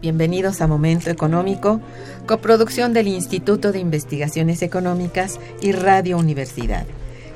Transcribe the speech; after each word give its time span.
Bienvenidos 0.00 0.62
a 0.62 0.66
Momento 0.66 1.10
Económico, 1.10 1.82
coproducción 2.24 2.94
del 2.94 3.06
Instituto 3.06 3.70
de 3.70 3.80
Investigaciones 3.80 4.62
Económicas 4.62 5.38
y 5.60 5.72
Radio 5.72 6.16
Universidad. 6.16 6.86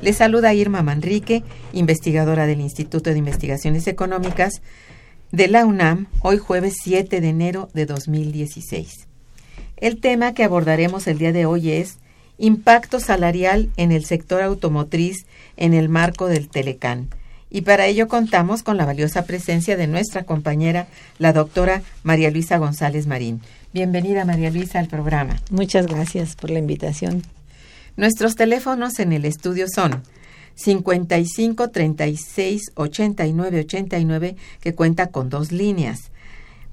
Les 0.01 0.17
saluda 0.17 0.55
Irma 0.55 0.83
Manrique, 0.83 1.43
investigadora 1.75 2.47
del 2.47 2.63
Instituto 2.63 3.11
de 3.11 3.19
Investigaciones 3.19 3.87
Económicas 3.87 4.63
de 5.31 5.49
la 5.49 5.67
UNAM, 5.67 6.07
hoy 6.23 6.39
jueves 6.39 6.77
7 6.83 7.21
de 7.21 7.29
enero 7.29 7.69
de 7.75 7.85
2016. 7.85 9.09
El 9.77 10.01
tema 10.01 10.33
que 10.33 10.45
abordaremos 10.45 11.07
el 11.09 11.19
día 11.19 11.33
de 11.33 11.45
hoy 11.45 11.71
es 11.71 11.99
impacto 12.39 12.99
salarial 12.99 13.69
en 13.77 13.93
el 13.93 14.07
sector 14.07 14.41
automotriz 14.41 15.27
en 15.59 15.75
el 15.75 15.91
marco 15.91 16.29
del 16.29 16.49
Telecán 16.49 17.11
y 17.51 17.63
para 17.63 17.87
ello 17.87 18.09
contamos 18.09 18.63
con 18.63 18.77
la 18.77 18.85
valiosa 18.85 19.25
presencia 19.25 19.77
de 19.77 19.87
nuestra 19.87 20.25
compañera, 20.25 20.89
la 21.19 21.33
doctora 21.33 21.83
María 22.03 22.31
Luisa 22.31 22.59
González 22.59 23.07
Marín. 23.07 23.41
Bienvenida, 23.73 24.25
María 24.25 24.51
Luisa, 24.51 24.79
al 24.79 24.89
programa. 24.89 25.41
Muchas 25.51 25.87
gracias 25.87 26.35
por 26.35 26.51
la 26.51 26.59
invitación. 26.59 27.23
Nuestros 27.97 28.35
teléfonos 28.35 28.99
en 28.99 29.13
el 29.13 29.25
estudio 29.25 29.67
son 29.69 30.03
55 30.57 31.71
36 31.71 32.63
89 32.75 33.61
89, 33.61 34.37
que 34.61 34.75
cuenta 34.75 35.09
con 35.09 35.29
dos 35.31 35.53
líneas. 35.53 36.11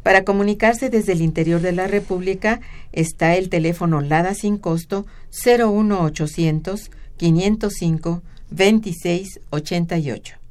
Para 0.01 0.25
comunicarse 0.25 0.89
desde 0.89 1.13
el 1.13 1.21
interior 1.21 1.61
de 1.61 1.71
la 1.71 1.87
República 1.87 2.59
está 2.91 3.35
el 3.35 3.49
teléfono 3.49 4.01
LADA 4.01 4.33
sin 4.33 4.57
costo 4.57 5.05
01800 5.45 6.91
505 7.17 8.21
26 8.49 9.39
88. 9.49 10.42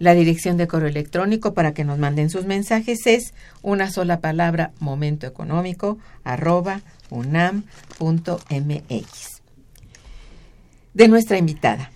La 0.00 0.14
dirección 0.14 0.56
de 0.56 0.66
correo 0.66 0.88
electrónico 0.88 1.52
para 1.52 1.74
que 1.74 1.84
nos 1.84 1.98
manden 1.98 2.30
sus 2.30 2.46
mensajes 2.46 3.06
es 3.06 3.34
una 3.60 3.90
sola 3.90 4.20
palabra 4.20 4.72
momentoeconómico 4.80 5.98
arroba 6.24 6.80
unam.mx. 7.10 7.82
De 10.94 11.06
nuestra 11.06 11.36
invitada. 11.36 11.92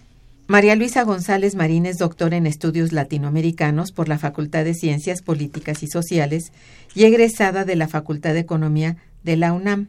María 0.46 0.76
Luisa 0.76 1.02
González 1.04 1.54
Marín 1.54 1.86
es 1.86 1.96
doctora 1.96 2.36
en 2.36 2.46
estudios 2.46 2.92
latinoamericanos 2.92 3.90
por 3.90 4.10
la 4.10 4.18
Facultad 4.18 4.64
de 4.66 4.74
Ciencias 4.74 5.22
Políticas 5.22 5.82
y 5.82 5.86
Sociales 5.86 6.52
y 6.94 7.04
egresada 7.04 7.64
de 7.64 7.76
la 7.76 7.88
Facultad 7.88 8.34
de 8.34 8.40
Economía 8.40 8.98
de 9.22 9.38
la 9.38 9.54
UNAM. 9.54 9.88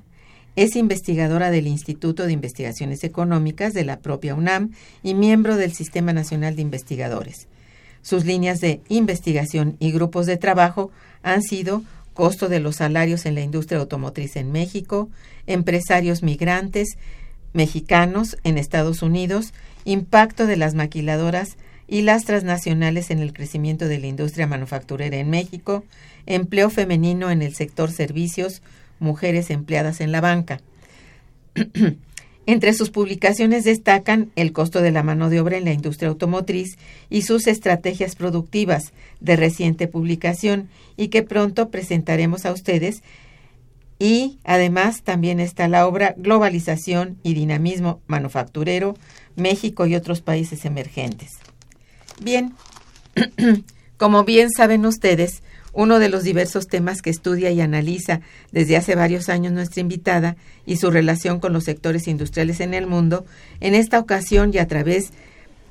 Es 0.56 0.78
investigadora 0.78 1.52
del 1.52 1.68
Instituto 1.68 2.26
de 2.26 2.32
Investigaciones 2.32 3.04
Económicas 3.04 3.74
de 3.74 3.84
la 3.84 4.00
propia 4.00 4.36
UNAM 4.36 4.72
y 5.04 5.16
miembro 5.16 5.58
del 5.58 5.74
Sistema 5.74 6.14
Nacional 6.14 6.56
de 6.56 6.62
Investigadores. 6.62 7.50
Sus 8.06 8.24
líneas 8.24 8.62
de 8.62 8.82
investigación 8.88 9.78
y 9.80 9.92
grupos 9.92 10.28
de 10.28 10.38
trabajo 10.38 10.92
han 11.24 11.42
sido 11.42 11.82
costo 12.14 12.50
de 12.50 12.60
los 12.60 12.76
salarios 12.76 13.26
en 13.26 13.34
la 13.34 13.42
industria 13.42 13.80
automotriz 13.80 14.36
en 14.36 14.52
México, 14.52 15.10
empresarios 15.48 16.22
migrantes 16.22 17.00
mexicanos 17.54 18.38
en 18.44 18.60
Estados 18.60 19.02
Unidos, 19.02 19.56
impacto 19.86 20.46
de 20.46 20.56
las 20.56 20.76
maquiladoras 20.76 21.58
y 21.88 22.04
las 22.04 22.26
transnacionales 22.26 23.10
en 23.10 23.22
el 23.22 23.34
crecimiento 23.34 23.88
de 23.88 23.98
la 23.98 24.06
industria 24.06 24.46
manufacturera 24.46 25.18
en 25.18 25.32
México, 25.32 25.84
empleo 26.28 26.70
femenino 26.70 27.32
en 27.32 27.42
el 27.42 27.56
sector 27.56 27.92
servicios, 27.92 28.62
mujeres 29.00 29.50
empleadas 29.50 30.00
en 30.00 30.12
la 30.12 30.22
banca. 30.22 30.62
Entre 32.48 32.74
sus 32.74 32.92
publicaciones 32.92 33.64
destacan 33.64 34.32
el 34.36 34.52
costo 34.52 34.82
de 34.82 34.92
la 34.92 35.02
mano 35.02 35.30
de 35.30 35.40
obra 35.40 35.58
en 35.58 35.66
la 35.66 35.74
industria 35.74 36.10
automotriz 36.10 36.78
y 37.10 37.24
sus 37.24 37.48
estrategias 37.48 38.16
productivas 38.16 38.94
de 39.20 39.36
reciente 39.36 39.88
publicación 39.88 40.70
y 40.96 41.08
que 41.08 41.24
pronto 41.24 41.70
presentaremos 41.70 42.46
a 42.46 42.52
ustedes. 42.52 43.02
Y 43.98 44.38
además 44.44 45.02
también 45.02 45.40
está 45.40 45.68
la 45.68 45.88
obra 45.88 46.14
Globalización 46.18 47.18
y 47.24 47.34
Dinamismo 47.34 48.02
Manufacturero, 48.08 48.96
México 49.36 49.88
y 49.88 49.96
otros 49.96 50.22
países 50.22 50.66
emergentes. 50.66 51.32
Bien, 52.22 52.54
como 53.98 54.24
bien 54.24 54.50
saben 54.52 54.86
ustedes, 54.86 55.42
uno 55.76 56.00
de 56.00 56.10
los 56.10 56.24
diversos 56.24 56.68
temas 56.68 57.02
que 57.02 57.10
estudia 57.10 57.52
y 57.52 57.62
analiza 57.62 58.22
desde 58.52 58.78
hace 58.78 58.96
varios 58.96 59.30
años 59.30 59.54
nuestra 59.54 59.82
invitada 59.82 60.38
y 60.66 60.78
su 60.78 60.90
relación 60.90 61.40
con 61.40 61.54
los 61.54 61.66
sectores 61.66 62.08
industriales 62.08 62.62
en 62.62 62.74
el 62.74 62.88
mundo, 62.88 63.26
en 63.60 63.76
esta 63.76 64.00
ocasión 64.00 64.52
y 64.54 64.58
a 64.58 64.68
través 64.68 65.12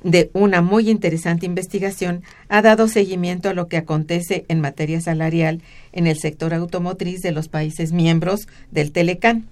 de 0.03 0.29
una 0.33 0.61
muy 0.61 0.91
interesante 0.91 1.47
investigación, 1.47 2.21
ha 2.47 2.61
dado 2.61 2.87
seguimiento 2.87 3.49
a 3.49 3.53
lo 3.53 3.67
que 3.67 3.77
acontece 3.77 4.45
en 4.47 4.61
materia 4.61 5.01
salarial 5.01 5.61
en 5.91 6.05
el 6.05 6.19
sector 6.19 6.53
automotriz 6.53 7.21
de 7.21 7.31
los 7.31 7.47
países 7.47 7.91
miembros 7.91 8.47
del 8.69 8.91
Telecán. 8.91 9.47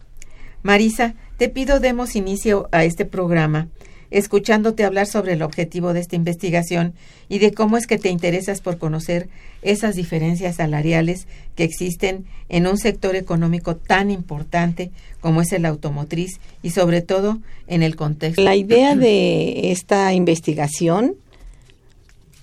Marisa, 0.62 1.16
te 1.38 1.50
pido 1.50 1.80
demos 1.80 2.16
inicio 2.16 2.70
a 2.72 2.86
este 2.86 3.04
programa 3.04 3.68
escuchándote 4.14 4.86
hablar 4.86 5.08
sobre 5.08 5.34
el 5.34 5.42
objetivo 5.42 5.92
de 5.92 6.00
esta 6.00 6.16
investigación 6.16 6.94
y 7.30 7.40
de 7.40 7.52
cómo 7.52 7.78
es 7.78 7.88
que 7.88 7.98
te 7.98 8.10
interesas 8.10 8.62
por 8.62 8.78
conocer 8.78 9.28
esas 9.64 9.96
diferencias 9.96 10.58
salariales 10.58 11.28
que 11.56 11.64
existen 11.64 12.26
en 12.48 12.68
un 12.68 12.78
sector 12.78 13.16
económico 13.16 13.76
tan 13.76 14.12
importante 14.12 14.92
como 15.20 15.42
es 15.42 15.52
el 15.52 15.66
automotriz 15.66 16.40
y 16.62 16.70
sobre 16.70 17.02
todo 17.02 17.40
en 17.68 17.82
el 17.82 17.96
contexto. 17.96 18.44
La 18.44 18.56
idea 18.56 18.96
de 18.96 19.72
esta 19.72 20.14
investigación 20.14 21.16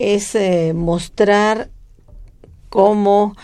es 0.01 0.35
eh, 0.35 0.73
mostrar 0.75 1.71
cómo 2.69 3.37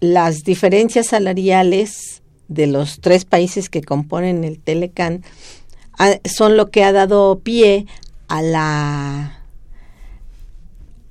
las 0.00 0.38
diferencias 0.42 1.08
salariales 1.08 2.22
de 2.48 2.66
los 2.66 3.00
tres 3.00 3.24
países 3.24 3.68
que 3.68 3.82
componen 3.82 4.44
el 4.44 4.58
Telecan 4.58 5.22
son 6.24 6.56
lo 6.56 6.70
que 6.70 6.84
ha 6.84 6.92
dado 6.92 7.38
pie 7.40 7.86
a 8.28 8.42
la 8.42 9.32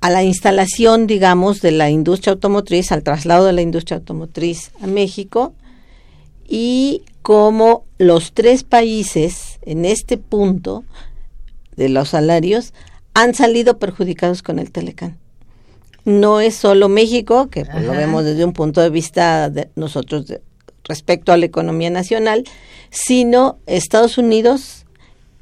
a 0.00 0.10
la 0.10 0.22
instalación, 0.22 1.06
digamos, 1.06 1.60
de 1.62 1.72
la 1.72 1.90
industria 1.90 2.32
automotriz, 2.34 2.92
al 2.92 3.02
traslado 3.02 3.44
de 3.46 3.52
la 3.52 3.62
industria 3.62 3.96
automotriz 3.96 4.70
a 4.80 4.86
México 4.86 5.52
y 6.46 7.02
cómo 7.22 7.84
los 7.98 8.32
tres 8.32 8.62
países 8.62 9.58
en 9.62 9.84
este 9.84 10.16
punto 10.16 10.84
de 11.76 11.88
los 11.88 12.10
salarios 12.10 12.72
han 13.14 13.34
salido 13.34 13.78
perjudicados 13.78 14.42
con 14.42 14.58
el 14.58 14.70
Telecán. 14.70 15.18
no 16.04 16.40
es 16.40 16.54
solo 16.54 16.88
México, 16.88 17.48
que 17.50 17.64
pues, 17.64 17.82
lo 17.84 17.90
vemos 17.92 18.22
desde 18.22 18.44
un 18.44 18.52
punto 18.52 18.80
de 18.80 18.90
vista 18.90 19.50
de 19.50 19.70
nosotros 19.74 20.28
de- 20.28 20.40
respecto 20.88 21.32
a 21.32 21.36
la 21.36 21.46
economía 21.46 21.90
nacional, 21.90 22.44
sino 22.90 23.58
Estados 23.66 24.18
Unidos 24.18 24.86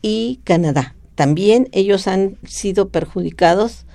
y 0.02 0.41
Canadá. 0.44 0.94
También 1.14 1.69
ellos 1.73 2.06
han 2.08 2.37
sido 2.46 2.88
perjudicados 2.88 3.87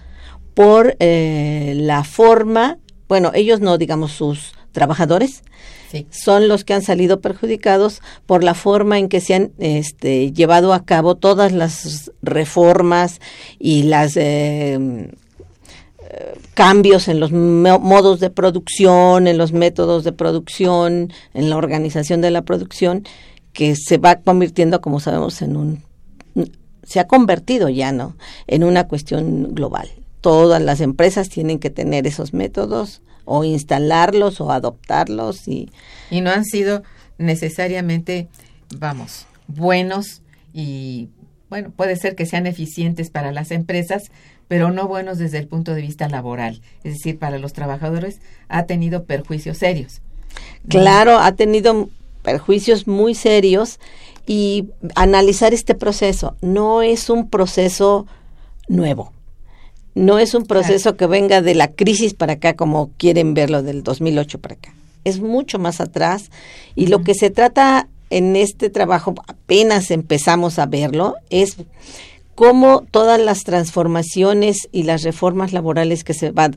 por 0.53 0.95
eh, 0.99 1.73
la 1.75 2.03
forma, 2.03 2.77
bueno, 3.07 3.31
ellos 3.33 3.59
no, 3.59 3.77
digamos 3.77 4.11
sus 4.11 4.53
trabajadores, 4.71 5.43
Sí. 5.91 6.05
son 6.11 6.47
los 6.47 6.63
que 6.63 6.75
han 6.75 6.83
salido 6.83 7.19
perjudicados 7.19 8.03
por 8.27 8.43
la 8.43 8.53
forma 8.53 8.99
en 8.99 9.09
que 9.09 9.21
se 9.21 9.33
han 9.33 9.51
este, 9.57 10.31
llevado 10.31 10.71
a 10.73 10.85
cabo 10.85 11.15
todas 11.15 11.51
las 11.51 12.11
reformas 12.21 13.19
y 13.57 13.83
las 13.83 14.15
eh, 14.15 14.77
eh, 14.77 15.11
cambios 16.53 17.07
en 17.07 17.19
los 17.19 17.31
mo- 17.31 17.79
modos 17.79 18.19
de 18.19 18.29
producción, 18.29 19.27
en 19.27 19.37
los 19.37 19.53
métodos 19.53 20.03
de 20.03 20.11
producción, 20.11 21.11
en 21.33 21.49
la 21.49 21.57
organización 21.57 22.21
de 22.21 22.31
la 22.31 22.43
producción, 22.43 23.03
que 23.53 23.75
se 23.75 23.97
va 23.97 24.15
convirtiendo, 24.15 24.81
como 24.81 24.99
sabemos, 24.99 25.41
en 25.41 25.55
un 25.57 25.83
se 26.83 26.99
ha 26.99 27.05
convertido 27.07 27.69
ya, 27.69 27.91
¿no? 27.91 28.15
En 28.47 28.63
una 28.63 28.87
cuestión 28.87 29.53
global. 29.53 29.89
Todas 30.21 30.59
las 30.59 30.81
empresas 30.81 31.29
tienen 31.29 31.59
que 31.59 31.69
tener 31.69 32.07
esos 32.07 32.33
métodos 32.33 33.01
o 33.25 33.43
instalarlos 33.43 34.41
o 34.41 34.51
adoptarlos 34.51 35.47
y 35.47 35.69
Y 36.09 36.21
no 36.21 36.31
han 36.31 36.45
sido 36.45 36.81
necesariamente, 37.19 38.27
vamos, 38.75 39.27
buenos 39.47 40.23
y, 40.51 41.09
bueno, 41.49 41.71
puede 41.75 41.95
ser 41.95 42.15
que 42.15 42.25
sean 42.25 42.47
eficientes 42.47 43.11
para 43.11 43.31
las 43.31 43.51
empresas, 43.51 44.03
pero 44.49 44.71
no 44.71 44.87
buenos 44.87 45.19
desde 45.19 45.37
el 45.37 45.47
punto 45.47 45.73
de 45.73 45.81
vista 45.81 46.09
laboral. 46.09 46.59
Es 46.83 46.95
decir, 46.95 47.17
para 47.17 47.37
los 47.37 47.53
trabajadores 47.53 48.19
ha 48.49 48.63
tenido 48.63 49.05
perjuicios 49.05 49.59
serios. 49.59 50.01
Claro, 50.67 51.19
ha 51.19 51.31
tenido 51.33 51.87
perjuicios 52.23 52.87
muy 52.87 53.15
serios 53.15 53.79
y 54.25 54.69
analizar 54.95 55.53
este 55.53 55.75
proceso 55.75 56.35
no 56.41 56.81
es 56.81 57.09
un 57.09 57.29
proceso 57.29 58.07
nuevo. 58.67 59.13
No 59.93 60.17
es 60.17 60.33
un 60.33 60.45
proceso 60.45 60.97
que 60.97 61.05
venga 61.05 61.41
de 61.41 61.55
la 61.55 61.69
crisis 61.69 62.13
para 62.13 62.33
acá 62.33 62.55
como 62.55 62.91
quieren 62.97 63.35
verlo 63.35 63.61
del 63.61 63.83
2008 63.83 64.39
para 64.39 64.55
acá. 64.55 64.73
Es 65.03 65.19
mucho 65.19 65.59
más 65.59 65.79
atrás 65.79 66.31
y 66.75 66.87
lo 66.87 67.03
que 67.03 67.13
se 67.13 67.29
trata 67.29 67.87
en 68.09 68.35
este 68.35 68.71
trabajo, 68.71 69.13
apenas 69.27 69.91
empezamos 69.91 70.57
a 70.57 70.65
verlo, 70.65 71.15
es 71.29 71.57
cómo 72.39 72.85
todas 72.89 73.19
las 73.19 73.43
transformaciones 73.43 74.69
y 74.71 74.83
las 74.83 75.03
reformas 75.03 75.51
laborales 75.51 76.05
que 76.05 76.13
se 76.13 76.31
van, 76.31 76.55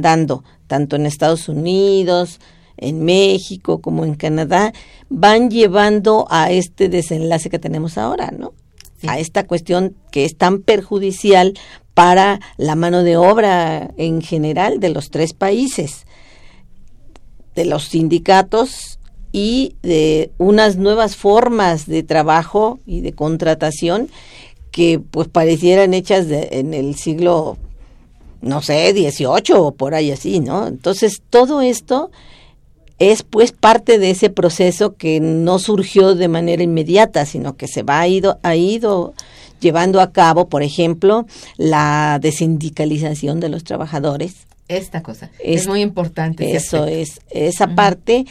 dando, 0.00 0.44
tanto 0.68 0.94
en 0.94 1.06
Estados 1.06 1.48
Unidos, 1.48 2.38
en 2.76 3.04
México 3.04 3.80
como 3.80 4.04
en 4.04 4.14
Canadá, 4.14 4.72
van 5.08 5.50
llevando 5.50 6.28
a 6.30 6.52
este 6.52 6.88
desenlace 6.88 7.50
que 7.50 7.58
tenemos 7.58 7.98
ahora, 7.98 8.30
¿no? 8.30 8.52
Sí. 9.00 9.08
A 9.08 9.18
esta 9.18 9.44
cuestión 9.44 9.96
que 10.12 10.24
es 10.24 10.36
tan 10.36 10.62
perjudicial 10.62 11.54
para 11.94 12.38
la 12.56 12.76
mano 12.76 13.02
de 13.02 13.16
obra 13.16 13.90
en 13.96 14.22
general 14.22 14.78
de 14.78 14.90
los 14.90 15.10
tres 15.10 15.32
países, 15.32 16.06
de 17.56 17.64
los 17.64 17.86
sindicatos 17.86 19.00
y 19.32 19.74
de 19.82 20.30
unas 20.38 20.76
nuevas 20.76 21.16
formas 21.16 21.86
de 21.86 22.04
trabajo 22.04 22.78
y 22.86 23.00
de 23.00 23.14
contratación 23.14 24.10
que 24.74 24.98
pues 24.98 25.28
parecieran 25.28 25.94
hechas 25.94 26.26
de- 26.26 26.48
en 26.50 26.74
el 26.74 26.96
siglo 26.96 27.56
no 28.42 28.60
sé, 28.60 28.92
18 28.92 29.62
o 29.68 29.72
por 29.72 29.94
ahí 29.94 30.10
así, 30.10 30.40
¿no? 30.40 30.66
Entonces, 30.66 31.22
todo 31.30 31.62
esto 31.62 32.10
es 32.98 33.22
pues 33.22 33.52
parte 33.52 33.98
de 33.98 34.10
ese 34.10 34.30
proceso 34.30 34.96
que 34.96 35.18
no 35.20 35.58
surgió 35.60 36.14
de 36.14 36.26
manera 36.28 36.62
inmediata, 36.62 37.24
sino 37.24 37.56
que 37.56 37.68
se 37.68 37.82
va 37.84 38.00
ha 38.00 38.08
ido 38.08 38.38
ha 38.42 38.54
ido 38.56 39.14
llevando 39.60 40.00
a 40.00 40.12
cabo, 40.12 40.48
por 40.48 40.62
ejemplo, 40.62 41.24
la 41.56 42.18
desindicalización 42.20 43.40
de 43.40 43.48
los 43.48 43.64
trabajadores. 43.64 44.34
Esta 44.68 45.02
cosa 45.02 45.30
es, 45.42 45.62
Es- 45.62 45.68
muy 45.68 45.80
importante. 45.82 46.54
Eso 46.54 46.82
aspecto. 46.84 47.00
es 47.00 47.20
esa 47.30 47.68
parte 47.74 48.26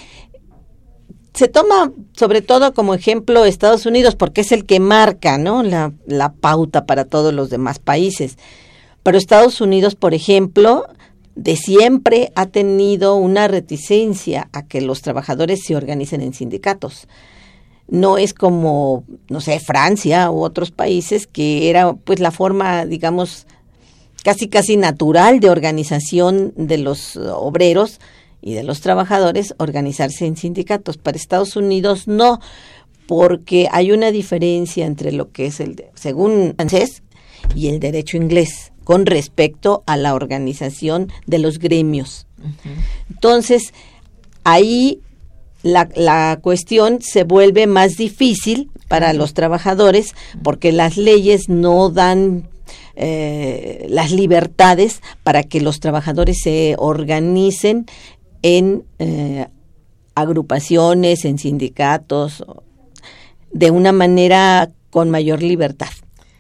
se 1.34 1.48
toma 1.48 1.92
sobre 2.14 2.42
todo 2.42 2.74
como 2.74 2.94
ejemplo 2.94 3.46
Estados 3.46 3.86
Unidos 3.86 4.16
porque 4.16 4.42
es 4.42 4.52
el 4.52 4.66
que 4.66 4.80
marca, 4.80 5.38
¿no? 5.38 5.64
La, 5.64 6.34
pauta 6.40 6.86
para 6.86 7.06
todos 7.06 7.34
los 7.34 7.50
demás 7.50 7.80
países. 7.80 8.38
Pero 9.02 9.18
Estados 9.18 9.60
Unidos, 9.60 9.96
por 9.96 10.14
ejemplo, 10.14 10.86
de 11.36 11.56
siempre 11.56 12.32
ha 12.36 12.46
tenido 12.46 13.16
una 13.16 13.48
reticencia 13.48 14.50
a 14.54 14.68
que 14.68 14.82
los 14.82 15.02
trabajadores 15.02 15.64
se 15.66 15.76
organicen 15.76 16.22
en 16.22 16.34
sindicatos. 16.34 17.08
No 17.88 18.18
es 18.18 18.34
como, 18.34 19.04
no 19.30 19.42
sé, 19.42 19.60
Francia 19.60 20.30
u 20.32 20.44
otros 20.44 20.72
países 20.72 21.28
que 21.28 21.70
era 21.70 21.94
pues 21.94 22.20
la 22.20 22.32
forma, 22.32 22.86
digamos, 22.86 23.48
casi 24.24 24.48
casi 24.48 24.78
natural 24.78 25.40
de 25.40 25.50
organización 25.50 26.54
de 26.56 26.78
los 26.78 27.18
obreros 27.18 28.00
y 28.44 28.54
de 28.54 28.64
los 28.64 28.82
trabajadores 28.82 29.56
organizarse 29.58 30.26
en 30.26 30.36
sindicatos. 30.36 30.98
Para 30.98 31.18
Estados 31.18 31.56
Unidos 31.56 32.08
no, 32.08 32.40
porque 33.08 33.68
hay 33.72 33.92
una 33.92 34.12
diferencia 34.12 34.86
entre 34.86 35.12
lo 35.12 35.32
que 35.32 35.48
es 35.48 35.60
el, 35.60 35.86
según 35.96 36.54
francés, 36.56 37.04
y 37.56 37.68
el 37.68 37.80
derecho 37.80 38.18
inglés 38.18 38.72
con 38.84 39.06
respecto 39.06 39.84
a 39.86 39.98
la 39.98 40.14
organización 40.14 41.12
de 41.26 41.40
los 41.40 41.60
gremios. 41.60 42.28
Entonces, 43.10 43.74
ahí 44.44 45.00
la, 45.62 45.90
la 45.96 46.40
cuestión 46.42 47.02
se 47.02 47.24
vuelve 47.24 47.68
más 47.68 47.96
difícil 47.96 48.70
para 48.90 49.14
los 49.14 49.34
trabajadores 49.34 50.14
porque 50.42 50.74
las 50.74 50.98
leyes 50.98 51.48
no 51.48 51.90
dan 51.90 52.50
eh, 52.96 53.88
las 53.90 54.12
libertades 54.12 55.02
para 55.24 55.42
que 55.42 55.62
los 55.62 55.80
trabajadores 55.80 56.38
se 56.44 56.76
organicen 56.78 57.88
en 58.44 58.84
eh, 59.00 59.48
agrupaciones, 60.16 61.26
en 61.26 61.38
sindicatos, 61.40 62.44
de 63.52 63.72
una 63.72 63.92
manera 63.92 64.70
con 64.90 65.10
mayor 65.10 65.42
libertad. 65.42 65.90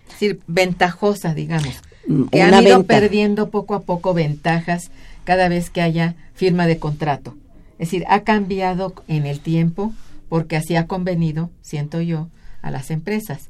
Es 0.07 0.13
decir, 0.19 0.39
ventajosa, 0.47 1.33
digamos. 1.33 1.73
Mm, 2.07 2.23
Que 2.25 2.37
una 2.45 2.57
han 2.59 2.63
ido 2.67 2.77
venta. 2.79 2.99
perdiendo 2.99 3.49
poco 3.49 3.73
a 3.75 3.81
poco 3.81 4.13
ventajas 4.13 4.91
cada 5.23 5.47
vez 5.49 5.69
que 5.69 5.81
haya 5.81 6.15
firma 6.33 6.67
de 6.67 6.77
contrato. 6.77 7.35
Es 7.79 7.87
decir, 7.89 8.05
ha 8.07 8.21
cambiado 8.21 8.93
en 9.07 9.25
el 9.25 9.39
tiempo 9.39 9.91
porque 10.29 10.55
así 10.55 10.75
ha 10.75 10.87
convenido, 10.87 11.49
siento 11.61 12.01
yo, 12.01 12.27
a 12.61 12.71
las 12.71 12.91
empresas. 12.91 13.49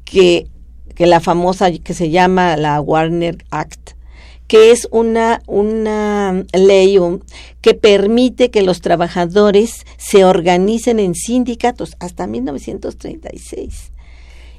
que, 0.05 0.47
que 0.95 1.05
la 1.05 1.19
famosa 1.19 1.71
que 1.71 1.93
se 1.93 2.09
llama 2.09 2.57
la 2.57 2.81
Warner 2.81 3.43
Act, 3.51 3.91
que 4.47 4.71
es 4.71 4.87
una, 4.91 5.41
una 5.47 6.43
ley 6.53 6.97
que 7.61 7.73
permite 7.73 8.51
que 8.51 8.61
los 8.63 8.81
trabajadores 8.81 9.85
se 9.97 10.25
organicen 10.25 10.99
en 10.99 11.15
sindicatos 11.15 11.95
hasta 11.99 12.27
1936 12.27 13.91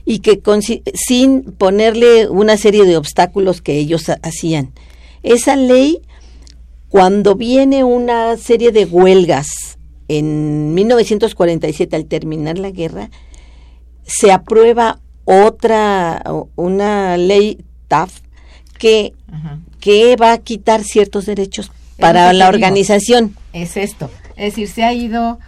y 0.06 0.20
que 0.20 0.40
con- 0.40 0.62
sin 0.62 1.42
ponerle 1.42 2.28
una 2.28 2.56
serie 2.56 2.84
de 2.86 2.96
obstáculos 2.96 3.60
que 3.60 3.76
ellos 3.78 4.08
ha- 4.08 4.18
hacían. 4.22 4.72
Esa 5.22 5.56
ley, 5.56 6.00
cuando 6.92 7.36
viene 7.36 7.84
una 7.84 8.36
serie 8.36 8.70
de 8.70 8.84
huelgas 8.84 9.78
en 10.08 10.74
1947 10.74 11.96
al 11.96 12.04
terminar 12.04 12.58
la 12.58 12.70
guerra, 12.70 13.08
se 14.02 14.30
aprueba 14.30 15.00
otra, 15.24 16.22
una 16.54 17.16
ley 17.16 17.64
TAF 17.88 18.20
que, 18.76 19.14
ajá. 19.32 19.60
que 19.80 20.16
va 20.16 20.34
a 20.34 20.38
quitar 20.38 20.84
ciertos 20.84 21.24
derechos 21.24 21.72
para 21.98 22.30
la 22.34 22.50
organización. 22.50 23.36
es 23.54 23.78
esto. 23.78 24.10
Es 24.36 24.52
decir, 24.52 24.68
se 24.68 24.84
ha 24.84 24.92
ido, 24.92 25.38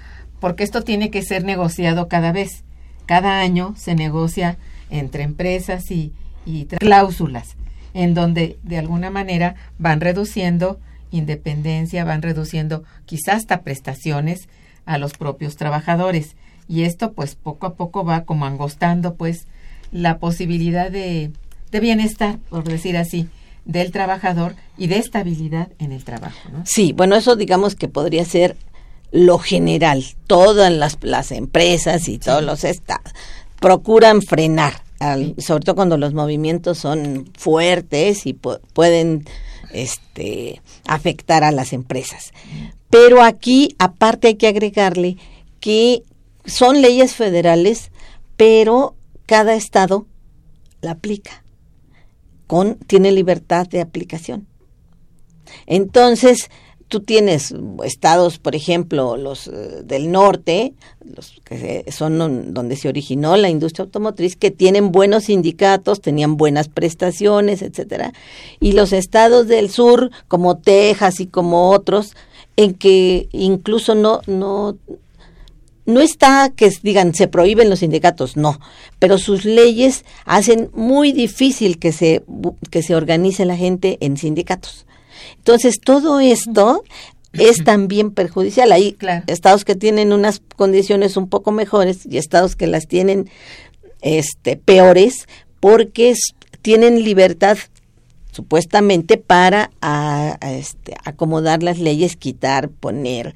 porque 0.40 0.64
esto 0.64 0.80
tiene 0.80 1.10
que 1.10 1.20
ser 1.20 1.44
negociado 1.44 2.08
cada 2.08 2.32
vez. 2.32 2.64
Cada 3.04 3.40
año 3.40 3.74
se 3.76 3.94
negocia 3.94 4.56
entre 4.88 5.24
empresas 5.24 5.90
y, 5.90 6.14
cláusulas, 6.78 7.56
en 7.92 8.14
donde 8.14 8.56
de 8.62 8.78
alguna 8.78 9.10
manera 9.10 9.56
van 9.76 10.00
reduciendo 10.00 10.80
independencia, 11.16 12.04
van 12.04 12.22
reduciendo 12.22 12.84
quizás 13.06 13.36
hasta 13.36 13.62
prestaciones 13.62 14.48
a 14.86 14.98
los 14.98 15.14
propios 15.14 15.56
trabajadores. 15.56 16.36
Y 16.68 16.82
esto 16.82 17.12
pues 17.12 17.34
poco 17.34 17.66
a 17.66 17.74
poco 17.74 18.04
va 18.04 18.24
como 18.24 18.46
angostando 18.46 19.14
pues 19.14 19.46
la 19.92 20.18
posibilidad 20.18 20.90
de, 20.90 21.30
de 21.70 21.80
bienestar, 21.80 22.38
por 22.50 22.64
decir 22.64 22.96
así, 22.96 23.28
del 23.64 23.92
trabajador 23.92 24.54
y 24.76 24.88
de 24.88 24.98
estabilidad 24.98 25.68
en 25.78 25.92
el 25.92 26.04
trabajo. 26.04 26.48
¿no? 26.52 26.62
Sí, 26.66 26.92
bueno, 26.92 27.16
eso 27.16 27.36
digamos 27.36 27.74
que 27.74 27.88
podría 27.88 28.24
ser 28.24 28.56
lo 29.12 29.38
general. 29.38 30.04
Todas 30.26 30.72
las, 30.72 30.98
las 31.02 31.30
empresas 31.32 32.08
y 32.08 32.18
todos 32.18 32.42
los 32.42 32.64
estados 32.64 33.12
procuran 33.60 34.20
frenar, 34.20 34.82
sobre 35.38 35.64
todo 35.64 35.74
cuando 35.74 35.96
los 35.96 36.14
movimientos 36.14 36.78
son 36.78 37.30
fuertes 37.36 38.26
y 38.26 38.34
pueden 38.34 39.24
este, 39.72 40.62
afectar 40.86 41.44
a 41.44 41.50
las 41.50 41.72
empresas. 41.72 42.32
Pero 42.90 43.22
aquí, 43.22 43.74
aparte, 43.78 44.28
hay 44.28 44.34
que 44.36 44.48
agregarle 44.48 45.16
que 45.60 46.02
son 46.44 46.80
leyes 46.80 47.14
federales, 47.14 47.90
pero 48.36 48.94
cada 49.26 49.54
estado 49.54 50.06
la 50.80 50.92
aplica, 50.92 51.42
con, 52.46 52.76
tiene 52.76 53.10
libertad 53.10 53.66
de 53.66 53.80
aplicación. 53.80 54.46
Entonces, 55.66 56.50
tú 56.88 57.00
tienes 57.00 57.54
estados, 57.84 58.38
por 58.38 58.54
ejemplo, 58.54 59.16
los 59.16 59.48
eh, 59.48 59.82
del 59.84 60.10
norte, 60.12 60.74
los 61.04 61.40
que 61.44 61.84
son 61.90 62.54
donde 62.54 62.76
se 62.76 62.88
originó 62.88 63.36
la 63.36 63.48
industria 63.48 63.84
automotriz, 63.84 64.36
que 64.36 64.50
tienen 64.50 64.92
buenos 64.92 65.24
sindicatos, 65.24 66.00
tenían 66.00 66.36
buenas 66.36 66.68
prestaciones, 66.68 67.62
etcétera, 67.62 68.12
y 68.60 68.72
los 68.72 68.92
estados 68.92 69.46
del 69.48 69.70
sur, 69.70 70.10
como 70.28 70.58
Texas 70.58 71.20
y 71.20 71.26
como 71.26 71.70
otros, 71.70 72.14
en 72.56 72.74
que 72.74 73.28
incluso 73.32 73.94
no 73.94 74.20
no 74.26 74.76
no 75.86 76.00
está 76.00 76.50
que 76.54 76.70
digan 76.82 77.14
se 77.14 77.28
prohíben 77.28 77.68
los 77.70 77.80
sindicatos, 77.80 78.36
no, 78.36 78.60
pero 78.98 79.18
sus 79.18 79.44
leyes 79.44 80.04
hacen 80.24 80.70
muy 80.72 81.12
difícil 81.12 81.78
que 81.78 81.92
se 81.92 82.22
que 82.70 82.82
se 82.82 82.94
organice 82.94 83.44
la 83.44 83.56
gente 83.56 83.98
en 84.00 84.16
sindicatos. 84.16 84.86
Entonces, 85.44 85.78
todo 85.78 86.20
esto 86.20 86.82
es 87.34 87.64
también 87.64 88.12
perjudicial. 88.12 88.72
Hay 88.72 88.96
estados 89.26 89.66
que 89.66 89.74
tienen 89.74 90.14
unas 90.14 90.40
condiciones 90.56 91.18
un 91.18 91.28
poco 91.28 91.52
mejores 91.52 92.06
y 92.06 92.16
estados 92.16 92.56
que 92.56 92.66
las 92.66 92.88
tienen 92.88 93.28
este 94.00 94.56
peores 94.56 95.28
porque 95.60 96.14
tienen 96.62 97.04
libertad 97.04 97.58
supuestamente 98.32 99.18
para 99.18 99.70
a, 99.82 100.38
este, 100.40 100.94
acomodar 101.04 101.62
las 101.62 101.78
leyes, 101.78 102.16
quitar, 102.16 102.70
poner 102.70 103.34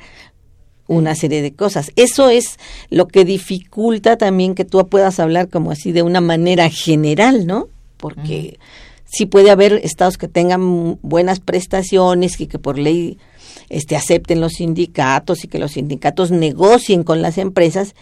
una 0.86 1.14
serie 1.14 1.42
de 1.42 1.52
cosas. 1.52 1.92
Eso 1.94 2.30
es 2.30 2.58
lo 2.88 3.06
que 3.06 3.26
dificulta 3.26 4.16
también 4.16 4.54
que 4.54 4.64
tú 4.64 4.86
puedas 4.88 5.20
hablar 5.20 5.50
como 5.50 5.72
así 5.72 5.92
de 5.92 6.00
una 6.00 6.22
manera 6.22 6.70
general, 6.70 7.46
¿no? 7.46 7.68
Porque 7.98 8.58
sí 9.10 9.26
puede 9.26 9.50
haber 9.50 9.74
estados 9.84 10.18
que 10.18 10.28
tengan 10.28 10.98
buenas 11.02 11.40
prestaciones 11.40 12.40
y 12.40 12.46
que 12.46 12.58
por 12.58 12.78
ley 12.78 13.18
este, 13.68 13.96
acepten 13.96 14.40
los 14.40 14.54
sindicatos 14.54 15.44
y 15.44 15.48
que 15.48 15.58
los 15.58 15.72
sindicatos 15.72 16.30
negocien 16.30 17.02
con 17.04 17.22
las 17.22 17.38
empresas 17.38 17.94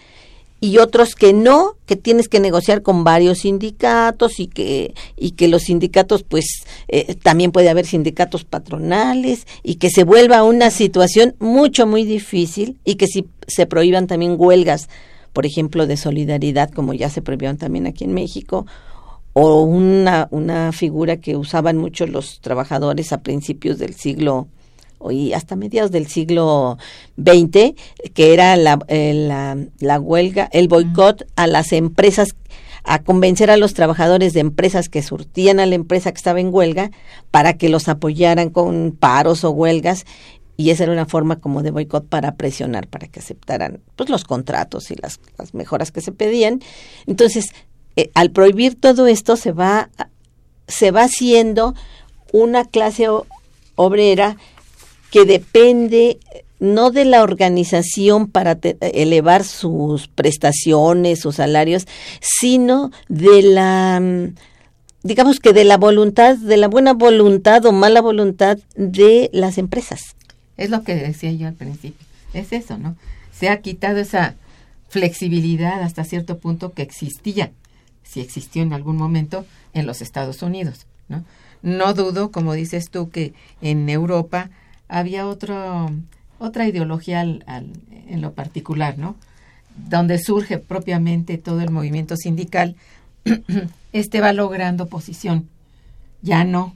y 0.59 0.79
otros 0.79 1.15
que 1.15 1.33
no, 1.33 1.75
que 1.85 1.97
tienes 1.97 2.29
que 2.29 2.41
negociar 2.41 2.83
con 2.83 3.05
varios 3.05 3.41
sindicatos 3.41 4.41
y 4.41 4.47
que 4.47 4.95
y 5.17 5.33
que 5.33 5.49
los 5.49 5.65
sindicatos 5.65 6.23
pues 6.23 6.65
eh, 6.89 7.15
también 7.15 7.53
puede 7.53 7.69
haber 7.69 7.85
sindicatos 7.85 8.45
patronales 8.45 9.47
y 9.63 9.75
que 9.75 9.91
se 9.91 10.05
vuelva 10.05 10.45
una 10.45 10.71
situación 10.71 11.35
mucho 11.41 11.87
muy 11.87 12.05
difícil 12.05 12.79
y 12.85 12.95
que 12.95 13.07
si 13.07 13.27
se 13.47 13.67
prohíban 13.67 14.07
también 14.07 14.37
huelgas, 14.39 14.89
por 15.33 15.45
ejemplo, 15.45 15.87
de 15.87 15.99
solidaridad 15.99 16.71
como 16.71 16.95
ya 16.95 17.11
se 17.11 17.23
prohibieron 17.23 17.59
también 17.59 17.87
aquí 17.87 18.05
en 18.05 18.15
México 18.15 18.67
o 19.39 19.65
una, 19.65 20.29
una 20.31 20.73
figura 20.73 21.19
que 21.19 21.37
usaban 21.37 21.77
mucho 21.77 22.07
los 22.07 22.41
trabajadores 22.41 23.13
a 23.13 23.21
principios 23.21 23.77
del 23.77 23.95
siglo 23.95 24.49
y 25.11 25.35
hasta 25.35 25.57
mediados 25.57 25.91
del 25.91 26.07
siglo 26.07 26.79
XX, 27.19 27.75
que 28.15 28.33
era 28.33 28.57
la, 28.57 28.79
eh, 28.89 29.13
la, 29.13 29.59
la 29.79 30.01
huelga, 30.01 30.49
el 30.53 30.69
boicot 30.69 31.27
a 31.37 31.47
las 31.47 31.75
empresas 31.75 32.35
a 32.83 33.03
convencer 33.03 33.51
a 33.51 33.59
los 33.59 33.75
trabajadores 33.75 34.33
de 34.33 34.41
empresas 34.41 34.89
que 34.89 35.03
surtían 35.03 35.61
a 35.61 35.67
la 35.67 35.75
empresa 35.75 36.13
que 36.13 36.17
estaba 36.17 36.41
en 36.41 36.49
huelga 36.51 36.91
para 37.31 37.59
que 37.59 37.69
los 37.69 37.89
apoyaran 37.89 38.49
con 38.49 38.97
paros 38.99 39.45
o 39.45 39.51
huelgas 39.51 40.07
y 40.57 40.71
esa 40.71 40.85
era 40.85 40.93
una 40.93 41.05
forma 41.05 41.41
como 41.41 41.63
de 41.63 41.73
boicot 41.73 42.09
para 42.09 42.37
presionar 42.37 42.89
para 42.89 43.07
que 43.07 43.21
aceptaran 43.21 43.81
pues 43.97 44.09
los 44.09 44.25
contratos 44.25 44.91
y 44.91 44.95
las, 44.95 45.21
las 45.37 45.53
mejoras 45.53 45.93
que 45.93 46.01
se 46.01 46.13
pedían. 46.13 46.63
Entonces 47.07 47.51
eh, 47.97 48.11
al 48.15 48.31
prohibir 48.31 48.79
todo 48.79 49.07
esto 49.07 49.37
se 49.37 49.53
va, 49.53 49.91
se 50.69 50.91
va 50.91 51.05
haciendo 51.05 51.75
una 52.33 52.65
clase 52.65 53.09
obrera 53.75 54.37
que 55.11 55.25
depende 55.25 56.19
no 56.59 56.91
de 56.91 57.05
la 57.05 57.23
organización 57.23 58.29
para 58.29 58.59
elevar 58.81 59.45
sus 59.45 60.09
prestaciones, 60.09 61.21
sus 61.21 61.37
salarios, 61.37 61.87
sino 62.21 62.91
de 63.09 63.43
la, 63.43 64.01
mm, 64.01 64.35
digamos 65.03 65.41
que 65.41 65.53
de 65.53 65.65
la 65.65 65.77
voluntad, 65.77 66.37
de 66.37 66.57
la 66.57 66.69
buena 66.69 66.93
voluntad 66.93 67.65
o 67.67 67.73
mala 67.73 68.01
voluntad 68.01 68.59
de 68.75 69.31
las 69.33 69.59
empresas. 69.59 70.01
Es 70.57 70.71
lo 70.71 70.83
que 70.83 70.95
decía 70.95 71.33
yo 71.33 71.49
al 71.49 71.55
principio, 71.55 72.07
es 72.33 72.53
eso, 72.53 72.79
¿no? 72.79 72.97
Se 73.33 73.51
ha 73.51 73.61
quitado 73.61 73.99
esa 73.99 74.35
flexibilidad 74.89 75.83
hasta 75.83 76.05
cierto 76.05 76.39
punto 76.39 76.73
que 76.73 76.83
existía 76.83 77.53
si 78.09 78.21
existió 78.21 78.63
en 78.63 78.73
algún 78.73 78.97
momento 78.97 79.45
en 79.73 79.87
los 79.87 80.01
Estados 80.01 80.43
Unidos, 80.43 80.87
¿no? 81.09 81.25
No 81.63 81.95
dudo, 81.95 82.31
como 82.31 82.53
dices 82.53 82.91
tú, 82.91 83.11
que 83.11 83.35
en 83.61 83.89
Europa 83.89 84.51
había 84.89 85.27
otro, 85.27 85.91
otra 86.39 86.69
ideología 86.69 87.23
en 87.23 88.21
lo 88.21 88.33
particular, 88.33 88.99
¿no? 88.99 89.17
Donde 89.89 90.19
surge 90.19 90.59
propiamente 90.59 91.39
todo 91.39 91.61
el 91.61 91.71
movimiento 91.71 92.17
sindical, 92.17 92.77
este 93.93 94.21
va 94.21 94.33
logrando 94.33 94.87
posición. 94.87 95.49
Ya 96.23 96.45
no, 96.45 96.75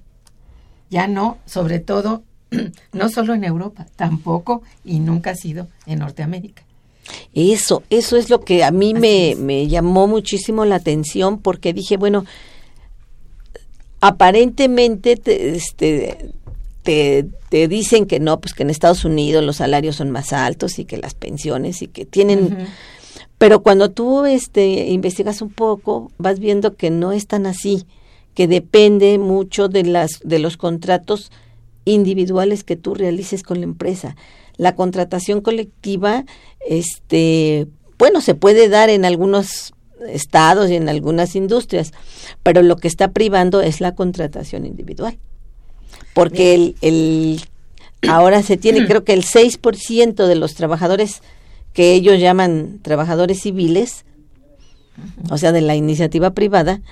ya 0.91 1.07
no, 1.07 1.39
sobre 1.47 1.79
todo, 1.79 2.25
no 2.93 3.09
solo 3.09 3.35
en 3.35 3.45
Europa, 3.45 3.87
tampoco 3.97 4.63
y 4.85 4.99
nunca 4.99 5.31
ha 5.31 5.37
sido 5.37 5.69
en 5.87 6.01
Norteamérica. 6.01 6.63
Eso, 7.35 7.83
eso 7.91 8.17
es 8.17 8.31
lo 8.31 8.41
que 8.41 8.65
a 8.65 8.71
mí 8.71 8.95
me, 8.95 9.37
me 9.39 9.69
llamó 9.69 10.07
muchísimo 10.07 10.65
la 10.65 10.77
atención 10.77 11.39
porque 11.39 11.73
dije, 11.73 11.97
bueno, 11.97 12.25
aparentemente 14.01 15.17
te, 15.17 15.57
este, 15.57 16.33
te, 16.83 17.27
te, 17.49 17.69
dicen 17.69 18.07
que 18.07 18.21
no, 18.21 18.41
pues 18.41 18.55
que 18.55 18.63
en 18.63 18.71
Estados 18.71 19.05
Unidos 19.05 19.45
los 19.45 19.57
salarios 19.57 19.97
son 19.97 20.11
más 20.11 20.33
altos 20.33 20.79
y 20.79 20.85
que 20.85 20.97
las 20.97 21.15
pensiones 21.15 21.83
y 21.83 21.87
que 21.87 22.05
tienen... 22.05 22.69
Pero 23.39 23.63
cuando 23.63 23.91
tú 23.91 24.27
este, 24.27 24.89
investigas 24.89 25.41
un 25.41 25.49
poco, 25.49 26.13
vas 26.19 26.39
viendo 26.39 26.75
que 26.75 26.91
no 26.91 27.11
es 27.11 27.27
tan 27.27 27.47
así, 27.47 27.87
que 28.35 28.47
depende 28.47 29.17
mucho 29.19 29.69
de, 29.69 29.85
las, 29.85 30.21
de 30.23 30.39
los 30.39 30.59
contratos 30.59 31.33
individuales 31.87 32.65
que 32.65 32.77
tú 32.77 32.95
realices 32.95 33.43
con 33.43 33.61
la 33.61 33.65
empresa 33.65 34.15
la 34.61 34.75
contratación 34.75 35.41
colectiva, 35.41 36.27
este, 36.69 37.67
bueno, 37.99 38.21
se 38.21 38.35
puede 38.35 38.69
dar 38.69 38.91
en 38.91 39.07
algunos 39.07 39.73
estados 40.07 40.69
y 40.71 40.77
en 40.77 40.91
algunas 40.91 41.35
industrias, 41.35 41.93
pero 42.43 42.61
lo 42.61 42.77
que 42.77 42.87
está 42.87 43.13
privando 43.13 43.63
es 43.63 43.81
la 43.81 43.95
contratación 43.95 44.67
individual. 44.67 45.19
Porque 46.13 46.53
el, 46.53 46.77
el 46.83 47.41
ahora 48.07 48.43
se 48.43 48.59
tiene 48.59 48.87
creo 48.87 49.03
que 49.03 49.15
el 49.15 49.25
6% 49.25 50.27
de 50.27 50.35
los 50.35 50.55
trabajadores 50.55 51.23
que 51.73 51.95
ellos 51.95 52.21
llaman 52.21 52.81
trabajadores 52.83 53.41
civiles, 53.41 54.05
o 55.31 55.39
sea, 55.39 55.53
de 55.53 55.63
la 55.63 55.75
iniciativa 55.75 56.33
privada, 56.33 56.83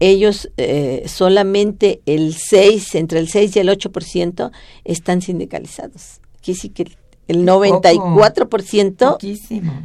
ellos 0.00 0.50
eh, 0.56 1.04
solamente 1.06 2.00
el 2.06 2.34
6, 2.34 2.96
entre 2.96 3.20
el 3.20 3.28
6 3.28 3.54
y 3.54 3.58
el 3.60 3.68
8% 3.68 4.50
están 4.82 5.22
sindicalizados 5.22 6.19
aquí 6.40 6.54
sí 6.54 6.70
que 6.70 6.86
el 7.30 7.46
94% 7.46 9.18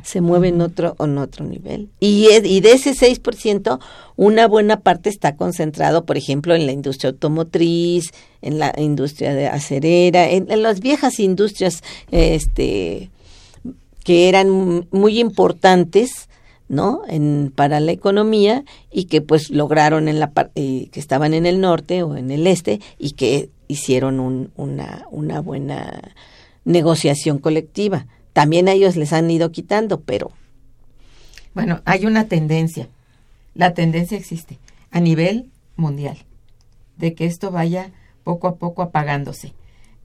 se 0.03 0.21
mueve 0.21 0.47
en 0.47 0.61
otro, 0.61 0.95
en 0.97 1.19
otro 1.19 1.45
nivel. 1.45 1.89
Y, 1.99 2.27
y 2.43 2.59
de 2.61 2.71
ese 2.71 2.95
6%, 2.95 3.79
una 4.15 4.47
buena 4.47 4.79
parte 4.79 5.09
está 5.09 5.35
concentrado, 5.35 6.05
por 6.05 6.17
ejemplo, 6.17 6.55
en 6.55 6.65
la 6.65 6.71
industria 6.71 7.11
automotriz, 7.11 8.11
en 8.41 8.57
la 8.57 8.73
industria 8.77 9.35
de 9.35 9.45
acerera, 9.45 10.27
en, 10.27 10.47
las 10.63 10.79
viejas 10.79 11.19
industrias 11.19 11.83
este, 12.09 13.11
que 14.03 14.27
eran 14.27 14.87
muy 14.89 15.19
importantes, 15.19 16.29
¿no? 16.67 17.03
En, 17.07 17.53
para 17.55 17.79
la 17.79 17.91
economía 17.91 18.63
y 18.91 19.05
que 19.05 19.21
pues 19.21 19.51
lograron 19.51 20.07
en 20.07 20.19
la 20.19 20.31
eh, 20.55 20.89
que 20.91 20.99
estaban 20.99 21.35
en 21.35 21.45
el 21.45 21.61
norte 21.61 22.01
o 22.01 22.17
en 22.17 22.31
el 22.31 22.47
este 22.47 22.79
y 22.97 23.11
que 23.11 23.51
hicieron 23.67 24.19
un, 24.19 24.49
una, 24.55 25.05
una 25.11 25.41
buena 25.41 26.01
negociación 26.65 27.37
colectiva. 27.37 28.07
También 28.33 28.67
a 28.67 28.73
ellos 28.73 28.97
les 28.97 29.13
han 29.13 29.31
ido 29.31 29.51
quitando, 29.51 30.01
pero... 30.01 30.31
Bueno, 31.53 31.81
hay 31.85 32.05
una 32.05 32.27
tendencia. 32.27 32.89
La 33.53 33.73
tendencia 33.73 34.17
existe 34.17 34.59
a 34.91 34.99
nivel 34.99 35.49
mundial. 35.77 36.17
de 36.97 37.13
que 37.13 37.25
esto 37.25 37.51
vaya 37.51 37.91
poco 38.23 38.47
a 38.47 38.55
poco 38.55 38.81
apagándose. 38.81 39.53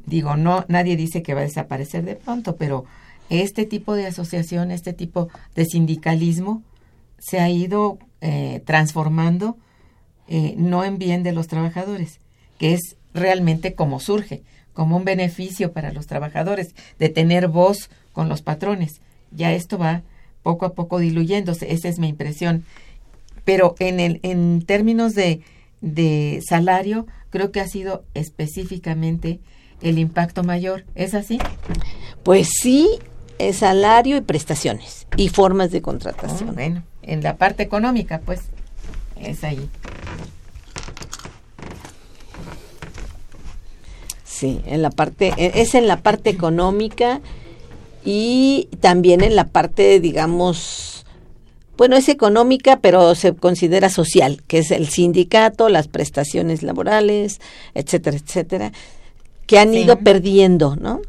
Digo, 0.06 0.36
no, 0.36 0.64
nadie 0.66 0.96
dice 0.96 1.22
que 1.22 1.34
va 1.34 1.40
a 1.40 1.44
desaparecer 1.44 2.04
de 2.04 2.16
pronto, 2.16 2.56
pero 2.56 2.84
este 3.28 3.64
tipo 3.64 3.94
de 3.94 4.06
asociación, 4.06 4.72
este 4.72 4.92
tipo 4.92 5.28
de 5.54 5.66
sindicalismo 5.66 6.62
se 7.18 7.38
ha 7.38 7.48
ido 7.48 7.98
eh, 8.20 8.60
transformando 8.64 9.56
eh, 10.26 10.54
no 10.56 10.84
en 10.84 10.98
bien 10.98 11.22
de 11.22 11.32
los 11.32 11.46
trabajadores, 11.46 12.18
que 12.58 12.74
es 12.74 12.96
realmente 13.14 13.74
como 13.74 14.00
surge, 14.00 14.42
como 14.80 14.96
un 14.96 15.04
beneficio 15.04 15.75
para 15.75 15.92
los 15.92 16.06
trabajadores 16.06 16.75
de 16.99 17.10
tener 17.10 17.49
voz 17.49 17.90
con 18.14 18.30
los 18.30 18.40
patrones. 18.40 19.02
Ya 19.30 19.52
esto 19.52 19.76
va 19.76 20.00
poco 20.42 20.64
a 20.64 20.72
poco 20.72 20.99
diluyéndose, 20.99 21.70
esa 21.75 21.87
es 21.87 21.99
mi 21.99 22.08
impresión. 22.08 22.64
Pero 23.44 23.75
en, 23.78 24.00
el, 24.00 24.20
en 24.22 24.62
términos 24.62 25.14
de, 25.14 25.42
de 25.82 26.40
salario, 26.49 27.06
creo 27.28 27.52
que 27.52 27.60
ha 27.60 27.68
sido 27.68 28.04
específicamente 28.14 29.38
el 29.82 29.99
impacto 29.99 30.44
mayor. 30.44 30.87
¿Es 30.94 31.12
así? 31.12 31.38
Pues 32.22 32.49
sí, 32.62 32.88
salario 33.52 34.16
y 34.16 34.22
prestaciones 34.22 35.06
y 35.18 35.28
formas 35.28 35.72
de 35.72 35.82
contratación. 35.82 36.49
Oh, 36.49 36.52
bueno, 36.54 36.84
en 37.02 37.22
la 37.22 37.37
parte 37.37 37.62
económica, 37.62 38.22
pues, 38.25 38.40
es 39.20 39.44
ahí. 39.44 39.68
Sí, 44.40 44.62
en 44.64 44.80
la 44.80 44.88
parte, 44.88 45.35
e, 45.37 45.61
es 45.61 45.75
en 45.75 45.87
la 45.87 45.99
parte 45.99 46.30
económica 46.30 47.20
y 48.06 48.70
también 48.80 49.20
en 49.23 49.37
la 49.37 49.49
parte, 49.49 50.00
digamos, 50.00 51.04
bueno, 51.76 51.94
es 51.94 52.09
económica, 52.09 52.78
pero 52.80 53.14
se 53.14 53.35
considera 53.35 53.90
social, 53.90 54.42
que 54.47 54.56
es 54.61 54.70
el 54.70 54.88
sindicato, 54.88 55.68
las 55.68 55.88
prestaciones 55.88 56.62
laborales, 56.62 57.42
etcétera, 57.75 58.16
etcétera, 58.16 58.73
que 59.44 59.59
han 59.59 59.75
ido 59.75 59.99
perdiendo, 59.99 60.75
¿no? 60.75 61.02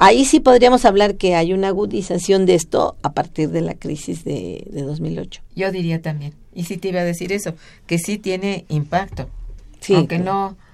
Ahí 0.00 0.24
sí 0.24 0.40
podríamos 0.40 0.84
hablar 0.84 1.14
que 1.14 1.36
hay 1.36 1.52
una 1.52 1.68
agudización 1.68 2.46
de 2.46 2.56
esto 2.56 2.96
a 3.02 3.12
partir 3.12 3.50
de 3.50 3.60
la 3.60 3.74
crisis 3.74 4.24
de, 4.24 4.66
de 4.72 4.82
2008. 4.82 5.40
Yo 5.54 5.70
diría 5.70 6.02
también, 6.02 6.34
y 6.52 6.64
sí 6.64 6.78
te 6.78 6.88
iba 6.88 6.98
a 6.98 7.04
decir 7.04 7.30
eso, 7.32 7.54
que 7.86 7.98
sí 7.98 8.18
tiene 8.18 8.64
impacto, 8.68 9.28
sí, 9.78 9.94
aunque 9.94 10.18
no 10.18 10.56
no 10.56 10.71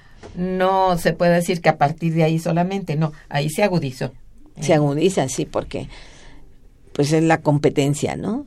se 0.99 1.13
puede 1.13 1.35
decir 1.35 1.61
que 1.61 1.69
a 1.69 1.79
partir 1.79 2.15
de 2.15 2.25
ahí 2.25 2.39
solamente, 2.39 2.97
no, 2.97 3.13
ahí 3.29 3.51
se 3.51 3.63
agudizó. 3.63 4.13
Se 4.61 4.75
agudiza, 4.75 5.29
sí, 5.29 5.47
porque 5.47 5.89
pues 6.93 7.13
es 7.13 7.23
la 7.23 7.43
competencia, 7.43 8.17
¿no? 8.17 8.45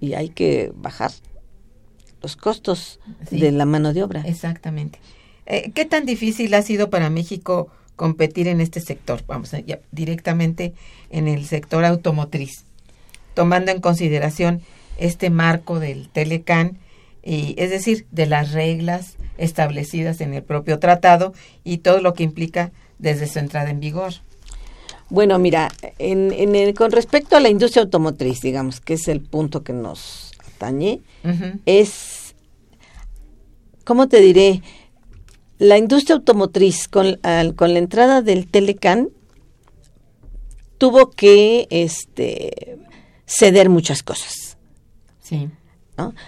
Y 0.00 0.14
hay 0.14 0.30
que 0.30 0.72
bajar 0.74 1.10
los 2.22 2.36
costos 2.36 2.98
de 3.30 3.52
la 3.52 3.66
mano 3.66 3.92
de 3.92 4.02
obra. 4.02 4.22
Exactamente. 4.26 4.98
Eh, 5.46 5.70
¿Qué 5.74 5.84
tan 5.84 6.06
difícil 6.06 6.54
ha 6.54 6.62
sido 6.62 6.90
para 6.90 7.10
México 7.10 7.68
competir 7.96 8.48
en 8.48 8.60
este 8.60 8.80
sector? 8.80 9.22
Vamos, 9.26 9.50
ya, 9.66 9.80
directamente 9.90 10.74
en 11.10 11.28
el 11.28 11.44
sector 11.44 11.84
automotriz, 11.84 12.64
tomando 13.34 13.70
en 13.70 13.80
consideración 13.80 14.62
este 14.96 15.28
marco 15.28 15.80
del 15.80 16.08
Telecan, 16.08 16.78
y, 17.22 17.54
es 17.58 17.70
decir, 17.70 18.06
de 18.10 18.26
las 18.26 18.52
reglas 18.52 19.16
establecidas 19.38 20.20
en 20.20 20.34
el 20.34 20.42
propio 20.42 20.78
tratado 20.78 21.32
y 21.64 21.78
todo 21.78 22.00
lo 22.00 22.14
que 22.14 22.22
implica 22.22 22.72
desde 22.98 23.26
su 23.26 23.38
entrada 23.38 23.70
en 23.70 23.80
vigor. 23.80 24.14
Bueno, 25.08 25.38
mira, 25.38 25.70
en, 25.98 26.32
en 26.32 26.72
con 26.74 26.92
respecto 26.92 27.36
a 27.36 27.40
la 27.40 27.48
industria 27.48 27.82
automotriz, 27.82 28.40
digamos, 28.40 28.80
que 28.80 28.94
es 28.94 29.08
el 29.08 29.20
punto 29.20 29.64
que 29.64 29.72
nos 29.72 30.32
atañe, 30.54 31.00
es, 31.66 32.34
¿cómo 33.84 34.08
te 34.08 34.20
diré? 34.20 34.62
La 35.58 35.78
industria 35.78 36.16
automotriz, 36.16 36.86
con, 36.86 37.18
con 37.56 37.72
la 37.72 37.78
entrada 37.78 38.22
del 38.22 38.46
Telecan, 38.46 39.08
tuvo 40.78 41.10
que 41.10 41.66
este, 41.70 42.78
ceder 43.26 43.68
muchas 43.68 44.02
cosas. 44.02 44.56
Sí. 45.20 45.48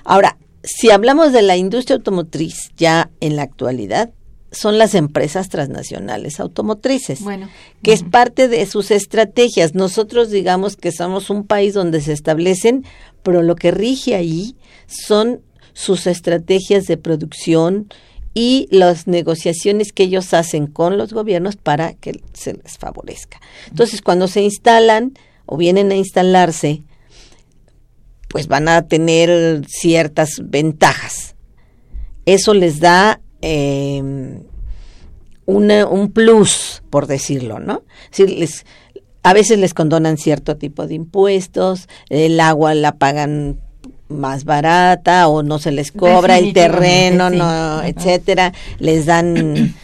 Ahora, 0.05 0.37
si 0.63 0.91
hablamos 0.91 1.33
de 1.33 1.43
la 1.43 1.57
industria 1.57 1.97
automotriz 1.97 2.71
ya 2.77 3.11
en 3.21 3.37
la 3.37 3.43
actualidad, 3.43 4.11
son 4.53 4.77
las 4.77 4.95
empresas 4.95 5.49
transnacionales 5.49 6.39
automotrices, 6.39 7.23
bueno, 7.23 7.49
que 7.83 7.93
es 7.95 8.03
parte 8.03 8.49
de 8.49 8.67
sus 8.67 8.91
estrategias. 8.91 9.75
Nosotros 9.75 10.31
digamos 10.31 10.77
que 10.77 10.93
somos 10.93 11.31
un 11.31 11.47
país 11.47 11.73
donde 11.73 12.03
se 12.03 12.13
establecen, 12.13 12.85
pero 13.23 13.43
lo 13.43 13.57
que 13.57 13.71
rige 13.71 14.15
ahí 14.15 14.55
son 14.87 15.41
sus 15.73 16.07
estrategias 16.07 16.85
de 16.85 16.99
producción 16.99 17.89
y 18.35 18.69
las 18.71 19.07
negociaciones 19.07 19.93
que 19.93 20.05
ellos 20.05 20.35
hacen 20.35 20.67
con 20.67 20.99
los 20.99 21.13
gobiernos 21.13 21.57
para 21.57 21.95
que 21.95 22.21
se 22.35 22.55
les 22.55 22.79
favorezca. 22.79 23.41
Entonces, 23.69 24.03
cuando 24.03 24.29
se 24.29 24.43
instalan 24.43 25.15
o 25.47 25.57
vienen 25.57 25.91
a 25.93 25.97
instalarse, 25.97 26.83
pues 28.33 28.49
van 28.49 28.67
a 28.67 28.89
tener 28.89 29.63
ciertas 29.69 30.41
ventajas. 30.43 31.37
Eso 32.25 32.55
les 32.55 32.81
da 32.81 33.21
eh, 33.43 34.03
un 35.47 36.13
plus, 36.15 36.83
por 36.89 37.07
decirlo, 37.07 37.59
¿no? 37.59 37.83
Si 38.11 38.27
les, 38.27 38.65
a 39.23 39.35
veces 39.35 39.59
les 39.59 39.75
condonan 39.75 40.17
cierto 40.17 40.57
tipo 40.57 40.87
de 40.87 40.95
impuestos, 40.95 41.89
el 42.09 42.41
agua 42.41 42.75
la 42.75 42.97
pagan 42.97 43.61
más 44.09 44.45
barata 44.45 45.29
o 45.29 45.43
no 45.43 45.59
se 45.59 45.71
les 45.71 45.93
cobra 45.93 46.39
el 46.39 46.55
terreno, 46.55 47.29
no, 47.29 47.83
etcétera, 47.83 48.55
les 48.79 49.05
dan 49.05 49.75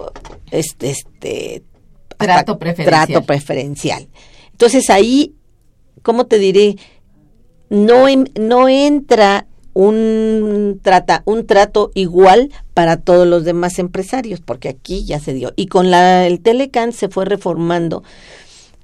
este, 0.50 0.90
este 0.90 1.62
trato 2.16 2.58
preferencial. 2.58 3.06
trato 3.06 3.26
preferencial. 3.26 4.08
Entonces 4.52 4.88
ahí, 4.88 5.34
¿cómo 6.02 6.26
te 6.26 6.38
diré? 6.38 6.76
No, 7.70 8.06
no 8.38 8.68
entra 8.68 9.46
un, 9.74 10.80
trata, 10.82 11.22
un 11.24 11.46
trato 11.46 11.92
igual 11.94 12.50
para 12.74 12.96
todos 12.96 13.26
los 13.26 13.44
demás 13.44 13.78
empresarios, 13.78 14.40
porque 14.40 14.68
aquí 14.68 15.04
ya 15.04 15.20
se 15.20 15.34
dio. 15.34 15.52
Y 15.54 15.66
con 15.66 15.90
la, 15.90 16.26
el 16.26 16.40
Telecan 16.40 16.92
se 16.92 17.08
fue 17.08 17.24
reformando 17.24 18.02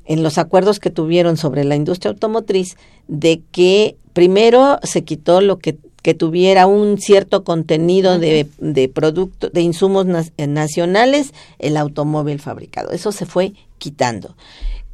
en 0.05 0.23
los 0.23 0.39
acuerdos 0.39 0.79
que 0.79 0.91
tuvieron 0.91 1.37
sobre 1.37 1.65
la 1.65 1.77
industria 1.77 2.11
automotriz 2.11 2.77
de 3.09 3.43
que 3.51 3.97
primero 4.13 4.79
se 4.83 5.03
quitó 5.03 5.41
lo 5.41 5.59
que, 5.59 5.79
que 6.03 6.15
tuviera 6.15 6.67
un 6.67 6.99
cierto 6.99 7.43
contenido 7.43 8.19
de, 8.19 8.47
de 8.59 8.89
productos, 8.89 9.53
de 9.53 9.63
insumos 9.63 10.07
nacionales, 10.07 11.33
el 11.59 11.77
automóvil 11.77 12.39
fabricado. 12.39 12.91
Eso 12.93 13.11
se 13.11 13.27
fue 13.27 13.55
quitando. 13.79 14.37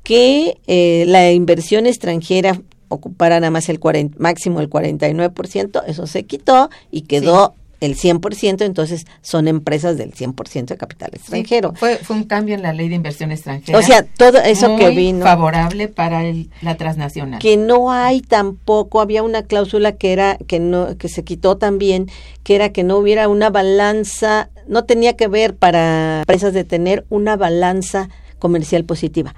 Que 0.02 0.58
eh, 0.66 1.04
la 1.06 1.30
inversión 1.32 1.84
extranjera 1.84 2.58
ocupara 2.90 3.40
nada 3.40 3.50
más 3.50 3.68
el 3.68 3.80
40, 3.80 4.16
máximo 4.18 4.60
el 4.60 4.68
49%, 4.68 5.82
eso 5.86 6.06
se 6.06 6.24
quitó 6.24 6.68
y 6.90 7.02
quedó 7.02 7.54
el 7.80 7.96
100%, 7.96 8.62
entonces 8.62 9.06
son 9.22 9.48
empresas 9.48 9.96
del 9.96 10.12
100% 10.12 10.66
de 10.66 10.76
capital 10.76 11.10
extranjero. 11.14 11.72
fue, 11.74 11.96
fue 11.96 12.16
un 12.16 12.24
cambio 12.24 12.54
en 12.54 12.62
la 12.62 12.74
ley 12.74 12.88
de 12.90 12.94
inversión 12.94 13.32
extranjera. 13.32 13.78
O 13.78 13.82
sea, 13.82 14.04
todo 14.04 14.38
eso 14.38 14.76
que 14.76 14.90
vino. 14.90 15.24
favorable 15.24 15.88
para 15.88 16.24
el, 16.24 16.50
la 16.60 16.76
transnacional. 16.76 17.40
Que 17.40 17.56
no 17.56 17.90
hay 17.90 18.20
tampoco, 18.20 19.00
había 19.00 19.22
una 19.22 19.42
cláusula 19.42 19.92
que 19.92 20.12
era, 20.12 20.36
que 20.46 20.60
no, 20.60 20.98
que 20.98 21.08
se 21.08 21.24
quitó 21.24 21.56
también, 21.56 22.10
que 22.42 22.54
era 22.54 22.70
que 22.70 22.84
no 22.84 22.98
hubiera 22.98 23.28
una 23.28 23.48
balanza, 23.48 24.50
no 24.68 24.84
tenía 24.84 25.16
que 25.16 25.28
ver 25.28 25.56
para 25.56 26.20
empresas 26.20 26.52
de 26.52 26.64
tener 26.64 27.06
una 27.08 27.36
balanza 27.36 28.10
comercial 28.38 28.84
positiva 28.84 29.34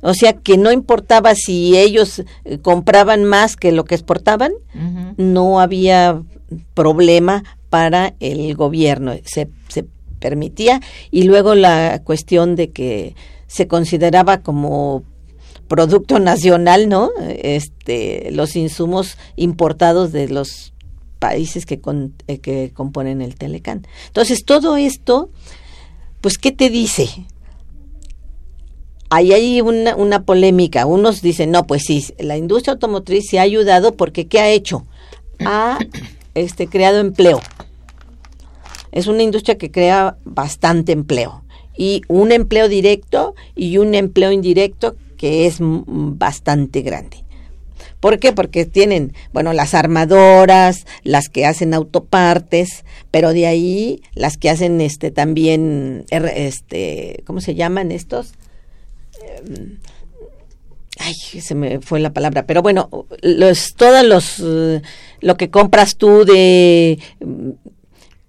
o 0.00 0.14
sea 0.14 0.32
que 0.32 0.56
no 0.56 0.72
importaba 0.72 1.34
si 1.34 1.76
ellos 1.76 2.22
eh, 2.44 2.58
compraban 2.58 3.24
más 3.24 3.56
que 3.56 3.72
lo 3.72 3.84
que 3.84 3.94
exportaban, 3.94 4.52
no 5.16 5.60
había 5.60 6.22
problema 6.74 7.44
para 7.68 8.14
el 8.20 8.54
gobierno, 8.54 9.14
se, 9.24 9.48
se 9.68 9.84
permitía. 10.18 10.80
Y 11.10 11.24
luego 11.24 11.54
la 11.54 12.02
cuestión 12.04 12.56
de 12.56 12.70
que 12.70 13.14
se 13.46 13.66
consideraba 13.66 14.42
como 14.42 15.02
producto 15.66 16.18
nacional, 16.20 16.88
¿no? 16.88 17.10
Este, 17.20 18.30
los 18.32 18.56
insumos 18.56 19.16
importados 19.36 20.12
de 20.12 20.28
los 20.28 20.72
países 21.18 21.66
que, 21.66 21.80
eh, 22.28 22.38
que 22.38 22.72
componen 22.72 23.22
el 23.22 23.34
Telecán. 23.34 23.86
Entonces, 24.06 24.44
todo 24.44 24.76
esto, 24.76 25.30
pues, 26.20 26.38
¿qué 26.38 26.52
te 26.52 26.70
dice? 26.70 27.08
Ahí 29.10 29.32
hay 29.32 29.60
una, 29.60 29.96
una 29.96 30.24
polémica. 30.24 30.86
Unos 30.86 31.22
dicen, 31.22 31.50
no, 31.50 31.66
pues 31.66 31.82
sí, 31.86 32.04
la 32.18 32.36
industria 32.36 32.74
automotriz 32.74 33.26
se 33.28 33.38
ha 33.38 33.42
ayudado 33.42 33.94
porque 33.94 34.26
¿qué 34.26 34.40
ha 34.40 34.50
hecho? 34.50 34.86
Ha 35.44 35.78
este, 36.34 36.68
creado 36.68 37.00
empleo. 37.00 37.40
Es 38.92 39.06
una 39.06 39.22
industria 39.22 39.58
que 39.58 39.70
crea 39.70 40.16
bastante 40.24 40.92
empleo. 40.92 41.42
Y 41.76 42.02
un 42.08 42.32
empleo 42.32 42.68
directo 42.68 43.34
y 43.54 43.78
un 43.78 43.94
empleo 43.94 44.32
indirecto 44.32 44.96
que 45.16 45.46
es 45.46 45.58
bastante 45.60 46.82
grande. 46.82 47.24
¿Por 48.00 48.18
qué? 48.18 48.32
Porque 48.32 48.64
tienen, 48.64 49.12
bueno, 49.32 49.52
las 49.52 49.74
armadoras, 49.74 50.86
las 51.02 51.28
que 51.28 51.46
hacen 51.46 51.74
autopartes, 51.74 52.84
pero 53.10 53.32
de 53.32 53.46
ahí 53.46 54.02
las 54.14 54.36
que 54.36 54.50
hacen 54.50 54.80
este 54.80 55.10
también, 55.10 56.04
este, 56.10 57.22
¿cómo 57.26 57.40
se 57.40 57.56
llaman 57.56 57.90
estos? 57.90 58.34
Em, 59.36 59.78
ay, 60.98 61.14
se 61.40 61.54
me 61.54 61.80
fue 61.80 62.00
la 62.00 62.12
palabra, 62.12 62.46
pero 62.46 62.62
bueno, 62.62 62.88
los, 63.22 63.74
todos 63.74 64.04
los, 64.04 64.40
eh, 64.40 64.82
lo 65.20 65.36
que 65.36 65.50
compras 65.50 65.96
tú 65.96 66.24
de 66.24 66.98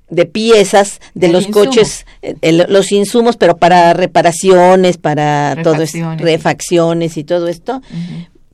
de 0.09 0.25
piezas 0.25 0.99
de 1.13 1.27
los 1.29 1.47
coches, 1.47 2.05
eh, 2.21 2.65
los 2.67 2.91
insumos, 2.91 3.37
pero 3.37 3.57
para 3.57 3.93
reparaciones, 3.93 4.97
para 4.97 5.57
todo 5.63 5.81
esto, 5.81 6.15
refacciones 6.17 7.17
y 7.17 7.23
todo 7.23 7.47
esto, 7.47 7.81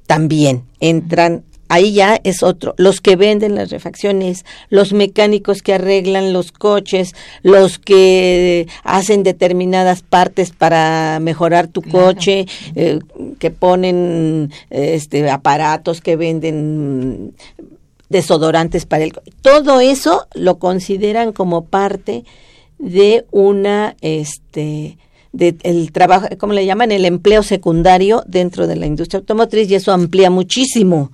también 0.06 0.64
entran. 0.80 1.44
Ahí 1.76 1.92
ya 1.92 2.22
es 2.24 2.42
otro. 2.42 2.74
Los 2.78 3.02
que 3.02 3.18
venden 3.18 3.56
las 3.56 3.70
refacciones, 3.70 4.46
los 4.70 4.94
mecánicos 4.94 5.62
que 5.62 5.74
arreglan 5.74 6.32
los 6.32 6.54
coches, 6.54 7.14
los 7.44 7.80
que 7.80 8.66
hacen 8.86 9.24
determinadas 9.24 10.02
partes 10.02 10.52
para 10.52 11.20
mejorar 11.20 11.68
tu 11.68 11.82
coche, 11.82 12.46
eh, 12.76 13.00
que 13.40 13.52
ponen 13.52 14.54
este 14.70 15.30
aparatos 15.30 16.00
que 16.00 16.16
venden 16.16 17.34
desodorantes 18.08 18.86
para 18.86 19.04
el 19.04 19.12
todo 19.42 19.82
eso 19.82 20.28
lo 20.34 20.60
consideran 20.60 21.34
como 21.34 21.66
parte 21.66 22.24
de 22.80 23.26
una 23.32 23.98
este 24.00 24.98
de 25.34 25.58
el 25.64 25.92
trabajo 25.92 26.28
cómo 26.38 26.54
le 26.54 26.66
llaman 26.66 26.94
el 26.94 27.04
empleo 27.04 27.44
secundario 27.44 28.24
dentro 28.28 28.66
de 28.68 28.78
la 28.78 28.86
industria 28.86 29.20
automotriz 29.20 29.70
y 29.70 29.76
eso 29.76 29.92
amplía 29.92 30.30
muchísimo 30.30 31.12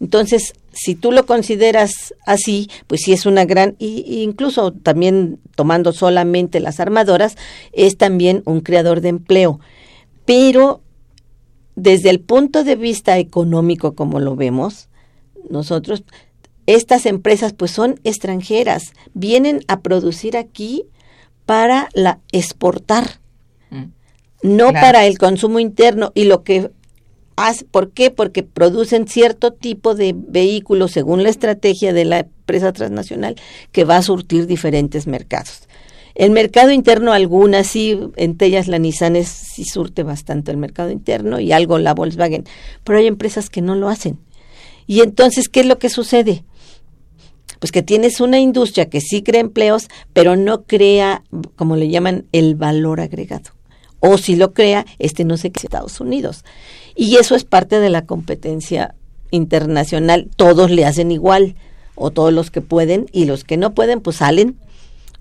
entonces 0.00 0.54
si 0.72 0.94
tú 0.94 1.12
lo 1.12 1.26
consideras 1.26 2.14
así 2.26 2.70
pues 2.86 3.02
sí 3.02 3.12
es 3.12 3.26
una 3.26 3.44
gran 3.44 3.76
y, 3.78 4.22
incluso 4.22 4.72
también 4.72 5.38
tomando 5.54 5.92
solamente 5.92 6.60
las 6.60 6.80
armadoras 6.80 7.36
es 7.72 7.96
también 7.96 8.42
un 8.44 8.60
creador 8.60 9.00
de 9.00 9.10
empleo. 9.10 9.60
Pero 10.24 10.80
desde 11.76 12.10
el 12.10 12.20
punto 12.20 12.64
de 12.64 12.76
vista 12.76 13.18
económico 13.18 13.94
como 13.94 14.20
lo 14.20 14.36
vemos 14.36 14.88
nosotros 15.50 16.04
estas 16.66 17.06
empresas 17.06 17.52
pues 17.52 17.70
son 17.70 18.00
extranjeras, 18.04 18.92
vienen 19.12 19.60
a 19.68 19.80
producir 19.80 20.36
aquí 20.36 20.84
para 21.46 21.88
la 21.92 22.20
exportar, 22.32 23.20
mm. 23.70 23.84
no 24.42 24.72
para 24.72 25.06
el 25.06 25.18
consumo 25.18 25.58
interno. 25.58 26.12
Y 26.14 26.24
lo 26.24 26.42
que 26.42 26.70
¿por 27.70 27.90
qué? 27.90 28.10
Porque 28.10 28.42
producen 28.42 29.08
cierto 29.08 29.52
tipo 29.52 29.94
de 29.94 30.14
vehículos 30.16 30.92
según 30.92 31.22
la 31.22 31.28
estrategia 31.28 31.92
de 31.92 32.04
la 32.04 32.20
empresa 32.20 32.72
transnacional 32.72 33.36
que 33.72 33.84
va 33.84 33.96
a 33.96 34.02
surtir 34.02 34.46
diferentes 34.46 35.06
mercados. 35.06 35.68
El 36.14 36.30
mercado 36.30 36.70
interno 36.70 37.12
algunas 37.12 37.66
sí, 37.66 37.98
entre 38.16 38.46
ellas 38.46 38.68
la 38.68 38.78
Nissan 38.78 39.16
es, 39.16 39.28
sí 39.28 39.64
surte 39.64 40.04
bastante 40.04 40.52
el 40.52 40.56
mercado 40.56 40.90
interno 40.90 41.40
y 41.40 41.50
algo 41.50 41.78
la 41.78 41.92
Volkswagen, 41.92 42.44
pero 42.84 42.98
hay 42.98 43.08
empresas 43.08 43.50
que 43.50 43.62
no 43.62 43.74
lo 43.74 43.88
hacen. 43.88 44.18
Y 44.86 45.00
entonces, 45.00 45.48
¿qué 45.48 45.60
es 45.60 45.66
lo 45.66 45.78
que 45.78 45.88
sucede? 45.88 46.44
pues 47.64 47.72
que 47.72 47.82
tienes 47.82 48.20
una 48.20 48.38
industria 48.38 48.90
que 48.90 49.00
sí 49.00 49.22
crea 49.22 49.40
empleos, 49.40 49.88
pero 50.12 50.36
no 50.36 50.64
crea, 50.64 51.22
como 51.56 51.76
le 51.76 51.88
llaman, 51.88 52.26
el 52.32 52.56
valor 52.56 53.00
agregado. 53.00 53.52
O 54.00 54.18
si 54.18 54.36
lo 54.36 54.52
crea, 54.52 54.84
este 54.98 55.24
no 55.24 55.38
se 55.38 55.50
crea 55.50 55.62
en 55.62 55.66
Estados 55.68 55.98
Unidos. 55.98 56.44
Y 56.94 57.16
eso 57.16 57.34
es 57.34 57.44
parte 57.44 57.80
de 57.80 57.90
la 57.90 58.06
competencia 58.06 58.94
internacional. 59.30 60.28
Todos 60.36 60.70
le 60.70 60.84
hacen 60.84 61.10
igual, 61.10 61.56
o 61.94 62.10
todos 62.10 62.32
los 62.32 62.50
que 62.50 62.60
pueden, 62.60 63.06
y 63.12 63.24
los 63.24 63.44
que 63.44 63.56
no 63.56 63.74
pueden, 63.74 64.00
pues 64.00 64.16
salen 64.16 64.56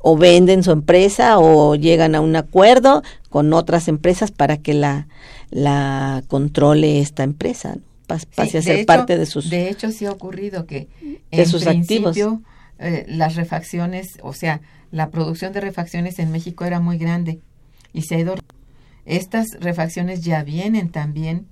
o 0.06 0.18
venden 0.18 0.64
su 0.64 0.72
empresa 0.72 1.40
o 1.40 1.76
llegan 1.76 2.14
a 2.14 2.22
un 2.22 2.36
acuerdo 2.36 3.02
con 3.30 3.54
otras 3.54 3.88
empresas 3.88 4.32
para 4.32 4.58
que 4.58 4.74
la, 4.74 5.08
la 5.50 6.24
controle 6.28 7.00
esta 7.00 7.24
empresa 7.24 7.78
pase 8.06 8.58
a 8.58 8.62
ser 8.62 8.86
parte 8.86 9.18
de 9.18 9.26
sus 9.26 9.50
de 9.50 9.70
hecho 9.70 9.92
sí 9.92 10.06
ha 10.06 10.12
ocurrido 10.12 10.66
que 10.66 10.90
en 11.32 11.48
sus 11.48 11.66
activos 11.66 12.18
eh, 12.80 13.06
las 13.08 13.36
refacciones 13.36 14.18
o 14.22 14.34
sea 14.34 14.60
la 14.92 15.10
producción 15.10 15.54
de 15.54 15.62
refacciones 15.62 16.20
en 16.20 16.32
México 16.32 16.66
era 16.66 16.82
muy 16.82 16.98
grande 16.98 17.40
y 17.94 18.02
se 18.02 18.16
ha 18.16 18.20
ido 18.20 18.36
estas 19.06 19.48
refacciones 19.62 20.22
ya 20.22 20.44
vienen 20.44 20.90
también 20.90 21.48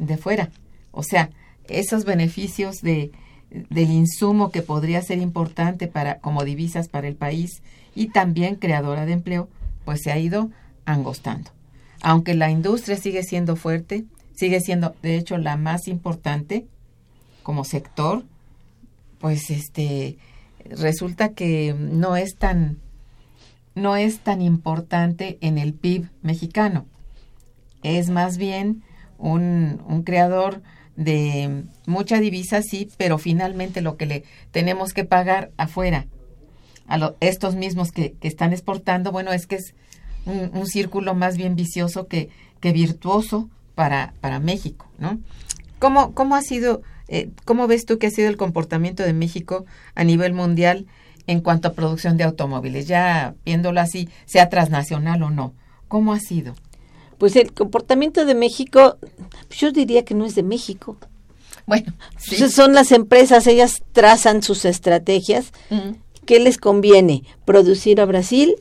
de 0.00 0.16
fuera 0.16 0.50
o 0.90 1.02
sea 1.02 1.30
esos 1.68 2.04
beneficios 2.04 2.76
de 2.82 3.12
del 3.50 3.90
insumo 3.90 4.50
que 4.50 4.62
podría 4.62 5.02
ser 5.02 5.18
importante 5.18 5.88
para 5.88 6.18
como 6.20 6.44
divisas 6.44 6.88
para 6.88 7.08
el 7.08 7.16
país 7.16 7.62
y 7.94 8.08
también 8.08 8.56
creadora 8.56 9.06
de 9.06 9.12
empleo 9.12 9.48
pues 9.84 10.00
se 10.02 10.10
ha 10.10 10.18
ido 10.18 10.50
angostando 10.84 11.50
aunque 12.02 12.34
la 12.34 12.50
industria 12.50 12.96
sigue 12.96 13.22
siendo 13.22 13.56
fuerte 13.56 14.04
sigue 14.34 14.60
siendo 14.60 14.94
de 15.02 15.16
hecho 15.16 15.36
la 15.38 15.56
más 15.56 15.86
importante 15.86 16.66
como 17.42 17.64
sector, 17.64 18.24
pues 19.18 19.50
este 19.50 20.16
resulta 20.64 21.30
que 21.30 21.74
no 21.76 22.16
es 22.16 22.36
tan 22.36 22.78
no 23.74 23.96
es 23.96 24.20
tan 24.20 24.42
importante 24.42 25.38
en 25.40 25.58
el 25.58 25.74
PIB 25.74 26.08
mexicano. 26.22 26.86
Es 27.82 28.10
más 28.10 28.36
bien 28.36 28.82
un, 29.20 29.82
un 29.86 30.02
creador 30.02 30.62
de 30.96 31.64
mucha 31.86 32.18
divisa, 32.18 32.62
sí, 32.62 32.88
pero 32.96 33.18
finalmente 33.18 33.80
lo 33.80 33.96
que 33.96 34.06
le 34.06 34.24
tenemos 34.50 34.92
que 34.92 35.04
pagar 35.04 35.50
afuera 35.56 36.06
a 36.88 37.14
estos 37.20 37.54
mismos 37.54 37.92
que, 37.92 38.12
que, 38.12 38.28
están 38.28 38.52
exportando, 38.52 39.12
bueno, 39.12 39.32
es 39.32 39.46
que 39.46 39.56
es 39.56 39.74
un, 40.26 40.50
un 40.52 40.66
círculo 40.66 41.14
más 41.14 41.36
bien 41.36 41.54
vicioso 41.54 42.06
que, 42.08 42.28
que 42.60 42.72
virtuoso 42.72 43.48
para, 43.74 44.12
para 44.20 44.40
México, 44.40 44.90
¿no? 44.98 45.18
¿Cómo, 45.78 46.12
cómo 46.14 46.34
ha 46.34 46.42
sido, 46.42 46.82
eh, 47.08 47.30
cómo 47.46 47.66
ves 47.66 47.86
tú 47.86 47.98
que 47.98 48.08
ha 48.08 48.10
sido 48.10 48.28
el 48.28 48.36
comportamiento 48.36 49.02
de 49.02 49.14
México 49.14 49.64
a 49.94 50.04
nivel 50.04 50.34
mundial 50.34 50.86
en 51.26 51.40
cuanto 51.40 51.68
a 51.68 51.72
producción 51.72 52.18
de 52.18 52.24
automóviles? 52.24 52.86
Ya 52.86 53.34
viéndolo 53.46 53.80
así, 53.80 54.08
sea 54.26 54.50
transnacional 54.50 55.22
o 55.22 55.30
no, 55.30 55.54
¿cómo 55.88 56.12
ha 56.12 56.20
sido? 56.20 56.54
Pues 57.20 57.36
el 57.36 57.52
comportamiento 57.52 58.24
de 58.24 58.34
México, 58.34 58.96
yo 59.50 59.72
diría 59.72 60.06
que 60.06 60.14
no 60.14 60.24
es 60.24 60.34
de 60.34 60.42
México. 60.42 60.96
Bueno, 61.66 61.92
son 62.18 62.72
las 62.72 62.92
empresas, 62.92 63.46
ellas 63.46 63.82
trazan 63.92 64.42
sus 64.42 64.64
estrategias. 64.64 65.52
¿Qué 66.24 66.40
les 66.40 66.56
conviene? 66.56 67.24
Producir 67.44 68.00
a 68.00 68.06
Brasil 68.06 68.56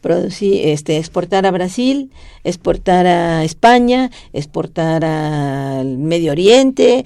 producir, 0.00 0.68
este, 0.68 0.98
exportar 0.98 1.46
a 1.46 1.50
Brasil, 1.50 2.12
exportar 2.44 3.08
a 3.08 3.42
España, 3.42 4.12
exportar 4.32 5.04
al 5.04 5.98
Medio 5.98 6.30
Oriente, 6.30 7.04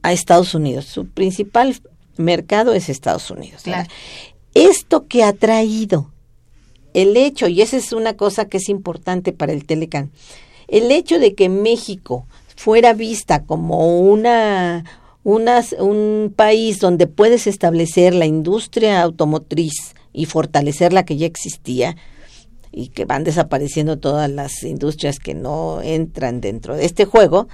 a 0.00 0.14
Estados 0.14 0.54
Unidos. 0.54 0.86
Su 0.86 1.06
principal 1.06 1.76
mercado 2.16 2.72
es 2.72 2.88
Estados 2.88 3.30
Unidos. 3.30 3.64
Esto 4.54 5.06
que 5.06 5.24
ha 5.24 5.34
traído 5.34 6.13
el 6.94 7.16
hecho, 7.16 7.48
y 7.48 7.60
esa 7.60 7.76
es 7.76 7.92
una 7.92 8.16
cosa 8.16 8.46
que 8.46 8.56
es 8.56 8.68
importante 8.68 9.32
para 9.32 9.52
el 9.52 9.66
Telecán, 9.66 10.10
el 10.68 10.90
hecho 10.90 11.18
de 11.18 11.34
que 11.34 11.48
México 11.48 12.26
fuera 12.56 12.94
vista 12.94 13.44
como 13.44 14.00
una, 14.00 14.84
un 15.24 16.32
país 16.34 16.78
donde 16.78 17.06
puedes 17.06 17.46
establecer 17.46 18.14
la 18.14 18.26
industria 18.26 19.02
automotriz 19.02 19.94
y 20.12 20.26
fortalecer 20.26 20.92
la 20.92 21.04
que 21.04 21.16
ya 21.16 21.26
existía 21.26 21.96
y 22.70 22.88
que 22.88 23.04
van 23.04 23.24
desapareciendo 23.24 23.98
todas 23.98 24.30
las 24.30 24.62
industrias 24.62 25.18
que 25.18 25.34
no 25.34 25.82
entran 25.82 26.40
dentro 26.40 26.76
de 26.76 26.84
este 26.84 27.04
juego, 27.04 27.48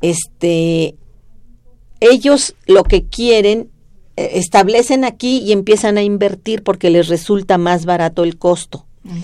este, 0.00 0.96
ellos 2.00 2.54
lo 2.66 2.84
que 2.84 3.04
quieren 3.04 3.71
establecen 4.16 5.04
aquí 5.04 5.38
y 5.38 5.52
empiezan 5.52 5.98
a 5.98 6.02
invertir 6.02 6.62
porque 6.62 6.90
les 6.90 7.08
resulta 7.08 7.58
más 7.58 7.84
barato 7.84 8.24
el 8.24 8.38
costo. 8.38 8.86
Mm. 9.04 9.20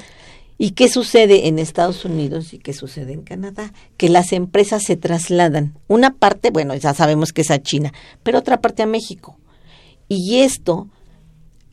¿Y 0.60 0.72
qué 0.72 0.88
sucede 0.88 1.46
en 1.46 1.60
Estados 1.60 2.04
Unidos 2.04 2.52
y 2.52 2.58
qué 2.58 2.72
sucede 2.72 3.12
en 3.12 3.22
Canadá? 3.22 3.72
Que 3.96 4.08
las 4.08 4.32
empresas 4.32 4.82
se 4.82 4.96
trasladan. 4.96 5.78
Una 5.86 6.14
parte, 6.14 6.50
bueno, 6.50 6.74
ya 6.74 6.94
sabemos 6.94 7.32
que 7.32 7.42
es 7.42 7.52
a 7.52 7.62
China, 7.62 7.92
pero 8.24 8.40
otra 8.40 8.60
parte 8.60 8.82
a 8.82 8.86
México. 8.86 9.38
Y 10.08 10.40
esto 10.40 10.88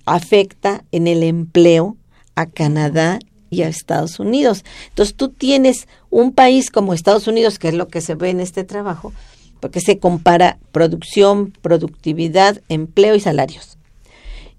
afecta 0.06 0.84
en 0.92 1.08
el 1.08 1.24
empleo 1.24 1.98
a 2.36 2.46
Canadá 2.46 3.18
y 3.50 3.64
a 3.64 3.68
Estados 3.68 4.20
Unidos. 4.20 4.64
Entonces 4.90 5.16
tú 5.16 5.30
tienes 5.30 5.88
un 6.12 6.32
país 6.32 6.70
como 6.70 6.94
Estados 6.94 7.28
Unidos, 7.28 7.58
que 7.58 7.70
es 7.70 7.74
lo 7.74 7.88
que 7.88 8.02
se 8.02 8.14
ve 8.14 8.30
en 8.30 8.40
este 8.40 8.64
trabajo, 8.64 9.14
porque 9.66 9.82
se 9.82 9.98
compara 9.98 10.60
producción, 10.72 11.52
productividad, 11.64 12.62
empleo 12.70 13.16
y 13.16 13.20
salarios. 13.20 13.80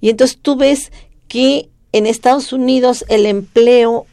Y 0.00 0.10
entonces 0.10 0.36
tú 0.42 0.56
ves 0.56 0.90
que 1.28 1.68
en 1.92 2.06
Estados 2.06 2.52
Unidos 2.52 3.04
el 3.08 3.24
empleo 3.24 4.06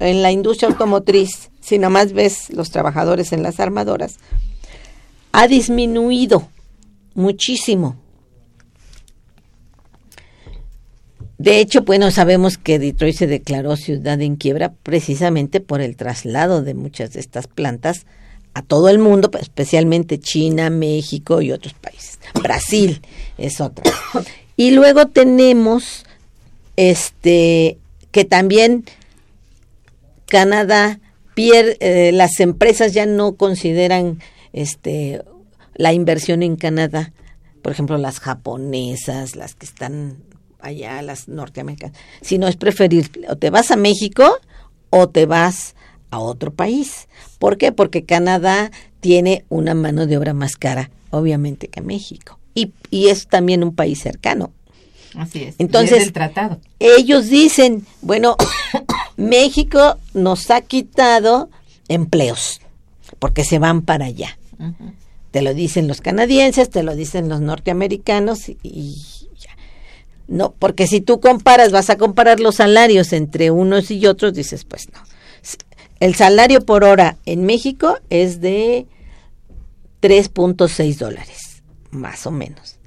en 0.00 0.22
la 0.22 0.32
industria 0.32 0.68
automotriz, 0.68 1.52
si 1.60 1.78
nada 1.78 1.90
más 1.90 2.12
ves 2.12 2.50
los 2.50 2.72
trabajadores 2.72 3.32
en 3.32 3.44
las 3.44 3.60
armadoras, 3.60 4.16
ha 5.30 5.46
disminuido 5.46 6.48
muchísimo. 7.14 7.94
De 11.38 11.60
hecho, 11.60 11.82
bueno, 11.82 12.10
sabemos 12.10 12.58
que 12.58 12.80
Detroit 12.80 13.14
se 13.14 13.28
declaró 13.28 13.76
ciudad 13.76 14.20
en 14.20 14.34
quiebra 14.34 14.72
precisamente 14.82 15.60
por 15.60 15.80
el 15.80 15.94
traslado 15.94 16.60
de 16.60 16.74
muchas 16.74 17.12
de 17.12 17.20
estas 17.20 17.46
plantas 17.46 18.04
a 18.54 18.62
todo 18.62 18.88
el 18.88 18.98
mundo, 18.98 19.30
especialmente 19.40 20.18
China, 20.18 20.70
México 20.70 21.40
y 21.40 21.52
otros 21.52 21.74
países. 21.74 22.18
Brasil 22.42 23.00
es 23.38 23.60
otra. 23.60 23.84
Y 24.56 24.72
luego 24.72 25.06
tenemos 25.06 26.04
este 26.76 27.78
que 28.10 28.24
también 28.24 28.84
Canadá 30.26 31.00
pierde, 31.34 31.76
eh, 31.80 32.12
las 32.12 32.40
empresas 32.40 32.92
ya 32.92 33.06
no 33.06 33.36
consideran 33.36 34.20
este 34.52 35.22
la 35.74 35.92
inversión 35.92 36.42
en 36.42 36.56
Canadá, 36.56 37.12
por 37.62 37.72
ejemplo, 37.72 37.96
las 37.96 38.20
japonesas, 38.20 39.36
las 39.36 39.54
que 39.54 39.66
están 39.66 40.18
allá 40.60 41.00
las 41.02 41.28
norteamericanas, 41.28 41.96
sino 42.20 42.48
es 42.48 42.56
preferir 42.56 43.10
o 43.28 43.36
te 43.36 43.50
vas 43.50 43.70
a 43.70 43.76
México 43.76 44.38
o 44.90 45.08
te 45.08 45.26
vas 45.26 45.74
a 46.10 46.18
otro 46.18 46.52
país. 46.52 47.08
¿Por 47.40 47.56
qué? 47.56 47.72
Porque 47.72 48.04
Canadá 48.04 48.70
tiene 49.00 49.44
una 49.48 49.74
mano 49.74 50.06
de 50.06 50.16
obra 50.16 50.34
más 50.34 50.56
cara, 50.56 50.90
obviamente, 51.10 51.66
que 51.66 51.80
México. 51.80 52.38
Y, 52.54 52.72
y 52.90 53.08
es 53.08 53.26
también 53.26 53.64
un 53.64 53.74
país 53.74 53.98
cercano. 54.00 54.52
Así 55.16 55.44
es. 55.44 55.54
Entonces, 55.58 56.04
el 56.04 56.12
tratado. 56.12 56.60
ellos 56.78 57.30
dicen, 57.30 57.86
bueno, 58.02 58.36
México 59.16 59.96
nos 60.14 60.50
ha 60.50 60.60
quitado 60.60 61.48
empleos 61.88 62.60
porque 63.18 63.42
se 63.42 63.58
van 63.58 63.82
para 63.82 64.04
allá. 64.04 64.38
Te 65.30 65.40
lo 65.40 65.54
dicen 65.54 65.88
los 65.88 66.02
canadienses, 66.02 66.68
te 66.68 66.82
lo 66.82 66.94
dicen 66.94 67.30
los 67.30 67.40
norteamericanos 67.40 68.50
y 68.62 69.02
no, 70.28 70.54
porque 70.58 70.86
si 70.86 71.00
tú 71.00 71.18
comparas, 71.20 71.72
vas 71.72 71.90
a 71.90 71.96
comparar 71.96 72.38
los 72.38 72.56
salarios 72.56 73.12
entre 73.12 73.50
unos 73.50 73.90
y 73.90 74.06
otros, 74.06 74.32
dices, 74.32 74.64
pues 74.64 74.88
no. 74.92 75.00
El 76.00 76.14
salario 76.14 76.64
por 76.64 76.82
hora 76.82 77.18
en 77.26 77.44
México 77.44 77.98
es 78.08 78.40
de 78.40 78.86
3.6 80.00 80.96
dólares, 80.96 81.62
más 81.90 82.26
o 82.26 82.30
menos. 82.30 82.78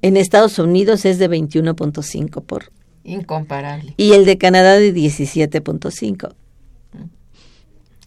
En 0.00 0.16
Estados 0.16 0.60
Unidos 0.60 1.04
es 1.04 1.18
de 1.18 1.28
21.5 1.28 2.42
por. 2.44 2.72
Incomparable. 3.02 3.94
Y 3.96 4.12
el 4.12 4.24
de 4.24 4.38
Canadá 4.38 4.78
de 4.78 4.94
17.5. 4.94 6.34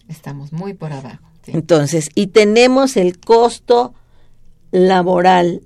Estamos 0.07 0.53
muy 0.53 0.73
por 0.73 0.93
abajo. 0.93 1.29
sí. 1.43 1.51
Entonces, 1.53 2.09
y 2.15 2.27
tenemos 2.27 2.95
el 2.95 3.19
costo 3.19 3.93
laboral 4.71 5.63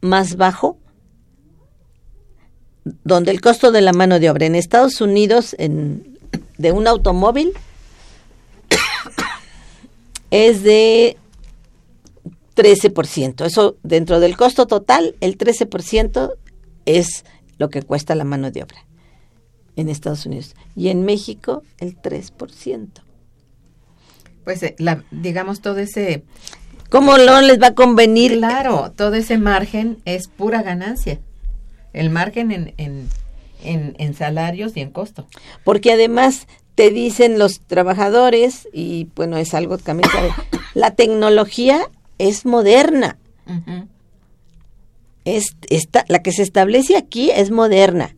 más 0.00 0.36
bajo 0.36 0.78
donde 3.02 3.30
el 3.30 3.40
costo 3.40 3.72
de 3.72 3.80
la 3.80 3.92
mano 3.92 4.20
de 4.20 4.30
obra 4.30 4.46
en 4.46 4.54
Estados 4.54 5.00
Unidos 5.00 5.56
en, 5.58 6.13
de 6.58 6.72
un 6.72 6.86
automóvil 6.86 7.52
es 10.30 10.62
de 10.62 11.16
13%. 12.56 13.44
Eso 13.44 13.76
dentro 13.82 14.20
del 14.20 14.36
costo 14.36 14.66
total, 14.66 15.16
el 15.20 15.36
13% 15.38 16.34
es 16.86 17.24
lo 17.58 17.70
que 17.70 17.82
cuesta 17.82 18.14
la 18.14 18.24
mano 18.24 18.50
de 18.50 18.62
obra 18.62 18.84
en 19.76 19.88
Estados 19.88 20.26
Unidos. 20.26 20.54
Y 20.76 20.88
en 20.88 21.04
México, 21.04 21.62
el 21.78 22.00
3%. 22.00 22.88
Pues, 24.44 24.62
eh, 24.62 24.74
la, 24.78 25.04
digamos, 25.10 25.60
todo 25.60 25.78
ese... 25.78 26.24
¿Cómo 26.90 27.16
no 27.18 27.40
les 27.40 27.60
va 27.60 27.68
a 27.68 27.74
convenir? 27.74 28.36
Claro, 28.36 28.92
todo 28.94 29.14
ese 29.14 29.38
margen 29.38 29.98
es 30.04 30.28
pura 30.28 30.62
ganancia. 30.62 31.18
El 31.92 32.10
margen 32.10 32.52
en, 32.52 32.74
en, 32.76 33.08
en, 33.64 33.94
en 33.98 34.14
salarios 34.14 34.76
y 34.76 34.80
en 34.80 34.90
costo. 34.90 35.26
Porque 35.64 35.92
además 35.92 36.46
te 36.74 36.90
dicen 36.90 37.38
los 37.38 37.60
trabajadores, 37.60 38.68
y 38.72 39.08
bueno, 39.16 39.36
es 39.36 39.54
algo 39.54 39.76
que 39.78 39.84
también 39.84 40.08
la 40.74 40.92
tecnología 40.92 41.88
es 42.18 42.44
moderna. 42.46 43.18
Ujú, 43.46 43.86
Es, 45.24 45.56
esta, 45.70 46.04
la 46.08 46.20
que 46.22 46.32
se 46.32 46.42
establece 46.42 46.96
aquí 46.96 47.30
es 47.30 47.50
moderna. 47.50 48.14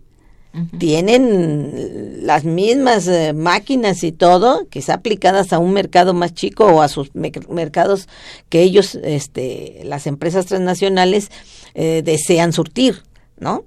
Tienen 0.79 2.27
las 2.27 2.45
mismas 2.45 3.07
eh, 3.09 3.35
máquinas 3.35 4.03
y 4.03 4.11
todo, 4.13 4.67
quizá 4.71 4.95
aplicadas 4.95 5.53
a 5.53 5.59
un 5.59 5.75
mercado 5.75 6.15
más 6.15 6.33
chico 6.33 6.65
o 6.65 6.81
a 6.81 6.89
sus 6.89 7.15
me- 7.15 7.31
mercados 7.51 8.09
que 8.49 8.63
ellos, 8.63 8.95
este, 8.95 9.83
las 9.85 10.07
empresas 10.07 10.47
transnacionales, 10.47 11.31
eh, 11.75 12.01
desean 12.03 12.55
surtir, 12.55 13.03
¿no? 13.39 13.65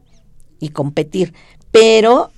Y 0.60 0.70
competir. 0.70 1.36
Pero 1.72 2.32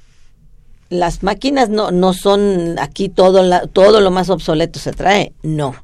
las 0.89 1.23
máquinas 1.23 1.69
no, 1.69 1.91
no 1.91 2.13
son 2.13 2.77
aquí 2.79 3.09
todo, 3.09 3.43
la- 3.43 3.67
todo 3.67 4.01
lo 4.01 4.11
más 4.11 4.29
obsoleto 4.29 4.79
se 4.79 4.91
trae, 4.91 5.33
no. 5.41 5.75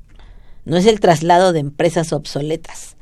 No 0.66 0.76
es 0.78 0.86
el 0.86 1.00
traslado 1.00 1.54
de 1.54 1.60
empresas 1.60 2.12
obsoletas 2.12 2.98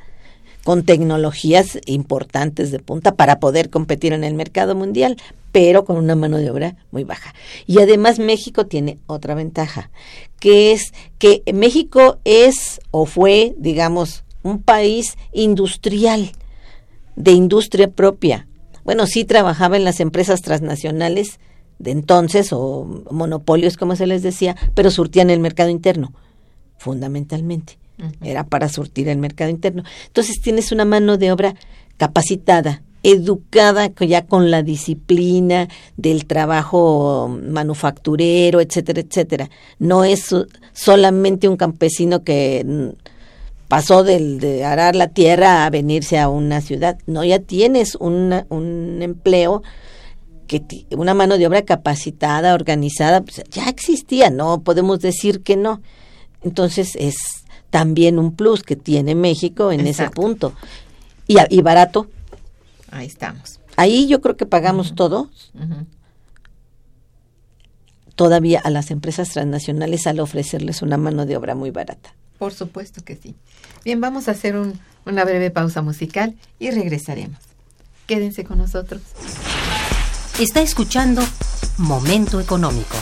con 0.63 0.83
tecnologías 0.83 1.79
importantes 1.85 2.71
de 2.71 2.79
punta 2.79 3.13
para 3.15 3.39
poder 3.39 3.69
competir 3.69 4.13
en 4.13 4.23
el 4.23 4.33
mercado 4.33 4.75
mundial, 4.75 5.17
pero 5.51 5.85
con 5.85 5.97
una 5.97 6.15
mano 6.15 6.37
de 6.37 6.49
obra 6.49 6.75
muy 6.91 7.03
baja. 7.03 7.33
Y 7.67 7.79
además 7.79 8.19
México 8.19 8.65
tiene 8.65 8.97
otra 9.07 9.35
ventaja, 9.35 9.89
que 10.39 10.71
es 10.71 10.91
que 11.19 11.43
México 11.53 12.17
es 12.23 12.79
o 12.91 13.05
fue, 13.05 13.53
digamos, 13.57 14.23
un 14.43 14.61
país 14.61 15.17
industrial, 15.33 16.31
de 17.15 17.31
industria 17.31 17.87
propia. 17.89 18.47
Bueno, 18.85 19.05
sí 19.07 19.25
trabajaba 19.25 19.75
en 19.75 19.83
las 19.83 19.99
empresas 19.99 20.41
transnacionales 20.41 21.39
de 21.79 21.91
entonces, 21.91 22.53
o 22.53 23.03
monopolios, 23.11 23.75
como 23.75 23.97
se 23.97 24.07
les 24.07 24.21
decía, 24.23 24.55
pero 24.75 24.89
surtían 24.91 25.29
el 25.29 25.41
mercado 25.41 25.69
interno, 25.69 26.13
fundamentalmente. 26.77 27.77
Era 28.21 28.43
para 28.45 28.67
surtir 28.69 29.07
el 29.07 29.17
mercado 29.17 29.49
interno. 29.49 29.83
Entonces 30.07 30.41
tienes 30.41 30.71
una 30.73 30.83
mano 30.85 31.17
de 31.17 31.31
obra 31.31 31.55
capacitada, 31.97 32.81
educada 33.03 33.89
ya 34.01 34.25
con 34.25 34.51
la 34.51 34.63
disciplina 34.63 35.69
del 35.95 36.25
trabajo 36.25 37.33
manufacturero, 37.49 38.59
etcétera, 38.59 39.01
etcétera. 39.01 39.49
No 39.79 40.03
es 40.03 40.23
so- 40.23 40.45
solamente 40.73 41.47
un 41.47 41.55
campesino 41.55 42.23
que 42.23 42.63
mm, 42.65 43.04
pasó 43.67 44.03
del, 44.03 44.39
de 44.39 44.63
arar 44.65 44.95
la 44.95 45.07
tierra 45.09 45.65
a 45.65 45.69
venirse 45.69 46.17
a 46.19 46.29
una 46.29 46.61
ciudad. 46.61 46.97
No, 47.07 47.23
ya 47.23 47.39
tienes 47.39 47.95
una- 47.95 48.45
un 48.49 49.01
empleo 49.01 49.63
que 50.47 50.61
una 50.91 51.13
mano 51.15 51.37
de 51.39 51.47
obra 51.47 51.63
capacitada, 51.63 52.53
organizada, 52.53 53.21
pues, 53.21 53.41
ya 53.49 53.67
existía, 53.67 54.29
no 54.29 54.61
podemos 54.61 54.99
decir 54.99 55.41
que 55.41 55.55
no. 55.57 55.81
Entonces 56.43 56.91
es 56.95 57.15
también 57.71 58.19
un 58.19 58.35
plus 58.35 58.61
que 58.61 58.75
tiene 58.75 59.15
México 59.15 59.71
en 59.71 59.87
ese 59.87 60.09
punto. 60.11 60.53
Y, 61.27 61.37
y 61.49 61.61
barato. 61.63 62.07
Ahí 62.91 63.07
estamos. 63.07 63.59
Ahí 63.77 64.07
yo 64.07 64.21
creo 64.21 64.37
que 64.37 64.45
pagamos 64.45 64.93
todo, 64.95 65.29
Ujú. 65.55 65.85
todavía 68.15 68.59
a 68.63 68.69
las 68.69 68.91
empresas 68.91 69.29
transnacionales 69.29 70.07
al 70.07 70.19
ofrecerles 70.19 70.81
una 70.81 70.97
mano 70.97 71.25
de 71.25 71.35
obra 71.35 71.55
muy 71.55 71.71
barata. 71.71 72.13
Por 72.37 72.53
supuesto 72.53 73.03
que 73.03 73.15
sí. 73.15 73.35
Bien, 73.85 74.01
vamos 74.01 74.27
a 74.27 74.31
hacer 74.31 74.57
un- 74.57 74.79
una 75.05 75.23
breve 75.23 75.51
pausa 75.51 75.81
musical 75.83 76.35
y 76.59 76.71
regresaremos. 76.71 77.37
Quédense 78.07 78.43
con 78.43 78.57
nosotros. 78.57 79.01
Está 80.39 80.61
escuchando 80.61 81.21
Momento 81.77 82.39
Económico. 82.39 82.95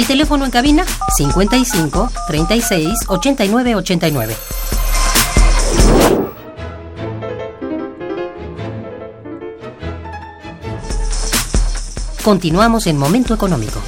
El 0.00 0.06
teléfono 0.06 0.46
en 0.46 0.50
cabina 0.50 0.86
55 1.14 2.10
36 2.26 2.88
89 3.08 3.74
89. 3.74 4.34
Continuamos 12.24 12.86
en 12.86 12.96
Momento 12.96 13.34
Económico. 13.34 13.82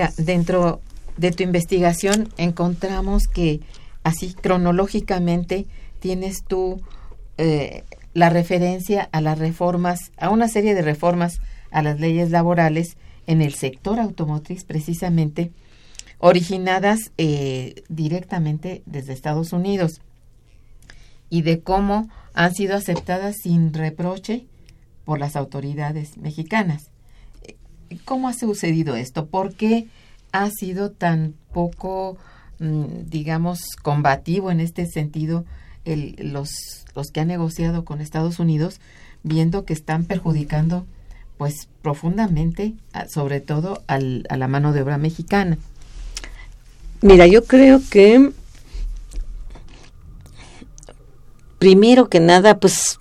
Mira, 0.00 0.14
dentro 0.16 0.80
de 1.18 1.30
tu 1.30 1.42
investigación 1.42 2.30
encontramos 2.38 3.24
que 3.24 3.60
así 4.02 4.32
cronológicamente 4.32 5.66
tienes 5.98 6.42
tú 6.42 6.80
eh, 7.36 7.84
la 8.14 8.30
referencia 8.30 9.10
a 9.12 9.20
las 9.20 9.38
reformas, 9.38 10.10
a 10.16 10.30
una 10.30 10.48
serie 10.48 10.74
de 10.74 10.80
reformas 10.80 11.42
a 11.70 11.82
las 11.82 12.00
leyes 12.00 12.30
laborales 12.30 12.96
en 13.26 13.42
el 13.42 13.52
sector 13.52 14.00
automotriz 14.00 14.64
precisamente, 14.64 15.52
originadas 16.18 17.12
eh, 17.18 17.82
directamente 17.90 18.82
desde 18.86 19.12
Estados 19.12 19.52
Unidos 19.52 20.00
y 21.28 21.42
de 21.42 21.60
cómo 21.60 22.08
han 22.32 22.54
sido 22.54 22.74
aceptadas 22.74 23.36
sin 23.42 23.74
reproche 23.74 24.46
por 25.04 25.18
las 25.18 25.36
autoridades 25.36 26.16
mexicanas. 26.16 26.90
¿Cómo 28.04 28.28
ha 28.28 28.32
sucedido 28.32 28.96
esto? 28.96 29.26
¿Por 29.26 29.54
qué 29.54 29.88
ha 30.32 30.48
sido 30.50 30.90
tan 30.90 31.34
poco, 31.52 32.16
mm, 32.58 33.08
digamos, 33.08 33.60
combativo 33.82 34.50
en 34.50 34.60
este 34.60 34.86
sentido 34.86 35.44
los, 35.84 36.50
los 36.94 37.10
que 37.10 37.20
han 37.20 37.28
negociado 37.28 37.84
con 37.84 38.00
Estados 38.00 38.38
Unidos, 38.38 38.80
viendo 39.22 39.64
que 39.64 39.72
están 39.72 40.04
perjudicando, 40.04 40.86
pues, 41.36 41.68
profundamente, 41.82 42.74
sobre 43.12 43.40
todo 43.40 43.82
al, 43.86 44.26
a 44.28 44.36
la 44.36 44.46
mano 44.46 44.72
de 44.72 44.82
obra 44.82 44.98
mexicana? 44.98 45.58
Mira, 47.02 47.26
yo 47.26 47.44
creo 47.44 47.80
que 47.90 48.30
primero 51.58 52.08
que 52.08 52.20
nada, 52.20 52.58
pues 52.58 52.98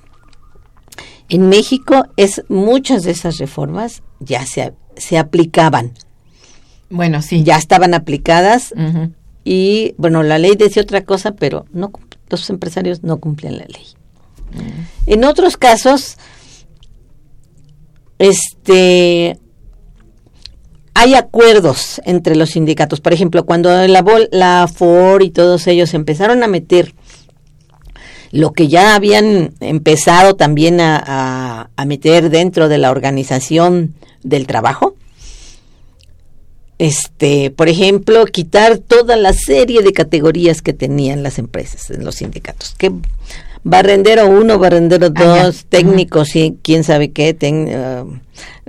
en 1.29 1.49
México 1.49 2.05
es 2.17 2.43
muchas 2.49 3.03
de 3.03 3.11
esas 3.11 3.37
reformas 3.37 4.03
ya 4.19 4.45
se, 4.45 4.73
se 4.99 5.17
aplicaban. 5.17 5.93
Bueno, 6.89 7.21
sí. 7.21 7.43
Ya 7.43 7.57
estaban 7.57 7.93
aplicadas 7.93 8.73
y, 9.43 9.95
bueno, 9.97 10.23
la 10.23 10.37
ley 10.37 10.55
decía 10.55 10.83
otra 10.83 11.03
cosa, 11.03 11.31
pero 11.31 11.65
no 11.71 11.91
los 12.29 12.49
empresarios 12.49 13.03
no 13.03 13.17
cumplían 13.17 13.57
la 13.57 13.65
ley. 13.65 13.85
En 15.05 15.23
otros 15.23 15.57
casos, 15.57 16.17
este 18.17 19.39
hay 20.93 21.13
acuerdos 21.13 22.01
entre 22.03 22.35
los 22.35 22.51
sindicatos. 22.51 22.99
Por 22.99 23.13
ejemplo, 23.13 23.45
cuando 23.45 23.69
la, 23.87 24.03
la 24.31 24.67
FOR 24.67 25.23
y 25.23 25.29
todos 25.29 25.65
ellos 25.67 25.93
empezaron 25.93 26.43
a 26.43 26.47
meter 26.47 26.93
lo 28.31 28.53
que 28.53 28.67
ya 28.67 28.95
habían 28.95 29.53
empezado 29.59 30.35
también 30.35 30.79
a, 30.81 31.69
meter 31.85 32.29
dentro 32.29 32.69
de 32.69 32.77
la 32.77 32.91
organización 32.91 33.95
del 34.23 34.45
trabajo. 34.45 34.95
Este, 36.77 37.51
por 37.51 37.67
ejemplo, 37.67 38.25
quitar 38.25 38.77
toda 38.77 39.17
la 39.17 39.33
serie 39.33 39.81
de 39.81 39.91
categorías 39.91 40.61
que 40.61 40.73
tenían 40.73 41.23
las 41.23 41.39
empresas 41.39 41.89
en 41.89 42.05
los 42.05 42.15
sindicatos. 42.15 42.75
Que 42.77 42.91
barrendero 43.63 44.27
uno, 44.27 44.59
barrendero 44.59 45.07
ah, 45.15 45.43
dos, 45.43 45.65
técnicos 45.65 46.35
y 46.35 46.57
quién 46.61 46.83
sabe 46.83 47.11
qué, 47.11 47.35
uh, 48.05 48.13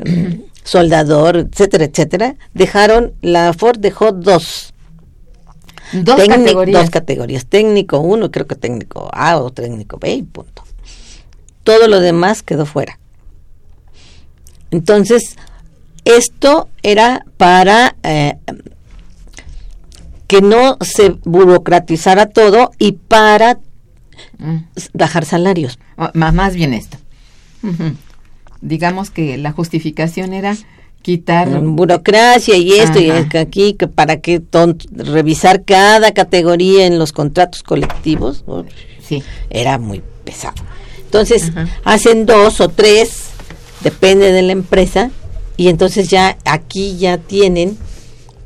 soldador, 0.64 1.36
etcétera, 1.36 1.84
etcétera. 1.84 2.36
Dejaron, 2.54 3.12
la 3.20 3.52
Ford 3.52 3.78
dejó 3.78 4.12
dos 4.12 4.72
Dos 5.92 6.26
categorías. 6.26 6.82
Dos 6.82 6.90
categorías. 6.90 7.46
Técnico 7.46 7.98
1, 7.98 8.30
creo 8.30 8.46
que 8.46 8.54
técnico 8.54 9.08
A 9.12 9.38
o 9.38 9.50
técnico 9.50 9.98
B 9.98 10.12
y 10.12 10.22
punto. 10.22 10.62
Todo 11.64 11.88
lo 11.88 12.00
demás 12.00 12.42
quedó 12.42 12.66
fuera. 12.66 12.98
Entonces, 14.70 15.36
esto 16.04 16.68
era 16.82 17.26
para 17.36 17.96
eh, 18.02 18.36
que 20.26 20.40
no 20.42 20.78
se 20.80 21.10
burocratizara 21.24 22.26
todo 22.26 22.70
y 22.78 22.92
para 22.92 23.58
mm. 24.38 24.56
bajar 24.94 25.24
salarios. 25.24 25.78
Ah, 25.96 26.12
más 26.14 26.54
bien 26.54 26.72
esto. 26.72 26.98
Digamos 28.60 29.10
que 29.10 29.36
la 29.36 29.52
justificación 29.52 30.32
era 30.32 30.56
quitar 31.02 31.48
burocracia 31.60 32.56
y 32.56 32.72
esto 32.72 33.00
y 33.00 33.10
aquí 33.10 33.74
que 33.74 33.86
para 33.86 34.20
que 34.20 34.42
revisar 34.92 35.64
cada 35.64 36.12
categoría 36.12 36.86
en 36.86 36.98
los 36.98 37.12
contratos 37.12 37.62
colectivos 37.62 38.44
sí. 39.02 39.22
Era 39.48 39.78
muy 39.78 40.02
pesado. 40.24 40.62
Entonces 41.04 41.52
hacen 41.84 42.26
dos 42.26 42.60
o 42.60 42.68
tres 42.68 43.30
depende 43.82 44.30
de 44.32 44.42
la 44.42 44.52
empresa 44.52 45.10
y 45.56 45.68
entonces 45.68 46.08
ya 46.08 46.36
aquí 46.44 46.96
ya 46.98 47.18
tienen 47.18 47.76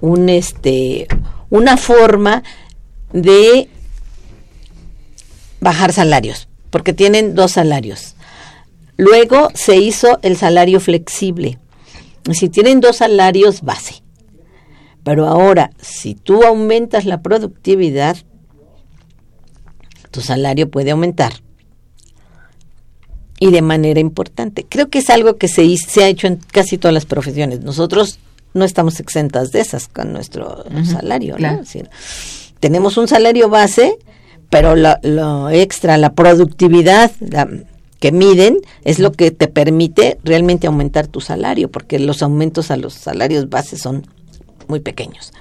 un 0.01 0.29
este 0.29 1.09
una 1.51 1.77
forma 1.77 2.43
de 3.13 3.69
bajar 5.61 5.93
salarios 5.93 6.49
porque 6.71 6.93
tienen 6.93 7.35
dos 7.35 7.53
salarios. 7.53 8.15
Luego 8.97 9.49
se 9.55 9.77
hizo 9.77 10.21
el 10.23 10.37
salario 10.37 10.79
flexible 10.79 11.59
si 12.33 12.49
tienen 12.49 12.81
dos 12.81 12.97
salarios 12.97 13.63
base. 13.63 14.03
Pero 15.03 15.27
ahora, 15.27 15.71
si 15.81 16.15
tú 16.15 16.43
aumentas 16.45 17.05
la 17.05 17.21
productividad, 17.21 18.17
tu 20.11 20.23
salario 20.23 20.71
puede 20.71 20.93
aumentar. 20.93 21.35
Y 23.39 23.51
de 23.51 23.61
manera 23.61 24.01
importante. 24.01 24.65
Creo 24.67 24.89
que 24.89 25.01
es 25.01 25.11
algo 25.11 25.37
que 25.37 25.49
se, 25.49 25.77
se 25.77 26.05
ha 26.05 26.09
hecho 26.09 26.27
en 26.27 26.37
casi 26.37 26.79
todas 26.79 26.95
las 26.95 27.05
profesiones. 27.05 27.61
Nosotros 27.61 28.19
no 28.55 28.65
estamos 28.65 29.01
exentas 29.01 29.53
de 29.53 29.61
esas 29.61 29.89
con 29.89 30.13
nuestro 30.13 30.65
salario. 30.85 31.37
¿no? 31.39 31.61
tenemos 32.61 32.97
un 32.97 33.09
salario 33.09 33.51
base, 33.51 33.99
pero 34.49 34.77
lo, 34.77 34.95
lo 35.03 35.51
extra, 35.51 35.99
la 35.99 36.15
productividad, 36.15 37.11
la, 37.21 37.49
que 38.05 38.13
miden 38.13 38.59
es 38.85 38.99
lo 38.99 39.13
que 39.13 39.31
te 39.31 39.49
permite 39.49 40.19
realmente 40.25 40.67
aumentar 40.67 41.07
tu 41.07 41.23
salario, 41.23 41.71
porque 41.71 41.99
los 41.99 42.23
aumentos 42.23 42.71
a 42.71 42.77
los 42.77 42.93
salarios 42.93 43.49
bases 43.49 43.81
son 43.81 44.07
muy 44.69 44.81
pequeños. 44.81 45.33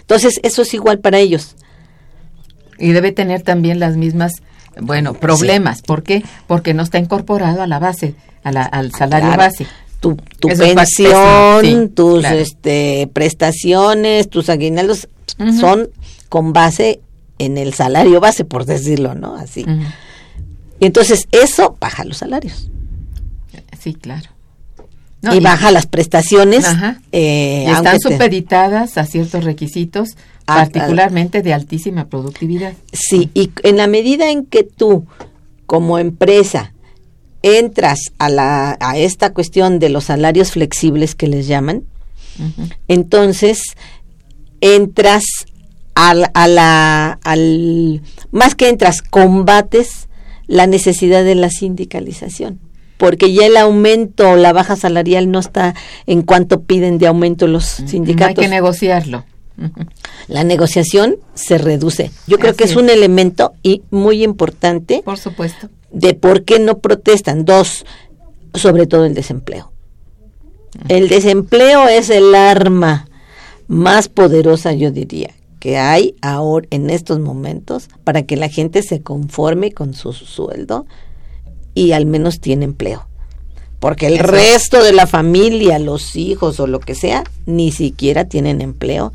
Entonces, 0.00 0.40
eso 0.42 0.62
es 0.62 0.74
igual 0.74 0.98
para 0.98 1.20
ellos. 1.20 1.54
Y 2.76 2.90
debe 2.90 3.12
tener 3.12 3.42
también 3.42 3.78
las 3.78 3.96
mismas 3.96 4.32
bueno, 4.80 5.14
problemas. 5.14 5.80
¿Por 5.82 6.02
qué? 6.02 6.24
Porque 6.48 6.74
no 6.74 6.82
está 6.82 6.98
incorporado 6.98 7.62
a 7.62 7.68
la 7.68 7.78
base, 7.78 8.16
a 8.42 8.50
la, 8.50 8.62
al 8.64 8.90
salario 8.90 9.28
Claro. 9.28 9.42
base. 9.44 9.66
tu, 10.00 10.16
tu 10.40 10.48
Eso 10.48 10.64
pensión, 10.64 11.60
sí, 11.62 11.88
tus 11.94 12.18
claro. 12.18 12.36
este, 12.40 13.08
prestaciones, 13.12 14.28
tus 14.28 14.48
aguinaldos 14.48 15.06
son 15.60 15.88
con 16.28 16.52
base 16.52 16.98
en 17.38 17.58
el 17.58 17.74
salario 17.74 18.18
base, 18.18 18.44
por 18.44 18.64
decirlo, 18.64 19.14
¿no? 19.14 19.36
Así. 19.36 19.64
Y 20.80 20.86
entonces 20.86 21.26
eso 21.32 21.76
baja 21.80 22.04
los 22.04 22.18
salarios 22.18 22.70
Sí, 23.80 23.94
claro. 23.94 24.28
No, 25.22 25.34
y, 25.34 25.40
baja 25.40 25.70
las 25.70 25.86
prestaciones. 25.86 26.64
Ajá. 26.64 27.00
eh, 27.12 27.64
y 27.66 27.70
están 27.70 27.98
te- 27.98 28.08
supeditadas 28.12 28.98
a 28.98 29.04
ciertos 29.06 29.44
requisitos, 29.44 30.10
Ah, 30.46 30.56
particularmente 30.56 31.42
de 31.42 31.52
altísima 31.54 32.06
productividad. 32.08 32.72
Sí, 32.92 33.30
y 33.34 33.50
en 33.62 33.76
la 33.76 33.86
medida 33.86 34.30
en 34.30 34.46
que 34.46 34.62
tú, 34.64 35.06
como 35.66 35.98
empresa, 35.98 36.72
entras 37.42 38.00
a, 38.18 38.28
la, 38.30 38.76
a 38.80 38.96
esta 38.96 39.32
cuestión 39.32 39.78
de 39.78 39.90
los 39.90 40.04
salarios 40.04 40.52
flexibles 40.52 41.14
que 41.14 41.28
les 41.28 41.46
llaman, 41.46 41.84
entonces 42.88 43.60
entras 44.60 45.24
al, 45.94 46.30
a 46.34 46.48
la, 46.48 47.18
al, 47.24 48.02
más 48.30 48.54
que 48.54 48.68
entras, 48.68 49.02
combates 49.02 50.07
la 50.48 50.66
necesidad 50.66 51.22
de 51.22 51.36
la 51.36 51.50
sindicalización. 51.50 52.58
Porque 52.96 53.32
ya 53.32 53.46
el 53.46 53.56
aumento 53.56 54.30
o 54.30 54.36
la 54.36 54.52
baja 54.52 54.74
salarial 54.74 55.30
no 55.30 55.38
está 55.38 55.76
en 56.06 56.22
cuanto 56.22 56.62
piden 56.62 56.98
de 56.98 57.06
aumento 57.06 57.46
los 57.46 57.78
No 57.78 57.84
hay 57.84 57.90
sindicatos. 57.92 58.42
que 58.42 58.48
negociarlo. 58.48 59.24
La 60.28 60.44
negociación 60.44 61.16
se 61.34 61.58
reduce. 61.58 62.10
Yo 62.26 62.38
creo 62.38 62.54
que 62.54 62.64
es, 62.64 62.72
es. 62.72 62.76
un 62.76 62.90
elemento 62.90 63.52
y 63.62 63.82
muy 63.90 64.22
importante 64.24 65.02
Por 65.04 65.18
supuesto. 65.18 65.68
de 65.92 66.14
por 66.14 66.44
qué 66.44 66.58
no 66.58 66.78
protestan. 66.78 67.44
Dos, 67.44 67.84
sobre 68.54 68.86
todo 68.86 69.04
el 69.04 69.14
desempleo. 69.14 69.72
El 70.88 71.08
desempleo 71.08 71.88
es 71.88 72.08
el 72.10 72.34
arma 72.34 73.08
más 73.66 74.08
poderosa, 74.08 74.72
yo 74.72 74.90
diría, 74.90 75.30
que 75.58 75.78
hay 75.78 76.14
ahora 76.22 76.66
en 76.70 76.90
estos 76.90 77.18
momentos 77.18 77.88
para 78.04 78.22
que 78.22 78.36
la 78.36 78.48
gente 78.48 78.82
se 78.82 79.02
conforme 79.02 79.72
con 79.72 79.94
su 79.94 80.12
sueldo 80.12 80.86
y 81.74 81.92
al 81.92 82.06
menos 82.06 82.40
tiene 82.40 82.64
empleo. 82.64 83.06
Porque 83.80 84.06
el 84.08 84.14
Eso 84.14 84.26
resto 84.26 84.82
de 84.82 84.92
la 84.92 85.06
familia, 85.06 85.78
los 85.78 86.16
hijos 86.16 86.58
o 86.58 86.66
lo 86.66 86.80
que 86.80 86.94
sea, 86.94 87.24
ni 87.46 87.70
siquiera 87.70 88.24
tienen 88.24 88.60
empleo. 88.60 89.12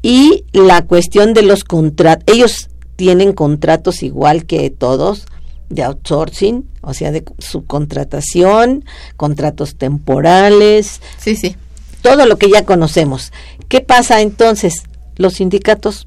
Y 0.00 0.44
la 0.52 0.82
cuestión 0.82 1.34
de 1.34 1.42
los 1.42 1.64
contratos, 1.64 2.24
ellos 2.32 2.68
tienen 2.96 3.32
contratos 3.32 4.02
igual 4.02 4.46
que 4.46 4.70
todos 4.70 5.26
de 5.70 5.82
outsourcing, 5.82 6.68
o 6.80 6.94
sea, 6.94 7.10
de 7.10 7.24
subcontratación, 7.38 8.84
contratos 9.16 9.76
temporales, 9.76 11.00
Sí, 11.18 11.36
sí. 11.36 11.56
Todo 12.02 12.26
lo 12.26 12.36
que 12.36 12.50
ya 12.50 12.64
conocemos. 12.64 13.32
¿Qué 13.68 13.80
pasa 13.80 14.20
entonces? 14.20 14.82
Los 15.16 15.34
sindicatos 15.34 16.06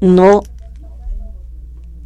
no 0.00 0.42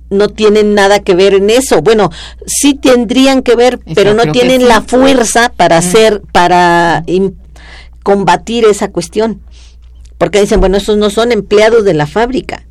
no 0.08 0.28
tienen 0.28 0.74
nada 0.74 1.00
que 1.00 1.16
ver 1.16 1.34
en 1.34 1.50
eso. 1.50 1.82
Bueno, 1.82 2.10
sí 2.46 2.74
tendrían 2.74 3.42
que 3.42 3.56
ver, 3.56 3.80
pero 3.96 4.14
no 4.14 4.30
tienen 4.30 4.60
sí. 4.60 4.66
la 4.68 4.80
fuerza 4.82 5.52
para 5.56 5.76
Mm. 5.76 5.78
hacer 5.78 6.22
para 6.32 7.04
combatir 8.04 8.64
esa 8.66 8.92
cuestión. 8.92 9.40
Porque 10.16 10.40
dicen, 10.40 10.60
bueno, 10.60 10.76
esos 10.76 10.96
no 10.96 11.10
son 11.10 11.32
empleados 11.32 11.84
de 11.84 11.92
la 11.94 12.06
fábrica, 12.06 12.66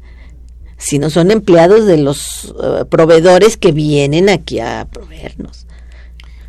sino 0.78 1.10
son 1.10 1.30
empleados 1.30 1.86
de 1.86 1.97
los 1.97 2.56
eh, 2.64 2.86
proveedores 2.89 3.58
que 3.58 3.74
vienen 3.74 4.30
aquí 4.30 4.60
a 4.62 4.88
proveernos. 4.89 5.68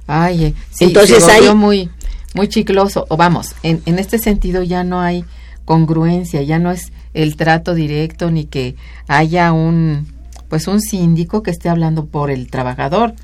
Ay, 0.07 0.45
eh, 0.45 0.55
sí, 0.71 0.85
Entonces 0.85 1.25
se 1.25 1.33
hay- 1.33 1.53
muy, 1.55 1.91
muy 2.37 2.49
chicloso. 2.49 3.07
O 3.09 3.17
vamos, 3.17 3.57
en, 3.65 3.83
en 3.87 3.99
este 3.99 4.19
sentido 4.19 4.63
ya 4.63 4.85
no 4.85 5.01
hay 5.01 5.25
congruencia, 5.65 6.43
ya 6.43 6.59
no 6.59 6.71
es 6.71 6.93
el 7.13 7.37
trato 7.37 7.75
directo 7.75 8.31
ni 8.31 8.45
que 8.45 8.77
haya 9.09 9.53
un, 9.53 10.07
pues 10.49 10.69
un 10.69 10.81
síndico 10.81 11.43
que 11.43 11.51
esté 11.51 11.69
hablando 11.69 12.07
por 12.07 12.31
el 12.31 12.49
trabajador. 12.49 13.15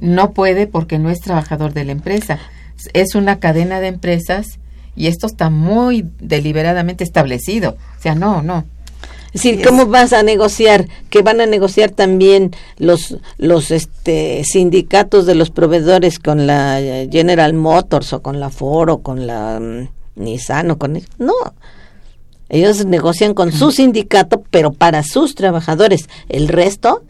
No 0.00 0.32
puede 0.32 0.66
porque 0.66 0.98
no 0.98 1.10
es 1.10 1.20
trabajador 1.20 1.74
de 1.74 1.84
la 1.84 1.92
empresa. 1.92 2.38
Es 2.94 3.14
una 3.14 3.38
cadena 3.38 3.80
de 3.80 3.88
empresas 3.88 4.58
y 4.96 5.08
esto 5.08 5.26
está 5.26 5.50
muy 5.50 6.08
deliberadamente 6.18 7.04
establecido. 7.04 7.76
O 7.98 8.02
sea, 8.02 8.14
no, 8.14 8.42
no. 8.42 8.64
Es 9.34 9.42
decir, 9.42 9.66
¿cómo 9.66 9.86
vas 9.86 10.12
a 10.12 10.22
negociar? 10.22 10.88
Que 11.08 11.22
van 11.22 11.40
a 11.40 11.46
negociar 11.46 11.90
también 11.90 12.54
los 12.76 13.16
los 13.38 13.70
este 13.70 14.44
sindicatos 14.44 15.24
de 15.24 15.34
los 15.34 15.50
proveedores 15.50 16.18
con 16.18 16.46
la 16.46 16.80
eh, 16.80 17.08
General 17.10 17.54
Motors 17.54 18.12
o 18.12 18.20
con 18.20 18.40
la 18.40 18.50
Ford 18.50 18.90
o 18.90 18.98
con 18.98 19.26
la 19.26 19.58
mm, 19.58 19.88
Nissan 20.16 20.70
o 20.70 20.78
con 20.78 21.00
no. 21.18 21.34
Ellos 22.50 22.84
negocian 22.84 23.32
con 23.32 23.50
su 23.50 23.72
sindicato, 23.72 24.44
pero 24.50 24.72
para 24.72 25.02
sus 25.02 25.34
trabajadores. 25.34 26.10
El 26.28 26.48
resto, 26.48 27.02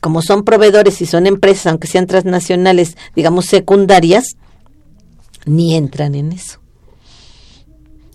como 0.00 0.22
son 0.22 0.44
proveedores 0.44 1.02
y 1.02 1.06
son 1.06 1.26
empresas, 1.26 1.66
aunque 1.66 1.86
sean 1.86 2.06
transnacionales, 2.06 2.96
digamos 3.14 3.44
secundarias, 3.44 4.36
ni 5.44 5.76
entran 5.76 6.14
en 6.14 6.32
eso. 6.32 6.60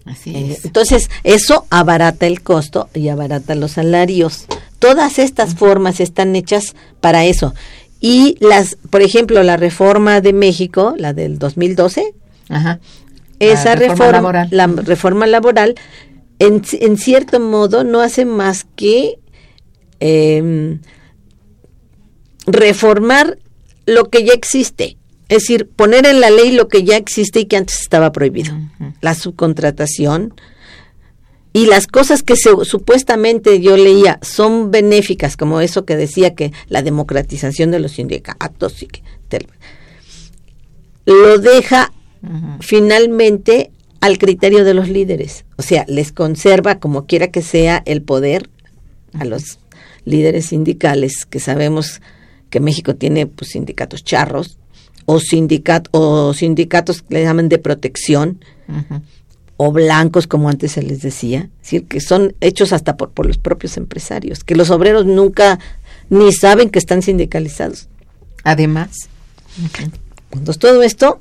Así 0.06 0.36
Eh, 0.36 0.52
es. 0.58 0.66
Entonces, 0.66 1.10
eso 1.24 1.66
abarata 1.70 2.26
el 2.28 2.41
costo 2.41 2.89
y 2.93 3.10
abarata 3.10 3.56
los 3.56 3.72
salarios. 3.74 4.45
Todas 4.80 5.20
estas 5.20 5.56
formas 5.56 5.99
están 5.99 6.36
hechas 6.36 6.76
para 7.02 7.26
eso. 7.26 7.54
Y 7.99 8.36
las, 8.39 8.78
por 8.89 9.02
ejemplo, 9.04 9.43
la 9.43 9.58
reforma 9.58 10.22
de 10.22 10.34
México, 10.34 10.95
la 10.97 11.14
del 11.14 11.38
2012, 11.38 12.14
Ajá. 12.49 12.80
esa 13.39 13.76
reforma, 13.76 14.12
laboral. 14.14 14.47
la 14.52 14.68
reforma 14.68 15.28
laboral, 15.28 15.76
en, 16.39 16.64
en 16.72 16.97
cierto 16.97 17.39
modo 17.39 17.84
no 17.84 18.02
hace 18.02 18.26
más 18.26 18.66
que 18.76 19.20
em, 19.99 20.80
reformar 22.47 23.38
lo 23.86 24.06
que 24.10 24.26
ya 24.26 24.34
existe. 24.34 24.97
Es 25.32 25.44
decir, 25.44 25.68
poner 25.68 26.06
en 26.06 26.20
la 26.20 26.30
ley 26.30 26.52
lo 26.52 26.68
que 26.68 26.84
ya 26.84 26.98
existe 26.98 27.40
y 27.40 27.46
que 27.46 27.56
antes 27.58 27.80
estaba 27.82 28.12
prohibido. 28.12 28.54
La 29.02 29.16
subcontratación 29.16 30.34
y 31.54 31.66
las 31.68 31.88
cosas 31.88 32.22
que 32.22 32.36
se- 32.36 32.66
supuestamente 32.66 33.62
yo 33.62 33.78
leía 33.78 34.20
son 34.22 34.72
benéficas, 34.72 35.38
como 35.38 35.62
eso 35.62 35.86
que 35.86 35.96
decía 35.96 36.36
que 36.36 36.52
la 36.68 36.82
democratización 36.82 37.72
de 37.72 37.80
los 37.80 37.94
sindicatos 37.94 38.84
y 38.84 38.88
que 38.88 39.04
te- 39.30 39.48
lo 41.06 41.38
deja 41.40 41.92
finalmente 42.60 43.72
al 44.02 44.18
criterio 44.18 44.64
de 44.64 44.74
los 44.74 44.90
líderes. 44.90 45.46
O 45.58 45.62
sea, 45.62 45.86
les 45.88 46.12
conserva 46.12 46.80
como 46.80 47.06
quiera 47.06 47.28
que 47.30 47.42
sea 47.42 47.82
el 47.86 48.02
poder 48.02 48.50
a 49.14 49.26
los 49.26 49.60
líderes 50.06 50.48
sindicales, 50.48 51.26
que 51.26 51.40
sabemos 51.40 52.02
que 52.50 52.60
México 52.60 52.96
tiene 52.96 53.28
pues, 53.28 53.52
sindicatos 53.52 54.04
charros 54.04 54.58
o, 55.06 55.20
sindicat 55.20 55.88
o 55.91 56.34
sindicatos 56.34 57.02
que 57.02 57.16
le 57.16 57.24
llaman 57.24 57.49
de 57.49 57.58
protección 57.58 58.43
o 59.58 59.72
blancos, 59.72 60.28
como 60.28 60.49
antes 60.49 60.72
se 60.72 60.82
les 60.82 61.02
decía, 61.02 61.49
decir, 61.60 61.86
que 61.86 61.99
son 61.99 62.34
hechos 62.41 62.74
hasta 62.74 62.97
por, 62.97 63.12
por 63.12 63.26
los 63.26 63.38
propios 63.38 63.78
empresarios, 63.78 64.43
que 64.43 64.56
los 64.56 64.70
obreros 64.70 65.06
nunca 65.06 65.60
ni 66.10 66.32
saben 66.34 66.70
que 66.70 66.80
están 66.80 67.02
sindicalizados. 67.02 67.88
Además, 68.43 69.10
Entonces, 70.32 70.60
todo 70.60 70.82
esto 70.84 71.20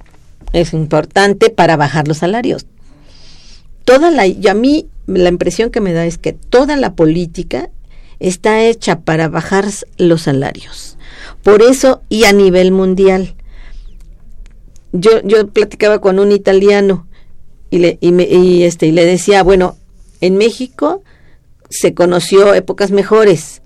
es 0.53 0.73
importante 0.73 1.51
para 1.51 1.77
bajar 1.77 2.09
los 2.09 2.19
salarios. 2.19 2.67
Toda 3.85 4.11
la, 4.11 4.27
y 4.27 4.47
a 4.49 4.55
mí 4.55 4.89
la 5.07 5.29
impresión 5.29 5.71
que 5.71 5.81
me 5.81 5.93
da 5.93 6.07
es 6.07 6.19
que 6.19 6.33
toda 6.33 6.77
la 6.77 6.95
política 6.95 7.71
está 8.21 8.63
hecha 8.63 9.01
para 9.01 9.29
bajar 9.29 9.67
los 9.97 10.23
salarios. 10.23 10.97
Por 11.43 11.63
eso, 11.63 12.03
y 12.09 12.25
a 12.25 12.33
nivel 12.33 12.71
mundial. 12.71 13.35
Yo, 14.93 15.21
yo 15.25 15.47
platicaba 15.49 16.01
con 16.01 16.19
un 16.19 16.33
italiano 16.33 17.07
y 17.71 17.79
le, 17.79 17.99
y 18.01 18.13
me- 18.13 18.25
y 18.29 18.65
este, 18.65 18.87
y 18.87 18.93
le 18.93 19.05
decía, 19.05 19.43
bueno, 19.43 19.77
en 20.21 20.37
México 20.37 21.03
se 21.69 21.95
conoció 21.95 22.53
épocas 22.55 22.91
mejores 22.91 23.63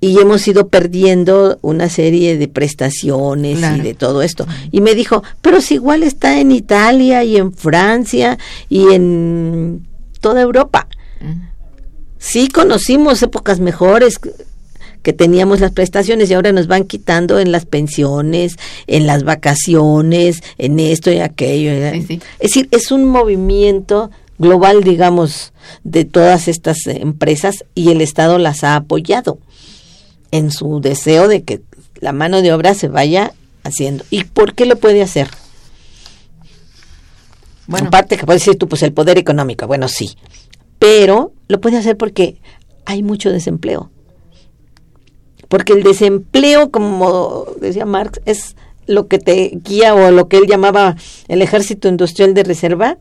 y 0.00 0.18
hemos 0.20 0.46
ido 0.48 0.68
perdiendo 0.68 1.58
una 1.60 1.88
serie 1.90 2.38
de 2.38 2.48
prestaciones 2.48 3.58
y 3.58 3.80
de 3.82 3.94
todo 3.94 4.22
esto. 4.22 4.46
Y 4.70 4.80
me 4.80 4.94
dijo, 4.94 5.22
pero 5.42 5.60
si 5.60 5.74
igual 5.74 6.02
está 6.04 6.40
en 6.40 6.52
Italia 6.52 7.22
y 7.24 7.36
en 7.36 7.52
Francia 7.52 8.38
y 8.68 8.92
en 8.94 9.86
toda 10.20 10.40
Europa. 10.40 10.86
Sí 12.18 12.48
conocimos 12.48 13.22
épocas 13.22 13.60
mejores 13.60 14.18
que- 15.02 15.12
teníamos 15.12 15.60
las 15.60 15.72
prestaciones 15.72 16.30
y 16.30 16.34
ahora 16.34 16.52
nos 16.52 16.66
van 16.66 16.84
quitando 16.84 17.38
en 17.38 17.52
las 17.52 17.66
pensiones, 17.66 18.56
en 18.86 19.06
las 19.06 19.24
vacaciones, 19.24 20.40
en 20.58 20.78
esto 20.80 21.10
y 21.10 21.18
aquello. 21.18 21.72
Sí, 21.92 22.02
sí. 22.06 22.20
Es 22.38 22.50
decir, 22.50 22.68
es 22.70 22.90
un 22.90 23.04
movimiento 23.04 24.10
global, 24.38 24.82
digamos, 24.82 25.52
de 25.84 26.04
todas 26.04 26.48
estas 26.48 26.86
empresas 26.86 27.56
y 27.74 27.90
el 27.90 28.00
Estado 28.00 28.38
las 28.38 28.64
ha 28.64 28.76
apoyado 28.76 29.38
en 30.30 30.50
su 30.50 30.80
deseo 30.80 31.28
de 31.28 31.42
que 31.42 31.60
la 32.00 32.12
mano 32.12 32.40
de 32.40 32.52
obra 32.52 32.72
se 32.74 32.88
vaya 32.88 33.32
haciendo. 33.64 34.04
¿Y 34.10 34.24
por 34.24 34.54
qué 34.54 34.64
lo 34.64 34.76
puede 34.76 35.02
hacer? 35.02 35.28
Bueno, 37.66 37.88
aparte 37.88 38.16
que 38.16 38.26
puedes 38.26 38.42
decir 38.44 38.58
tú, 38.58 38.66
pues 38.68 38.82
el 38.82 38.92
poder 38.92 39.18
económico, 39.18 39.66
bueno, 39.66 39.86
sí, 39.88 40.10
pero 40.78 41.32
lo 41.46 41.60
puede 41.60 41.76
hacer 41.76 41.96
porque 41.96 42.40
hay 42.84 43.02
mucho 43.02 43.30
desempleo. 43.30 43.90
Porque 45.50 45.72
el 45.72 45.82
desempleo, 45.82 46.70
como 46.70 47.44
decía 47.60 47.84
Marx, 47.84 48.20
es 48.24 48.54
lo 48.86 49.08
que 49.08 49.18
te 49.18 49.58
guía 49.64 49.96
o 49.96 50.12
lo 50.12 50.28
que 50.28 50.36
él 50.36 50.46
llamaba 50.46 50.94
el 51.26 51.42
ejército 51.42 51.88
industrial 51.88 52.34
de 52.34 52.44
reserva, 52.44 52.98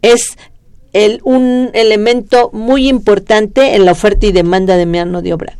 es 0.00 0.38
el, 0.94 1.20
un 1.24 1.70
elemento 1.74 2.48
muy 2.54 2.88
importante 2.88 3.74
en 3.74 3.84
la 3.84 3.92
oferta 3.92 4.24
y 4.24 4.32
demanda 4.32 4.78
de 4.78 4.86
mano 4.86 5.20
de 5.20 5.34
obra. 5.34 5.58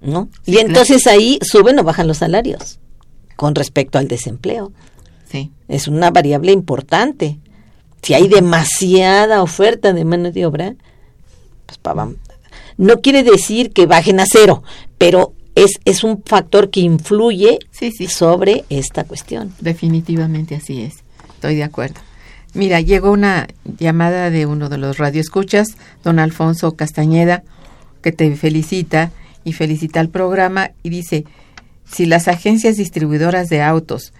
¿No? 0.00 0.30
y 0.46 0.56
entonces 0.56 1.06
ahí 1.06 1.38
suben 1.42 1.78
o 1.78 1.84
bajan 1.84 2.08
los 2.08 2.16
salarios 2.16 2.78
con 3.36 3.54
respecto 3.54 3.98
al 3.98 4.08
desempleo. 4.08 4.72
Sí. 5.30 5.52
Es 5.68 5.88
una 5.88 6.10
variable 6.10 6.52
importante. 6.52 7.38
Si 8.00 8.14
hay 8.14 8.28
demasiada 8.28 9.42
oferta 9.42 9.92
de 9.92 10.06
mano 10.06 10.32
de 10.32 10.46
obra, 10.46 10.74
pues 11.66 11.76
pa, 11.76 11.94
no 12.80 13.02
quiere 13.02 13.22
decir 13.22 13.72
que 13.72 13.84
bajen 13.84 14.20
a 14.20 14.24
cero, 14.26 14.62
pero 14.96 15.34
es, 15.54 15.72
es 15.84 16.02
un 16.02 16.22
factor 16.24 16.70
que 16.70 16.80
influye 16.80 17.58
sobre 18.08 18.64
esta 18.70 19.04
cuestión. 19.04 19.52
Definitivamente 19.60 20.54
así 20.54 20.80
es. 20.80 20.94
Estoy 21.34 21.56
de 21.56 21.64
acuerdo. 21.64 22.00
Mira, 22.54 22.80
llegó 22.80 23.12
una 23.12 23.48
llamada 23.78 24.30
de 24.30 24.46
uno 24.46 24.70
de 24.70 24.78
los 24.78 24.96
radioescuchas, 24.96 25.76
don 26.02 26.18
Alfonso 26.18 26.74
Castañeda, 26.74 27.42
que 28.00 28.12
te 28.12 28.34
felicita 28.34 29.12
y 29.44 29.52
felicita 29.52 30.00
al 30.00 30.08
programa 30.08 30.70
y 30.82 30.88
dice, 30.88 31.26
si 31.84 32.06
las 32.06 32.28
agencias 32.28 32.78
distribuidoras 32.78 33.48
de 33.48 33.60
autos 33.60 34.14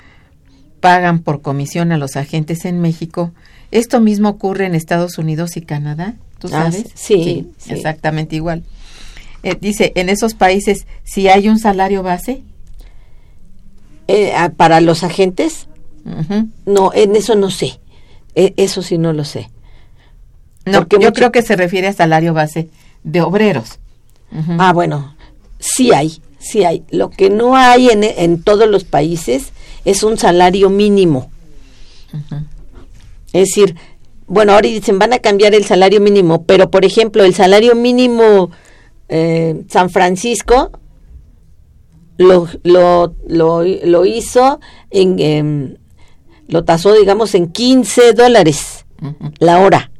pagan 0.80 1.20
por 1.20 1.40
comisión 1.40 1.92
a 1.92 1.96
los 1.96 2.14
agentes 2.16 2.66
en 2.66 2.82
México, 2.82 3.32
¿esto 3.70 4.00
mismo 4.00 4.28
ocurre 4.28 4.66
en 4.66 4.74
Estados 4.74 5.16
Unidos 5.16 5.56
y 5.56 5.62
Canadá? 5.62 6.16
¿Tú 6.40 6.48
ah, 6.48 6.70
sabes? 6.70 6.86
sí, 6.94 7.52
exactamente 7.68 8.34
igual. 8.34 8.64
Eh, 9.42 9.56
dice, 9.60 9.92
en 9.94 10.08
esos 10.08 10.34
países, 10.34 10.86
si 11.04 11.28
hay 11.28 11.48
un 11.48 11.58
salario 11.58 12.02
base. 12.02 12.42
Eh, 14.08 14.32
ah, 14.34 14.50
¿Para 14.56 14.80
los 14.80 15.04
agentes? 15.04 15.68
No, 16.66 16.92
en 16.94 17.14
eso 17.14 17.36
no 17.36 17.50
sé. 17.50 17.78
E, 18.34 18.54
eso 18.56 18.82
sí 18.82 18.98
no 18.98 19.12
lo 19.12 19.24
sé. 19.24 19.50
No, 20.64 20.86
yo 20.98 21.12
creo 21.12 21.30
que 21.30 21.42
se 21.42 21.56
refiere 21.56 21.88
a 21.88 21.92
salario 21.92 22.34
base 22.34 22.68
de 23.04 23.20
obreros. 23.20 23.78
Ah, 24.58 24.72
bueno, 24.72 25.16
sí 25.58 25.92
hay, 25.92 26.22
sí 26.38 26.64
hay. 26.64 26.84
Lo 26.90 27.10
que 27.10 27.30
no 27.30 27.56
hay 27.56 27.90
en, 27.90 28.04
en 28.04 28.42
todos 28.42 28.68
los 28.68 28.84
países 28.84 29.52
es 29.84 30.02
un 30.02 30.18
salario 30.18 30.70
mínimo. 30.70 31.30
Es 33.32 33.48
decir, 33.48 33.76
bueno, 34.30 34.52
ahora 34.52 34.68
dicen 34.68 35.00
van 35.00 35.12
a 35.12 35.18
cambiar 35.18 35.54
el 35.54 35.64
salario 35.64 36.00
mínimo, 36.00 36.44
pero 36.44 36.70
por 36.70 36.84
ejemplo, 36.84 37.24
el 37.24 37.34
salario 37.34 37.74
mínimo 37.74 38.52
eh, 39.08 39.64
San 39.68 39.90
Francisco 39.90 40.70
lo, 42.16 42.48
lo, 42.62 43.12
lo, 43.26 44.06
hizo 44.06 44.60
en, 44.90 45.18
em, 45.18 45.74
lo 46.46 46.62
tasó, 46.62 46.94
digamos, 46.94 47.34
en 47.34 47.50
15 47.50 48.12
dólares 48.12 48.86
la 49.40 49.58
hora. 49.58 49.90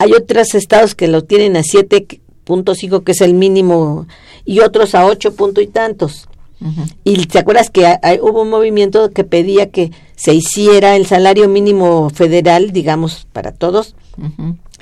Hay 0.00 0.12
otros 0.12 0.56
estados 0.56 0.96
que 0.96 1.06
lo 1.06 1.22
tienen 1.22 1.56
a 1.56 1.60
7.5, 1.60 3.04
que 3.04 3.12
es 3.12 3.20
el 3.20 3.34
mínimo, 3.34 4.08
y 4.44 4.58
otros 4.58 4.96
a 4.96 5.06
8 5.06 5.36
punto 5.36 5.60
y 5.60 5.68
tantos. 5.68 6.28
Y 7.04 7.26
te 7.26 7.38
acuerdas 7.38 7.70
que 7.70 7.86
hubo 8.20 8.42
un 8.42 8.50
movimiento 8.50 9.10
que 9.10 9.22
pedía 9.22 9.70
que 9.70 9.92
se 10.18 10.34
hiciera 10.34 10.96
el 10.96 11.06
salario 11.06 11.48
mínimo 11.48 12.10
federal, 12.10 12.72
digamos, 12.72 13.28
para 13.32 13.52
todos, 13.52 13.94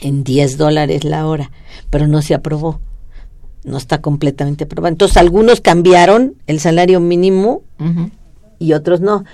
en 0.01 0.25
10 0.25 0.57
dólares 0.57 1.05
la 1.05 1.27
hora, 1.27 1.51
pero 1.91 2.07
no 2.09 2.23
se 2.23 2.33
aprobó. 2.33 2.81
No 3.63 3.77
está 3.77 4.01
completamente 4.01 4.65
aprobado. 4.65 4.93
Entonces, 4.93 5.19
algunos 5.19 5.61
cambiaron 5.61 6.37
el 6.47 6.59
salario 6.59 7.01
mínimo 7.01 7.63
y 8.59 8.73
otros 8.73 9.03
no. 9.03 9.25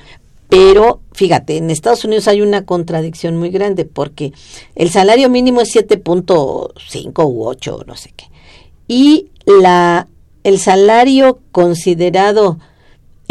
Pero 0.48 1.00
fíjate, 1.12 1.56
en 1.56 1.70
Estados 1.70 2.04
Unidos 2.04 2.26
hay 2.26 2.42
una 2.42 2.64
contradicción 2.64 3.36
muy 3.36 3.50
grande 3.50 3.84
porque 3.84 4.32
el 4.74 4.90
salario 4.90 5.30
mínimo 5.30 5.60
es 5.60 5.72
7.5 5.72 7.24
u 7.24 7.46
8, 7.46 7.84
no 7.86 7.94
sé 7.94 8.12
qué. 8.16 8.24
Y 8.88 9.28
la 9.46 10.08
el 10.42 10.58
salario 10.58 11.38
considerado 11.52 12.58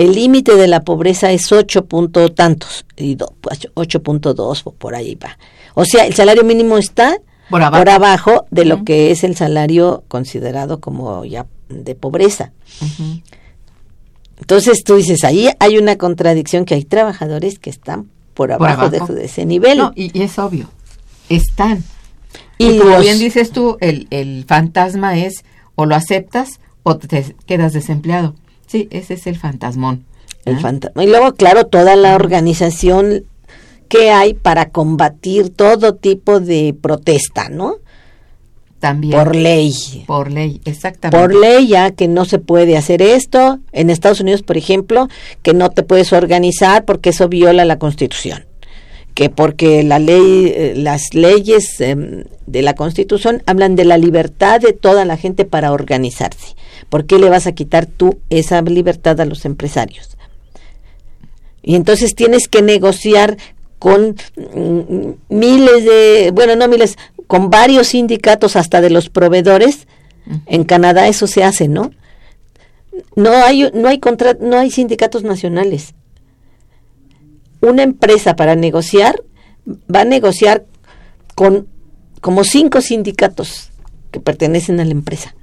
el 0.01 0.13
límite 0.13 0.55
de 0.55 0.67
la 0.67 0.83
pobreza 0.83 1.31
es 1.31 1.51
8 1.51 1.85
punto 1.85 2.31
tantos, 2.31 2.85
y 2.97 3.17
8.2 3.17 4.63
pues, 4.63 4.75
por 4.77 4.95
ahí 4.95 5.15
va. 5.15 5.37
O 5.75 5.85
sea, 5.85 6.07
el 6.07 6.15
salario 6.15 6.43
mínimo 6.43 6.77
está 6.77 7.17
por 7.49 7.89
abajo, 7.89 8.45
de 8.49 8.65
lo 8.65 8.83
que 8.83 9.11
es 9.11 9.23
el 9.23 9.35
salario 9.35 10.03
considerado 10.07 10.79
como 10.79 11.23
ya 11.25 11.45
de 11.69 11.95
pobreza. 11.95 12.51
Entonces 14.39 14.83
tú 14.83 14.95
dices, 14.95 15.23
ahí 15.23 15.49
hay 15.59 15.77
una 15.77 15.97
contradicción 15.97 16.65
que 16.65 16.73
hay 16.73 16.83
trabajadores 16.83 17.59
que 17.59 17.69
están 17.69 18.09
por 18.33 18.51
abajo, 18.51 18.89
De, 18.89 19.25
ese 19.25 19.45
nivel. 19.45 19.77
No, 19.77 19.91
y, 19.95 20.19
es 20.19 20.39
obvio, 20.39 20.69
están. 21.29 21.83
Y, 22.57 22.79
como 22.79 22.99
bien 22.99 23.19
dices 23.19 23.51
tú, 23.51 23.77
el, 23.81 24.07
el 24.09 24.45
fantasma 24.47 25.17
es 25.17 25.43
o 25.75 25.85
lo 25.85 25.95
aceptas 25.95 26.59
o 26.83 26.97
te 26.97 27.35
quedas 27.45 27.73
desempleado. 27.73 28.33
Sí, 28.71 28.87
ese 28.89 29.15
es 29.15 29.27
el 29.27 29.35
fantasmón. 29.35 30.05
El 30.45 30.57
fantasma. 30.57 31.03
Y 31.03 31.07
luego, 31.07 31.33
claro, 31.33 31.65
toda 31.65 31.97
la 31.97 32.15
organización 32.15 33.25
que 33.89 34.11
hay 34.11 34.33
para 34.33 34.69
combatir 34.69 35.49
todo 35.49 35.95
tipo 35.95 36.39
de 36.39 36.73
protesta, 36.79 37.49
¿no? 37.49 37.75
También. 38.79 39.11
Por 39.11 39.35
ley. 39.35 39.73
Por 40.07 40.31
ley, 40.31 40.61
exactamente. 40.63 41.19
Por 41.19 41.35
ley 41.35 41.67
ya 41.67 41.91
que 41.91 42.07
no 42.07 42.23
se 42.23 42.39
puede 42.39 42.77
hacer 42.77 43.01
esto. 43.01 43.59
En 43.73 43.89
Estados 43.89 44.21
Unidos, 44.21 44.41
por 44.41 44.55
ejemplo, 44.55 45.09
que 45.41 45.53
no 45.53 45.69
te 45.69 45.83
puedes 45.83 46.13
organizar 46.13 46.85
porque 46.85 47.09
eso 47.09 47.27
viola 47.27 47.65
la 47.65 47.77
Constitución. 47.77 48.45
Que 49.15 49.29
porque 49.29 49.83
la 49.83 49.99
ley, 49.99 50.53
eh, 50.55 50.73
las 50.77 51.13
leyes 51.13 51.81
em, 51.81 52.23
de 52.47 52.61
la 52.61 52.73
Constitución 52.73 53.43
hablan 53.45 53.75
de 53.75 53.83
la 53.83 53.97
libertad 53.97 54.61
de 54.61 54.71
toda 54.71 55.03
la 55.03 55.17
gente 55.17 55.43
para 55.43 55.73
organizarse. 55.73 56.55
¿Por 56.91 57.05
qué 57.05 57.19
le 57.19 57.29
vas 57.29 57.47
a 57.47 57.53
quitar 57.53 57.85
tú 57.85 58.19
esa 58.29 58.61
libertad 58.61 59.21
a 59.21 59.25
los 59.25 59.45
empresarios? 59.45 60.17
Y 61.63 61.75
entonces 61.75 62.15
tienes 62.15 62.49
que 62.49 62.61
negociar 62.61 63.37
con 63.79 64.17
mm, 64.35 65.11
miles 65.29 65.85
de, 65.85 66.31
bueno, 66.33 66.57
no 66.57 66.67
miles, 66.67 66.97
con 67.27 67.49
varios 67.49 67.87
sindicatos 67.87 68.57
hasta 68.57 68.81
de 68.81 68.89
los 68.89 69.09
proveedores. 69.09 69.87
En 70.47 70.65
Canadá 70.65 71.07
eso 71.07 71.27
se 71.27 71.45
hace, 71.45 71.69
¿no? 71.69 71.91
No 73.15 73.31
hay 73.31 73.71
no 73.73 73.87
hay 73.87 73.99
contra, 73.99 74.33
no 74.33 74.59
hay 74.59 74.69
sindicatos 74.69 75.23
nacionales. 75.23 75.95
Una 77.61 77.83
empresa 77.83 78.35
para 78.35 78.57
negociar 78.57 79.15
va 79.65 80.01
a 80.01 80.05
negociar 80.05 80.65
con 81.35 81.69
como 82.19 82.43
cinco 82.43 82.81
sindicatos 82.81 83.71
que 84.11 84.19
pertenecen 84.19 84.81
a 84.81 84.83
la 84.83 84.91
empresa. 84.91 85.35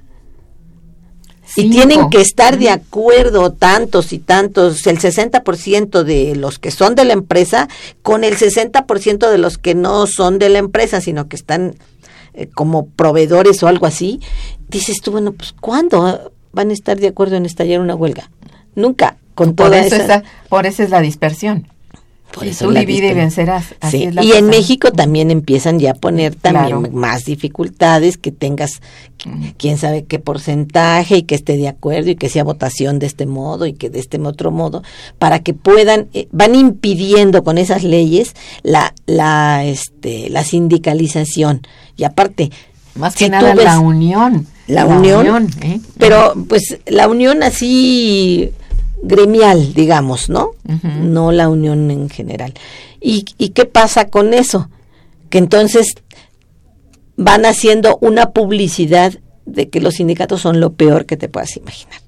Y 1.55 1.69
tienen 1.69 2.09
que 2.09 2.21
estar 2.21 2.57
de 2.57 2.69
acuerdo 2.69 3.51
tantos 3.51 4.13
y 4.13 4.19
tantos, 4.19 4.85
el 4.87 4.99
60% 4.99 6.03
de 6.03 6.35
los 6.35 6.59
que 6.59 6.71
son 6.71 6.95
de 6.95 7.05
la 7.05 7.13
empresa 7.13 7.67
con 8.01 8.23
el 8.23 8.37
60% 8.37 9.29
de 9.29 9.37
los 9.37 9.57
que 9.57 9.75
no 9.75 10.07
son 10.07 10.39
de 10.39 10.49
la 10.49 10.59
empresa, 10.59 11.01
sino 11.01 11.27
que 11.27 11.35
están 11.35 11.75
eh, 12.33 12.47
como 12.53 12.87
proveedores 12.87 13.63
o 13.63 13.67
algo 13.67 13.85
así. 13.85 14.19
Dices 14.67 15.01
tú, 15.01 15.11
bueno, 15.11 15.31
pues 15.31 15.53
¿cuándo 15.59 16.31
van 16.51 16.69
a 16.69 16.73
estar 16.73 16.99
de 16.99 17.07
acuerdo 17.07 17.35
en 17.35 17.45
estallar 17.45 17.79
una 17.79 17.95
huelga? 17.95 18.29
Nunca. 18.75 19.17
Con 19.35 19.55
por 19.55 19.67
toda 19.67 19.79
esa... 19.79 20.23
por 20.49 20.65
eso 20.65 20.83
es 20.83 20.89
la 20.89 21.01
dispersión. 21.01 21.67
Por 22.31 22.47
tú 22.47 22.71
divide 22.71 23.09
y 23.09 23.13
vencerás. 23.13 23.75
y 23.91 24.31
en 24.33 24.47
México 24.47 24.91
también 24.91 25.31
empiezan 25.31 25.79
ya 25.79 25.91
a 25.91 25.93
poner 25.95 26.35
también 26.35 26.93
más 26.93 27.23
dificultades, 27.25 28.17
que 28.17 28.31
tengas 28.31 28.81
quién 29.57 29.77
sabe 29.77 30.05
qué 30.05 30.19
porcentaje 30.19 31.17
y 31.17 31.23
que 31.23 31.35
esté 31.35 31.57
de 31.57 31.67
acuerdo 31.67 32.11
y 32.11 32.15
que 32.15 32.29
sea 32.29 32.43
votación 32.43 32.99
de 32.99 33.07
este 33.07 33.25
modo 33.25 33.65
y 33.65 33.73
que 33.73 33.89
de 33.89 33.99
este 33.99 34.19
otro 34.19 34.51
modo, 34.51 34.83
para 35.17 35.39
que 35.39 35.53
puedan, 35.53 36.07
eh, 36.13 36.27
van 36.31 36.55
impidiendo 36.55 37.43
con 37.43 37.57
esas 37.57 37.83
leyes 37.83 38.35
la, 38.63 38.93
la, 39.05 39.65
este, 39.65 40.29
la 40.29 40.43
sindicalización. 40.43 41.61
Y 41.97 42.03
aparte, 42.03 42.51
más 42.95 43.15
que 43.15 43.29
nada 43.29 43.55
la 43.55 43.79
unión. 43.79 44.47
La, 44.67 44.85
unión, 44.85 45.49
¿eh? 45.63 45.79
pero 45.97 46.35
pues 46.47 46.77
la 46.85 47.07
unión 47.07 47.41
así 47.41 48.51
gremial, 49.01 49.73
digamos, 49.73 50.29
¿no? 50.29 50.51
No 50.83 51.31
la 51.31 51.49
unión 51.49 51.89
en 51.91 52.09
general. 52.09 52.53
¿Y, 53.01 53.25
¿Y 53.37 53.49
qué 53.49 53.65
pasa 53.65 54.09
con 54.09 54.33
eso? 54.33 54.69
Que 55.29 55.37
entonces 55.37 55.95
van 57.15 57.45
haciendo 57.45 57.97
una 58.01 58.31
publicidad 58.31 59.13
de 59.45 59.69
que 59.69 59.81
los 59.81 59.95
sindicatos 59.95 60.41
son 60.41 60.59
lo 60.59 60.73
peor 60.73 61.05
que 61.05 61.17
te 61.17 61.29
puedas 61.29 61.55
imaginar. 61.57 62.01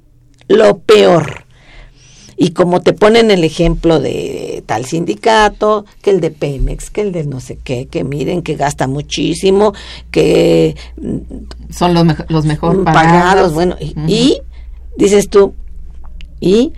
Lo 0.48 0.80
peor. 0.80 1.46
Y 2.38 2.52
como 2.52 2.82
te 2.82 2.94
ponen 2.94 3.30
el 3.30 3.44
ejemplo 3.44 4.00
de 4.00 4.64
tal 4.66 4.86
sindicato, 4.86 5.86
que 6.02 6.10
el 6.10 6.22
de 6.22 6.32
Pemex, 6.32 6.90
que 6.90 7.02
el 7.02 7.12
de 7.12 7.24
no 7.24 7.40
sé 7.40 7.58
qué, 7.64 7.86
que 7.86 8.04
miren 8.04 8.42
que 8.42 8.56
gasta 8.56 8.88
muchísimo, 8.88 9.74
que 10.10 10.76
son 11.70 11.94
los, 11.94 12.06
los 12.30 12.46
mejor 12.46 12.84
pagados. 12.84 13.54
bueno, 13.54 13.76
y, 14.08 14.42
dices 14.98 15.30
tú, 15.30 15.54
y 16.42 16.74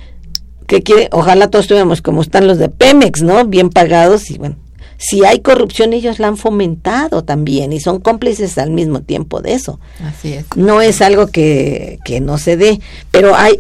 que 0.67 0.83
quiere, 0.83 1.09
ojalá 1.11 1.49
todos 1.49 1.65
estuviéramos 1.65 2.03
como 2.03 2.21
están 2.21 2.45
los 2.45 2.59
de 2.59 2.69
Pemex, 2.69 3.23
¿no? 3.23 3.45
Bien 3.45 3.69
pagados 3.69 4.29
y 4.29 4.37
bueno, 4.37 4.57
si 4.97 5.25
hay 5.25 5.39
corrupción 5.39 5.93
ellos 5.93 6.19
la 6.19 6.27
han 6.27 6.37
fomentado 6.37 7.23
también 7.23 7.73
y 7.73 7.79
son 7.79 7.99
cómplices 7.99 8.59
al 8.59 8.69
mismo 8.69 9.01
tiempo 9.01 9.41
de 9.41 9.53
eso. 9.53 9.79
Así 10.03 10.33
es. 10.33 10.45
No 10.55 10.81
es 10.81 11.01
algo 11.01 11.27
que, 11.27 11.97
que 12.05 12.19
no 12.19 12.37
se 12.37 12.55
dé, 12.57 12.79
pero 13.09 13.35
hay 13.35 13.59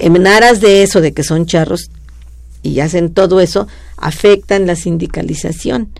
en 0.00 0.26
aras 0.26 0.60
de 0.60 0.82
eso, 0.82 1.00
de 1.00 1.12
que 1.12 1.22
son 1.22 1.46
charros 1.46 1.90
y 2.62 2.80
hacen 2.80 3.12
todo 3.12 3.40
eso, 3.40 3.68
afectan 3.96 4.66
la 4.66 4.74
sindicalización 4.74 5.90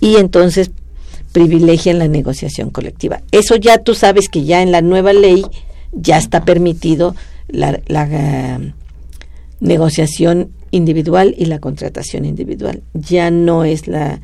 y 0.00 0.16
entonces 0.16 0.70
privilegian 1.32 1.98
la 1.98 2.08
negociación 2.08 2.70
colectiva. 2.70 3.22
Eso 3.32 3.56
ya 3.56 3.78
tú 3.78 3.94
sabes 3.94 4.28
que 4.28 4.44
ya 4.44 4.62
en 4.62 4.72
la 4.72 4.82
nueva 4.82 5.12
ley 5.12 5.44
ya 5.92 6.18
está 6.18 6.44
permitido 6.44 7.14
la, 7.48 7.80
eh, 7.88 8.72
negociación 9.62 10.50
individual 10.70 11.34
y 11.38 11.46
la 11.46 11.58
contratación 11.58 12.24
individual. 12.24 12.82
Ya 12.92 13.30
no 13.30 13.64
es 13.64 13.86
la, 13.86 14.20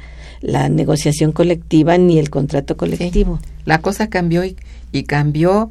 negociación 0.71 1.33
colectiva 1.33 1.99
ni 1.99 2.19
el 2.19 2.31
contrato 2.31 2.77
colectivo. 2.77 3.41
La 3.65 3.81
cosa 3.81 4.09
cambió 4.09 4.45
y, 4.45 4.57
y 4.93 5.03
cambió 5.05 5.71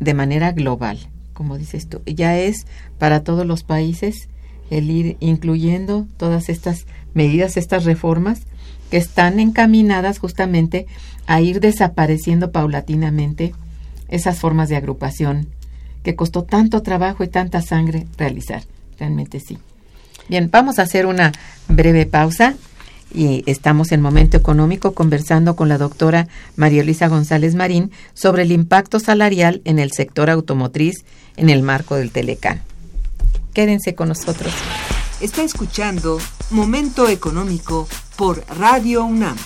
de 0.00 0.14
manera 0.14 0.52
global 0.52 0.98
como 1.38 1.56
dices 1.56 1.88
tú, 1.88 2.00
ya 2.04 2.36
es 2.36 2.66
para 2.98 3.22
todos 3.22 3.46
los 3.46 3.62
países 3.62 4.28
el 4.70 4.90
ir 4.90 5.16
incluyendo 5.20 6.08
todas 6.16 6.48
estas 6.48 6.84
medidas, 7.14 7.56
estas 7.56 7.84
reformas 7.84 8.40
que 8.90 8.96
están 8.96 9.38
encaminadas 9.38 10.18
justamente 10.18 10.88
a 11.28 11.40
ir 11.40 11.60
desapareciendo 11.60 12.50
paulatinamente 12.50 13.54
esas 14.08 14.40
formas 14.40 14.68
de 14.68 14.74
agrupación 14.74 15.46
que 16.02 16.16
costó 16.16 16.42
tanto 16.42 16.82
trabajo 16.82 17.22
y 17.22 17.28
tanta 17.28 17.62
sangre 17.62 18.08
realizar. 18.16 18.64
Realmente 18.98 19.40
sí. 19.40 19.58
Bien, 20.28 20.50
vamos 20.50 20.78
a 20.78 20.82
hacer 20.82 21.06
una 21.06 21.32
breve 21.68 22.06
pausa 22.06 22.54
y 23.12 23.42
estamos 23.46 23.92
en 23.92 24.02
Momento 24.02 24.36
Económico 24.36 24.92
conversando 24.92 25.56
con 25.56 25.68
la 25.68 25.78
doctora 25.78 26.28
María 26.56 26.84
Luisa 26.84 27.08
González 27.08 27.54
Marín 27.54 27.90
sobre 28.12 28.42
el 28.42 28.52
impacto 28.52 29.00
salarial 29.00 29.62
en 29.64 29.78
el 29.78 29.92
sector 29.92 30.28
automotriz 30.28 31.04
en 31.36 31.48
el 31.48 31.62
marco 31.62 31.96
del 31.96 32.10
Telecán. 32.10 32.60
Quédense 33.54 33.94
con 33.94 34.08
nosotros. 34.08 34.52
Está 35.20 35.42
escuchando 35.42 36.18
Momento 36.50 37.08
Económico 37.08 37.88
por 38.16 38.44
Radio 38.56 39.04
UNAM. 39.04 39.36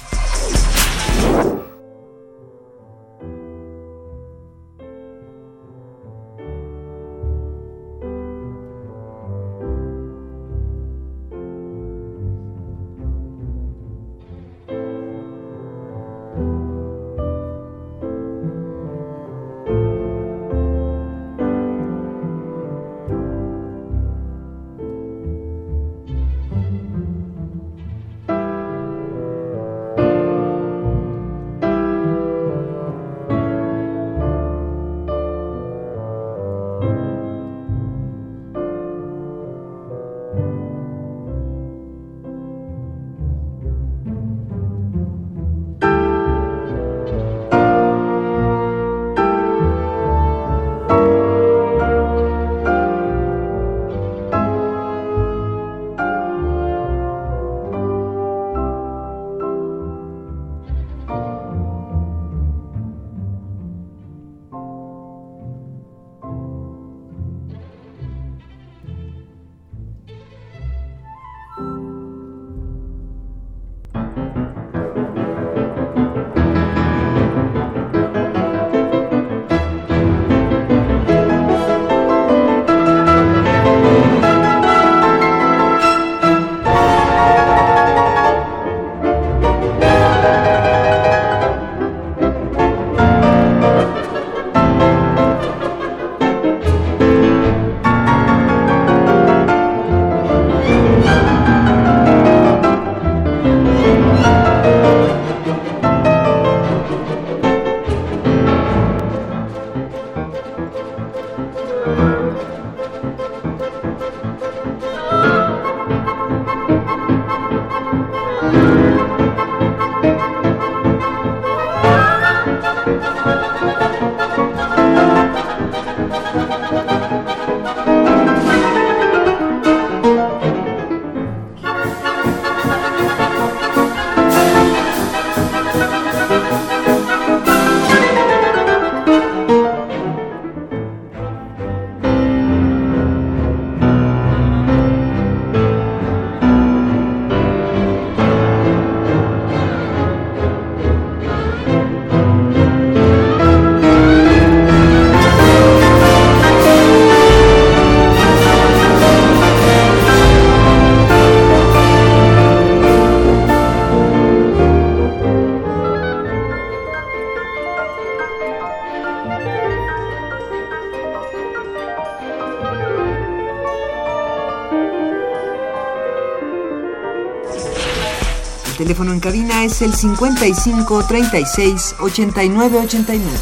teléfono 178.92 179.14
en 179.14 179.20
cabina 179.20 179.64
es 179.64 179.80
el 179.80 179.94
55 179.94 181.06
36 181.06 181.94
89 182.00 182.78
89. 182.80 183.38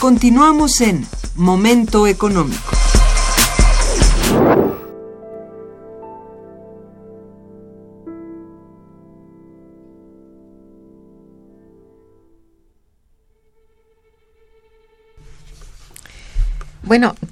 Continuamos 0.00 0.80
en 0.80 1.06
Momento 1.36 2.08
Económico. 2.08 2.73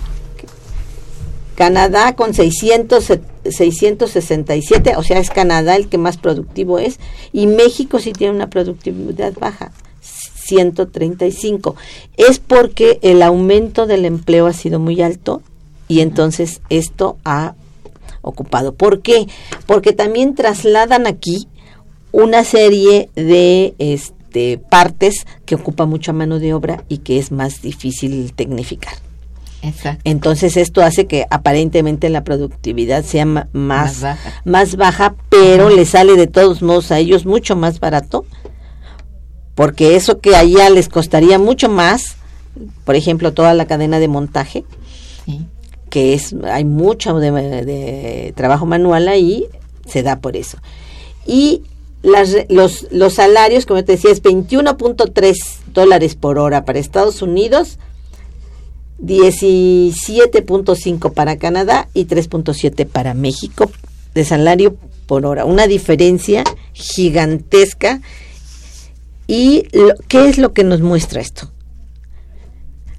Canadá 1.56 2.16
con 2.16 2.34
600, 2.34 3.04
667, 3.50 4.96
o 4.96 5.04
sea, 5.04 5.20
es 5.20 5.30
Canadá 5.30 5.76
el 5.76 5.90
que 5.90 5.98
más 5.98 6.16
productivo 6.16 6.80
es, 6.80 7.00
y 7.34 7.48
México 7.48 8.00
sí 8.00 8.14
tiene 8.14 8.36
una 8.36 8.50
productividad 8.50 9.34
baja, 9.34 9.74
135. 10.00 11.76
Es 12.16 12.40
porque 12.40 13.00
el 13.02 13.22
aumento 13.24 13.88
del 13.88 14.06
empleo 14.06 14.48
ha 14.48 14.54
sido 14.54 14.80
muy 14.80 15.02
alto 15.02 15.42
y 15.90 16.00
entonces 16.00 16.62
esto 16.70 17.18
ha 17.26 17.56
ocupado. 18.22 18.74
¿Por 18.74 19.02
qué? 19.02 19.28
Porque 19.66 19.92
también 19.92 20.34
trasladan 20.34 21.08
aquí 21.08 21.48
una 22.14 22.46
serie 22.46 23.10
de 23.16 23.74
este, 23.80 24.17
partes 24.70 25.26
que 25.46 25.56
ocupa 25.56 25.86
mucha 25.86 26.14
mano 26.14 26.40
de 26.40 26.54
obra 26.54 26.84
y 26.88 27.00
que 27.00 27.18
es 27.18 27.32
más 27.32 27.62
difícil 27.62 28.34
tecnificar. 28.34 28.94
Entonces 30.04 30.56
esto 30.56 30.82
hace 30.82 31.08
que 31.08 31.26
aparentemente 31.30 32.10
la 32.10 32.24
productividad 32.24 33.04
sea 33.04 33.26
más, 33.26 33.48
más, 34.46 34.76
baja. 34.76 35.16
pero 35.30 35.70
le 35.70 35.86
sale 35.86 36.16
de 36.16 36.28
todos 36.28 36.62
modos 36.62 36.92
a 36.92 37.00
ellos 37.00 37.26
mucho 37.26 37.56
más 37.56 37.80
barato, 37.80 38.26
porque 39.56 39.96
eso 39.96 40.20
que 40.20 40.36
allá 40.36 40.70
les 40.70 40.90
costaría 40.90 41.40
mucho 41.40 41.70
más, 41.70 42.16
por 42.86 42.96
ejemplo, 42.96 43.34
toda 43.34 43.54
la 43.54 43.66
cadena 43.66 44.00
de 44.00 44.08
montaje, 44.08 44.64
que 45.90 46.14
es 46.14 46.36
hay 46.44 46.64
mucho 46.64 47.20
de, 47.20 47.32
de 47.32 48.34
trabajo 48.36 48.66
manual 48.66 49.08
ahí, 49.08 49.46
se 49.86 50.04
da 50.04 50.20
por 50.20 50.38
eso. 50.38 50.60
Y 51.26 51.64
los, 52.04 52.88
los 52.92 53.14
salarios, 53.14 53.66
como 53.66 53.84
te 53.84 53.94
decía, 53.94 54.12
es 54.12 54.22
21.3 54.24 55.36
dólares 55.74 56.16
por 56.16 56.38
hora 56.40 56.66
para 56.66 56.80
Estados 56.80 57.22
Unidos, 57.22 57.78
17.5 59.02 61.14
para 61.14 61.38
Canadá 61.38 61.88
y 61.94 62.06
3.7 62.06 62.88
para 62.88 63.14
México 63.14 63.70
de 64.14 64.26
salario 64.26 64.76
por 65.06 65.26
hora. 65.26 65.46
Una 65.46 65.68
diferencia 65.68 66.44
gigantesca. 66.74 68.02
¿Y 69.28 69.64
qué 70.08 70.28
es 70.30 70.38
lo 70.38 70.54
que 70.54 70.64
nos 70.64 70.82
muestra 70.82 71.22
esto? 71.22 71.52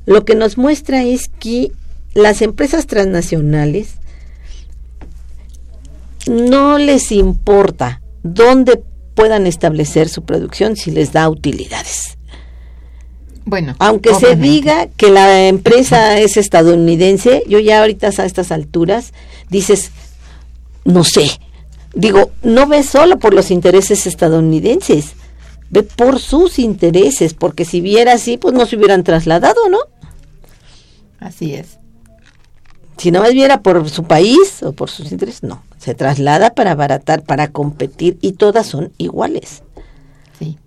Lo 0.06 0.24
que 0.24 0.34
nos 0.34 0.58
muestra 0.58 1.04
es 1.04 1.28
que 1.28 1.70
las 2.14 2.42
empresas 2.42 2.86
transnacionales 2.86 3.94
no 6.26 6.78
les 6.78 7.12
importa 7.12 8.02
dónde 8.34 8.82
puedan 9.14 9.46
establecer 9.46 10.08
su 10.08 10.22
producción 10.22 10.76
si 10.76 10.90
les 10.90 11.12
da 11.12 11.28
utilidades. 11.28 12.18
Bueno, 13.44 13.74
aunque 13.78 14.14
se 14.14 14.36
diga 14.36 14.88
que 14.88 15.10
la 15.10 15.48
empresa 15.48 16.18
es 16.18 16.36
estadounidense, 16.36 17.44
yo 17.48 17.58
ya 17.58 17.80
ahorita 17.80 18.08
a 18.08 18.26
estas 18.26 18.52
alturas 18.52 19.14
dices, 19.48 19.90
no 20.84 21.02
sé, 21.02 21.40
digo, 21.94 22.30
no 22.42 22.66
ve 22.66 22.82
solo 22.82 23.18
por 23.18 23.32
los 23.32 23.50
intereses 23.50 24.06
estadounidenses, 24.06 25.14
ve 25.70 25.82
por 25.82 26.20
sus 26.20 26.58
intereses, 26.58 27.32
porque 27.32 27.64
si 27.64 27.80
viera 27.80 28.12
así, 28.12 28.36
pues 28.36 28.52
no 28.52 28.66
se 28.66 28.76
hubieran 28.76 29.02
trasladado, 29.02 29.68
¿no? 29.70 29.78
Así 31.18 31.54
es. 31.54 31.77
Si 32.98 33.10
no 33.10 33.20
más 33.20 33.32
viera 33.32 33.62
por 33.62 33.88
su 33.88 34.04
país 34.04 34.62
o 34.62 34.72
por 34.72 34.90
sus 34.90 35.12
intereses, 35.12 35.42
no 35.42 35.62
se 35.78 35.94
traslada 35.94 36.50
para 36.50 36.72
abaratar, 36.72 37.22
para 37.22 37.48
competir 37.48 38.18
y 38.20 38.32
todas 38.32 38.66
son 38.66 38.92
iguales. 38.98 39.62
Sí. 40.38 40.58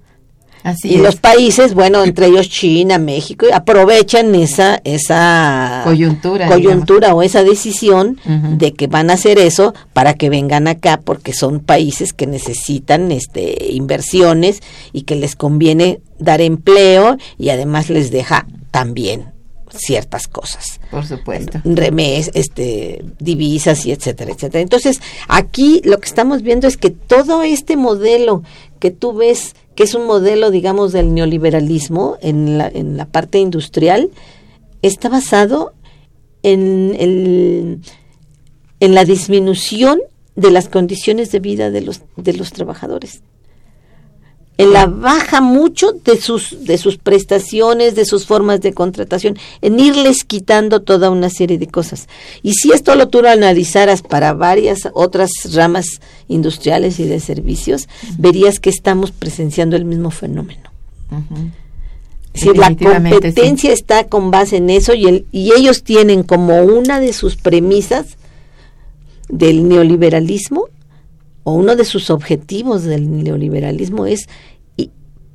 Así 0.64 0.94
y 0.94 0.98
los 0.98 1.16
países, 1.16 1.74
bueno, 1.74 2.04
entre 2.04 2.28
ellos 2.28 2.48
China, 2.48 2.98
México, 2.98 3.48
aprovechan 3.54 4.34
esa 4.36 4.80
esa 4.84 5.82
coyuntura, 5.84 6.48
coyuntura 6.48 7.14
o 7.14 7.24
esa 7.24 7.44
decisión 7.44 8.20
de 8.58 8.74
que 8.74 8.88
van 8.88 9.10
a 9.10 9.14
hacer 9.14 9.40
eso 9.40 9.74
para 9.94 10.14
que 10.14 10.30
vengan 10.30 10.68
acá 10.68 11.02
porque 11.04 11.34
son 11.34 11.60
países 11.60 12.14
que 12.14 12.28
necesitan 12.28 13.12
este 13.12 13.72
inversiones 13.72 14.62
y 14.94 15.02
que 15.02 15.16
les 15.16 15.36
conviene 15.36 16.00
dar 16.20 16.42
empleo 16.42 17.18
y 17.38 17.50
además 17.50 17.90
les 17.90 18.12
deja 18.12 18.46
también 18.70 19.31
ciertas 19.74 20.28
cosas. 20.28 20.80
Por 20.90 21.06
supuesto. 21.06 21.62
Remes, 21.64 22.32
este, 22.34 23.04
divisas 23.20 23.86
y 23.86 23.92
etcétera, 23.92 24.32
etcétera. 24.32 24.62
Entonces, 24.62 25.02
aquí 25.28 25.82
lo 25.84 26.00
que 26.00 26.08
estamos 26.08 26.42
viendo 26.42 26.68
es 26.68 26.78
que 26.78 26.90
todo 26.90 27.44
este 27.44 27.78
modelo 27.78 28.44
que 28.80 28.92
tú 28.92 29.14
ves, 29.14 29.56
que 29.76 29.84
es 29.84 29.94
un 29.96 30.06
modelo, 30.06 30.52
digamos, 30.52 30.92
del 30.92 31.14
neoliberalismo 31.14 32.18
en 32.22 32.58
la, 32.58 32.68
en 32.68 32.98
la 32.98 33.06
parte 33.06 33.40
industrial, 33.40 34.10
está 34.82 35.10
basado 35.10 35.74
en, 36.44 36.96
el, 37.00 37.82
en 38.80 38.96
la 38.96 39.06
disminución 39.06 40.00
de 40.36 40.52
las 40.52 40.70
condiciones 40.70 41.32
de 41.32 41.40
vida 41.40 41.72
de 41.72 41.82
los, 41.82 42.02
de 42.16 42.34
los 42.34 42.52
trabajadores 42.52 43.22
en 44.62 44.74
la 44.74 44.86
baja 44.86 45.42
mucho 45.42 45.94
de 46.06 46.20
sus, 46.22 46.66
de 46.66 46.78
sus 46.78 46.98
prestaciones, 46.98 47.96
de 47.96 48.06
sus 48.06 48.28
formas 48.28 48.62
de 48.62 48.74
contratación, 48.74 49.38
en 49.62 49.80
irles 49.80 50.24
quitando 50.24 50.82
toda 50.82 51.10
una 51.10 51.30
serie 51.30 51.58
de 51.58 51.68
cosas. 51.68 52.08
Y 52.44 52.54
si 52.54 52.72
esto 52.72 52.96
lo 52.96 53.08
tú 53.08 53.22
lo 53.22 53.30
analizaras 53.30 54.04
para 54.04 54.34
varias 54.34 54.90
otras 54.94 55.32
ramas 55.54 56.00
industriales 56.28 57.00
y 57.00 57.06
de 57.06 57.20
servicios, 57.20 57.90
verías 58.18 58.60
que 58.60 58.70
estamos 58.70 59.12
presenciando 59.12 59.76
el 59.76 59.86
mismo 59.86 60.12
fenómeno. 60.12 60.70
Si 62.34 62.54
la 62.54 62.76
competencia 62.76 63.74
está 63.74 64.06
con 64.06 64.32
base 64.32 64.58
en 64.58 64.70
eso 64.70 64.94
y, 64.94 65.06
el, 65.06 65.26
y 65.32 65.54
ellos 65.54 65.84
tienen 65.84 66.24
como 66.24 66.62
una 66.62 67.00
de 67.00 67.14
sus 67.14 67.36
premisas 67.36 68.18
del 69.28 69.68
neoliberalismo 69.68 70.68
o 71.44 71.54
uno 71.54 71.76
de 71.76 71.86
sus 71.86 72.10
objetivos 72.10 72.84
del 72.84 73.24
neoliberalismo 73.24 74.06
es 74.06 74.30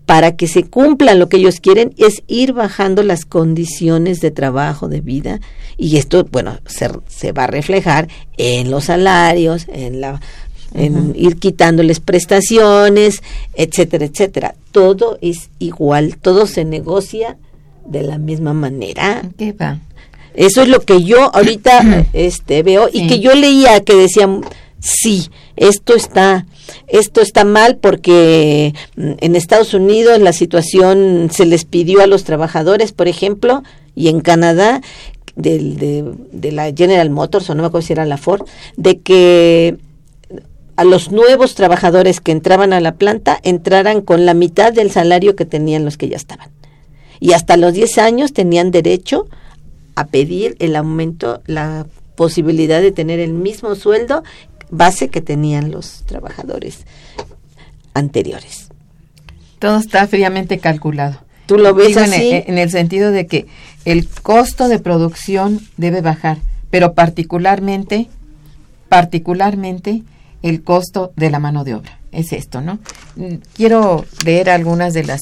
para 0.06 0.36
que 0.36 0.46
se 0.46 0.62
cumpla 0.62 1.14
lo 1.14 1.28
que 1.28 1.36
ellos 1.36 1.60
quieren 1.60 1.92
es 1.98 2.22
ir 2.28 2.52
bajando 2.52 3.02
las 3.02 3.24
condiciones 3.24 4.20
de 4.20 4.30
trabajo, 4.30 4.88
de 4.88 5.00
vida, 5.00 5.40
y 5.76 5.96
esto, 5.98 6.26
bueno, 6.30 6.58
se, 6.66 6.88
se 7.08 7.32
va 7.32 7.44
a 7.44 7.48
reflejar 7.48 8.08
en 8.38 8.70
los 8.70 8.84
salarios, 8.84 9.66
en 9.68 10.00
la 10.00 10.20
en 10.74 11.14
ir 11.16 11.36
quitándoles 11.36 12.00
prestaciones, 12.00 13.22
etcétera, 13.54 14.04
etcétera. 14.04 14.54
Todo 14.72 15.16
es 15.22 15.48
igual, 15.58 16.18
todo 16.18 16.46
se 16.46 16.64
negocia 16.64 17.36
de 17.86 18.02
la 18.02 18.18
misma 18.18 18.52
manera. 18.52 19.22
¿Qué 19.38 19.52
va? 19.52 19.78
Eso 20.34 20.62
es 20.62 20.68
lo 20.68 20.80
que 20.80 21.02
yo 21.02 21.34
ahorita 21.34 22.06
este 22.12 22.62
veo 22.62 22.88
y 22.92 23.06
que 23.06 23.20
yo 23.20 23.34
leía 23.34 23.80
que 23.80 23.94
decían 23.94 24.42
sí, 24.80 25.28
esto 25.56 25.94
está 25.94 26.46
esto 26.86 27.20
está 27.20 27.44
mal 27.44 27.76
porque 27.76 28.74
mm, 28.96 29.12
en 29.18 29.36
Estados 29.36 29.74
Unidos 29.74 30.20
la 30.20 30.32
situación 30.32 31.28
se 31.32 31.46
les 31.46 31.64
pidió 31.64 32.02
a 32.02 32.06
los 32.06 32.24
trabajadores, 32.24 32.92
por 32.92 33.08
ejemplo, 33.08 33.62
y 33.94 34.08
en 34.08 34.20
Canadá 34.20 34.80
de, 35.34 36.14
de, 36.32 36.52
la 36.52 36.72
General 36.74 37.10
Motors 37.10 37.48
o 37.50 37.54
no 37.54 37.62
me 37.62 37.68
acuerdo 37.68 37.86
si 37.86 37.92
era 37.92 38.06
la 38.06 38.16
Ford, 38.16 38.46
de 38.76 39.00
que 39.00 39.76
a 40.76 40.84
los 40.84 41.10
nuevos 41.10 41.54
trabajadores 41.54 42.20
que 42.20 42.32
entraban 42.32 42.72
a 42.72 42.80
la 42.80 42.94
planta 42.94 43.38
entraran 43.42 44.02
con 44.02 44.26
la 44.26 44.34
mitad 44.34 44.72
del 44.72 44.90
salario 44.90 45.36
que 45.36 45.44
tenían 45.44 45.84
los 45.84 45.96
que 45.96 46.08
ya 46.08 46.16
estaban. 46.16 46.50
Y 47.18 47.32
hasta 47.32 47.56
los 47.56 47.72
10 47.72 47.98
años 47.98 48.32
tenían 48.34 48.70
derecho 48.70 49.26
a 49.94 50.06
pedir 50.06 50.56
el 50.58 50.76
aumento, 50.76 51.40
la 51.46 51.86
posibilidad 52.14 52.82
de 52.82 52.92
tener 52.92 53.20
el 53.20 53.32
mismo 53.32 53.74
sueldo 53.74 54.22
base 54.70 55.08
que 55.08 55.20
tenían 55.20 55.70
los 55.70 56.02
trabajadores 56.06 56.80
anteriores. 57.94 58.68
Todo 59.58 59.78
está 59.78 60.06
fríamente 60.06 60.58
calculado. 60.58 61.20
¿Tú 61.46 61.58
lo 61.58 61.74
ves 61.74 61.96
así? 61.96 62.42
en 62.46 62.58
el 62.58 62.70
sentido 62.70 63.12
de 63.12 63.26
que 63.26 63.46
el 63.84 64.08
costo 64.08 64.68
de 64.68 64.80
producción 64.80 65.60
debe 65.76 66.00
bajar, 66.00 66.38
pero 66.70 66.94
particularmente, 66.94 68.08
particularmente 68.88 70.02
el 70.42 70.62
costo 70.62 71.12
de 71.16 71.30
la 71.30 71.38
mano 71.38 71.64
de 71.64 71.74
obra. 71.74 71.98
Es 72.12 72.32
esto, 72.32 72.60
¿no? 72.60 72.78
Mm, 73.16 73.36
quiero 73.54 74.04
leer 74.24 74.50
algunas 74.50 74.92
de 74.92 75.04
las 75.04 75.20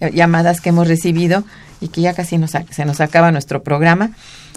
eh, 0.00 0.10
llamadas 0.14 0.60
que 0.60 0.68
hemos 0.70 0.88
recibido 0.88 1.44
y 1.80 1.88
que 1.88 2.00
ya 2.00 2.14
casi 2.14 2.38
nos, 2.38 2.52
se 2.70 2.84
nos 2.84 3.00
acaba 3.00 3.32
nuestro 3.32 3.62
programa, 3.62 4.12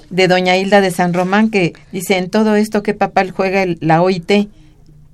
de 0.09 0.27
doña 0.27 0.57
Hilda 0.57 0.81
de 0.81 0.91
San 0.91 1.13
Román, 1.13 1.49
que 1.49 1.73
dice, 1.91 2.17
en 2.17 2.29
todo 2.29 2.55
esto 2.55 2.83
que 2.83 2.93
papal 2.93 3.31
juega 3.31 3.65
la 3.79 4.01
OIT, 4.01 4.31
eh, 4.31 4.49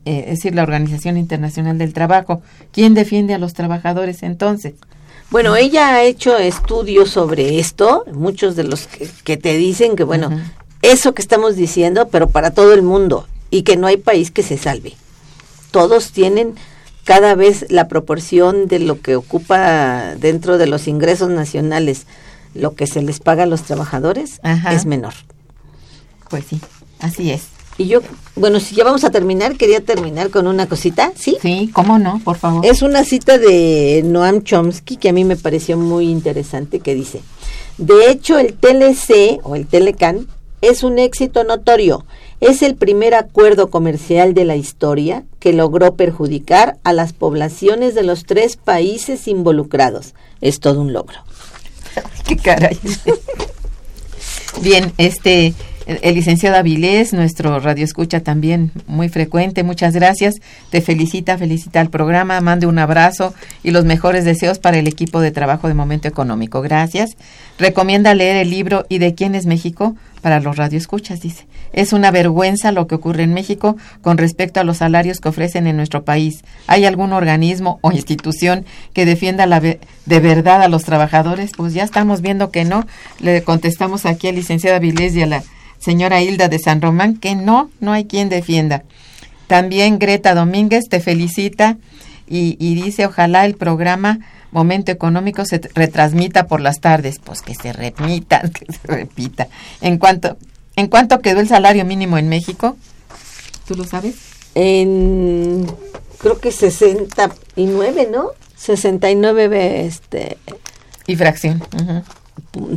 es 0.06 0.26
decir, 0.26 0.56
la 0.56 0.64
Organización 0.64 1.18
Internacional 1.18 1.78
del 1.78 1.94
Trabajo. 1.94 2.42
¿Quién 2.72 2.94
defiende 2.94 3.34
a 3.34 3.38
los 3.38 3.54
trabajadores 3.54 4.24
entonces? 4.24 4.74
Bueno, 5.32 5.56
ella 5.56 5.96
ha 5.96 6.04
hecho 6.04 6.38
estudios 6.38 7.10
sobre 7.10 7.60
esto, 7.60 8.06
muchos 8.14 8.56
de 8.56 8.66
los 8.66 8.88
que, 9.24 9.38
te 9.38 9.58
dicen 9.58 9.96
que, 9.96 10.04
bueno, 10.04 10.30
eso 10.84 11.14
que 11.14 11.22
estamos 11.22 11.56
diciendo, 11.56 12.10
pero 12.10 12.30
para 12.30 12.52
todo 12.52 12.74
el 12.74 12.84
mundo, 12.84 13.28
y 13.50 13.64
que 13.64 13.78
no 13.78 13.88
hay 13.88 13.98
país 13.98 14.30
que 14.30 14.44
se 14.44 14.58
salve. 14.58 14.94
Todos 15.72 16.12
tienen 16.12 16.54
cada 17.04 17.36
vez 17.36 17.66
la 17.70 17.88
proporción 17.88 18.68
de 18.68 18.80
lo 18.80 19.02
que 19.02 19.16
ocupa 19.16 20.16
dentro 20.20 20.58
de 20.58 20.68
los 20.68 20.88
ingresos 20.88 21.30
nacionales, 21.30 22.06
lo 22.54 22.76
que 22.76 22.88
se 22.88 23.02
les 23.02 23.20
paga 23.20 23.44
a 23.44 23.46
los 23.46 23.64
trabajadores 23.64 24.40
es 24.72 24.86
menor. 24.86 25.14
Pues 26.30 26.46
sí, 26.46 26.60
así 27.00 27.32
es. 27.32 27.48
Y 27.78 27.88
yo, 27.88 28.02
bueno, 28.36 28.60
si 28.60 28.76
ya 28.76 28.84
vamos 28.84 29.04
a 29.04 29.10
terminar, 29.10 29.56
quería 29.56 29.82
terminar 29.82 30.30
con 30.30 30.46
una 30.46 30.68
cosita, 30.68 31.12
¿sí? 31.16 31.38
Sí, 31.42 31.72
cómo 31.74 31.98
no, 31.98 32.20
por 32.24 32.38
favor. 32.38 32.64
Es 32.66 32.84
una 32.84 33.04
cita 33.04 33.40
de 33.40 34.04
Noam 34.06 34.44
Chomsky 34.44 34.98
que 34.98 35.10
a 35.10 35.14
mí 35.14 35.24
me 35.24 35.36
pareció 35.36 35.76
muy 35.76 36.10
interesante, 36.10 36.80
que 36.80 36.94
dice, 36.94 37.22
de 37.80 38.12
hecho 38.12 38.38
el 38.38 38.54
TLC 38.54 39.40
o 39.44 39.56
el 39.56 39.66
Telecan 39.66 40.28
es 40.62 40.84
un 40.84 41.00
éxito 41.00 41.44
notorio 41.44 42.06
es 42.44 42.62
el 42.62 42.76
primer 42.76 43.16
acuerdo 43.16 43.70
comercial 43.70 44.34
de 44.34 44.44
la 44.44 44.58
historia 44.58 45.24
que 45.40 45.54
logró 45.54 45.96
perjudicar 45.96 46.78
a 46.84 46.92
las 46.92 47.14
poblaciones 47.14 47.96
de 47.96 48.04
los 48.04 48.26
tres 48.26 48.58
países 48.58 49.30
involucrados. 49.30 50.14
Es 50.42 50.60
todo 50.60 50.82
un 50.82 50.92
logro. 50.92 51.20
Qué 52.28 52.38
caray. 52.38 52.80
Bien, 54.62 54.94
este 54.98 55.54
el 55.86 56.16
licenciado 56.16 56.56
Avilés, 56.56 57.12
nuestro 57.12 57.60
radio 57.60 57.84
escucha 57.84 58.22
también 58.22 58.72
muy 58.88 59.10
frecuente, 59.10 59.64
muchas 59.64 59.94
gracias. 59.94 60.36
Te 60.70 60.80
felicita, 60.82 61.38
felicita 61.38 61.82
al 61.82 61.90
programa, 61.90 62.40
mande 62.40 62.68
un 62.68 62.80
abrazo 62.80 63.34
y 63.64 63.72
los 63.72 63.84
mejores 63.84 64.24
deseos 64.24 64.60
para 64.60 64.78
el 64.78 64.88
equipo 64.88 65.20
de 65.20 65.32
trabajo 65.32 65.68
de 65.68 65.74
Momento 65.74 66.08
Económico. 66.08 66.62
Gracias. 66.62 67.18
Recomienda 67.58 68.16
leer 68.16 68.38
el 68.38 68.50
libro 68.50 68.86
¿Y 68.88 69.00
de 69.00 69.14
quién 69.14 69.36
es 69.36 69.46
México? 69.46 69.96
para 70.24 70.40
los 70.40 70.56
radioescuchas, 70.56 71.20
dice. 71.20 71.46
Es 71.74 71.92
una 71.92 72.12
vergüenza 72.12 72.72
lo 72.72 72.88
que 72.88 72.96
ocurre 72.96 73.24
en 73.24 73.34
México 73.34 73.76
con 74.02 74.18
respecto 74.18 74.60
a 74.60 74.64
los 74.64 74.78
salarios 74.78 75.20
que 75.20 75.30
ofrecen 75.30 75.68
en 75.68 75.76
nuestro 75.76 76.06
país. 76.06 76.44
¿Hay 76.68 76.86
algún 76.86 77.14
organismo 77.14 77.80
o 77.82 77.92
institución 77.92 78.66
que 78.94 79.06
defienda 79.06 79.48
la 79.48 79.60
de 79.60 79.80
verdad 80.06 80.62
a 80.62 80.68
los 80.68 80.84
trabajadores? 80.84 81.52
Pues 81.58 81.74
ya 81.74 81.84
estamos 81.84 82.22
viendo 82.22 82.52
que 82.52 82.64
no. 82.64 82.86
Le 83.20 83.44
contestamos 83.44 84.06
aquí 84.06 84.28
al 84.28 84.36
licenciado 84.36 84.78
Avilés 84.78 85.16
y 85.16 85.24
a 85.24 85.28
la 85.28 85.44
señora 85.80 86.22
Hilda 86.22 86.48
de 86.48 86.60
San 86.60 86.82
Román 86.82 87.18
que 87.18 87.36
no, 87.36 87.70
no 87.80 87.92
hay 87.92 88.06
quien 88.06 88.30
defienda. 88.30 88.84
También 89.48 90.00
Greta 90.00 90.36
Domínguez 90.36 90.86
te 90.90 91.00
felicita 91.00 91.78
y, 92.28 92.56
y 92.60 92.76
dice 92.76 93.06
ojalá 93.06 93.46
el 93.46 93.56
programa 93.56 94.20
Momento 94.54 94.92
Económico 94.92 95.46
se 95.46 95.60
retransmita 95.74 96.46
por 96.46 96.62
las 96.62 96.80
tardes. 96.80 97.20
Pues 97.20 97.42
que 97.42 97.56
se 97.56 97.74
repita, 97.74 98.42
que 98.54 98.72
se 98.72 98.88
repita. 98.88 99.48
En 99.82 99.98
cuanto, 99.98 100.38
¿En 100.76 100.88
cuánto 100.88 101.20
quedó 101.20 101.40
el 101.40 101.48
salario 101.48 101.86
mínimo 101.86 102.18
en 102.18 102.30
México? 102.30 102.78
¿Tú 103.68 103.76
lo 103.76 103.84
sabes? 103.84 104.16
En 104.56 105.68
creo 106.20 106.40
que 106.40 106.52
69, 106.52 108.08
¿no? 108.12 108.30
69 108.56 109.86
este 109.86 110.38
y 111.06 111.16
fracción. 111.16 111.62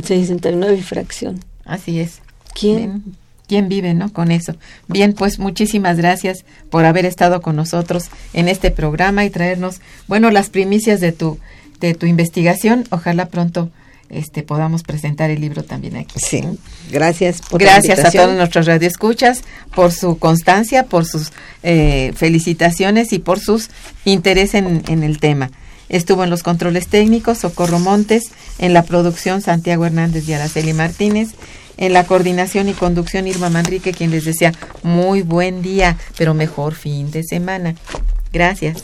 69 0.03 0.77
y 0.77 0.81
fracción. 0.81 1.39
Así 1.65 1.99
es. 1.99 2.19
¿Quién? 2.53 3.15
¿Quién 3.47 3.69
vive, 3.69 3.93
no? 3.93 4.11
Con 4.11 4.31
eso. 4.31 4.55
Bien, 4.87 5.13
pues 5.13 5.39
muchísimas 5.39 5.97
gracias 5.97 6.43
por 6.69 6.83
haber 6.85 7.05
estado 7.05 7.41
con 7.41 7.55
nosotros 7.55 8.09
en 8.33 8.49
este 8.49 8.71
programa 8.71 9.23
y 9.23 9.29
traernos, 9.29 9.79
bueno, 10.07 10.29
las 10.31 10.49
primicias 10.49 10.99
de 10.99 11.13
tu 11.13 11.39
de 11.79 11.93
tu 11.93 12.05
investigación. 12.05 12.85
Ojalá 12.89 13.27
pronto 13.27 13.69
este 14.09 14.43
podamos 14.43 14.83
presentar 14.83 15.29
el 15.29 15.41
libro 15.41 15.63
también 15.63 15.97
aquí. 15.97 16.19
Sí, 16.19 16.43
gracias 16.91 17.41
por 17.41 17.61
Gracias 17.61 17.99
a 17.99 18.11
todos 18.11 18.35
nuestros 18.35 18.65
radioescuchas 18.65 19.43
por 19.75 19.91
su 19.91 20.17
constancia, 20.17 20.85
por 20.85 21.05
sus 21.05 21.31
eh, 21.63 22.13
felicitaciones 22.15 23.13
y 23.13 23.19
por 23.19 23.39
sus 23.39 23.69
interés 24.05 24.53
en, 24.53 24.83
en 24.87 25.03
el 25.03 25.19
tema. 25.19 25.51
Estuvo 25.89 26.23
en 26.23 26.29
los 26.29 26.43
controles 26.43 26.87
técnicos 26.87 27.39
Socorro 27.39 27.79
Montes, 27.79 28.31
en 28.59 28.73
la 28.73 28.83
producción 28.83 29.41
Santiago 29.41 29.85
Hernández 29.85 30.27
y 30.27 30.33
Araceli 30.33 30.73
Martínez, 30.73 31.29
en 31.77 31.93
la 31.93 32.05
coordinación 32.05 32.67
y 32.67 32.73
conducción 32.73 33.27
Irma 33.27 33.49
Manrique, 33.49 33.93
quien 33.93 34.11
les 34.11 34.25
decía 34.25 34.51
muy 34.83 35.21
buen 35.21 35.61
día, 35.61 35.97
pero 36.17 36.33
mejor 36.33 36.75
fin 36.75 37.11
de 37.11 37.23
semana. 37.23 37.75
Gracias. 38.33 38.83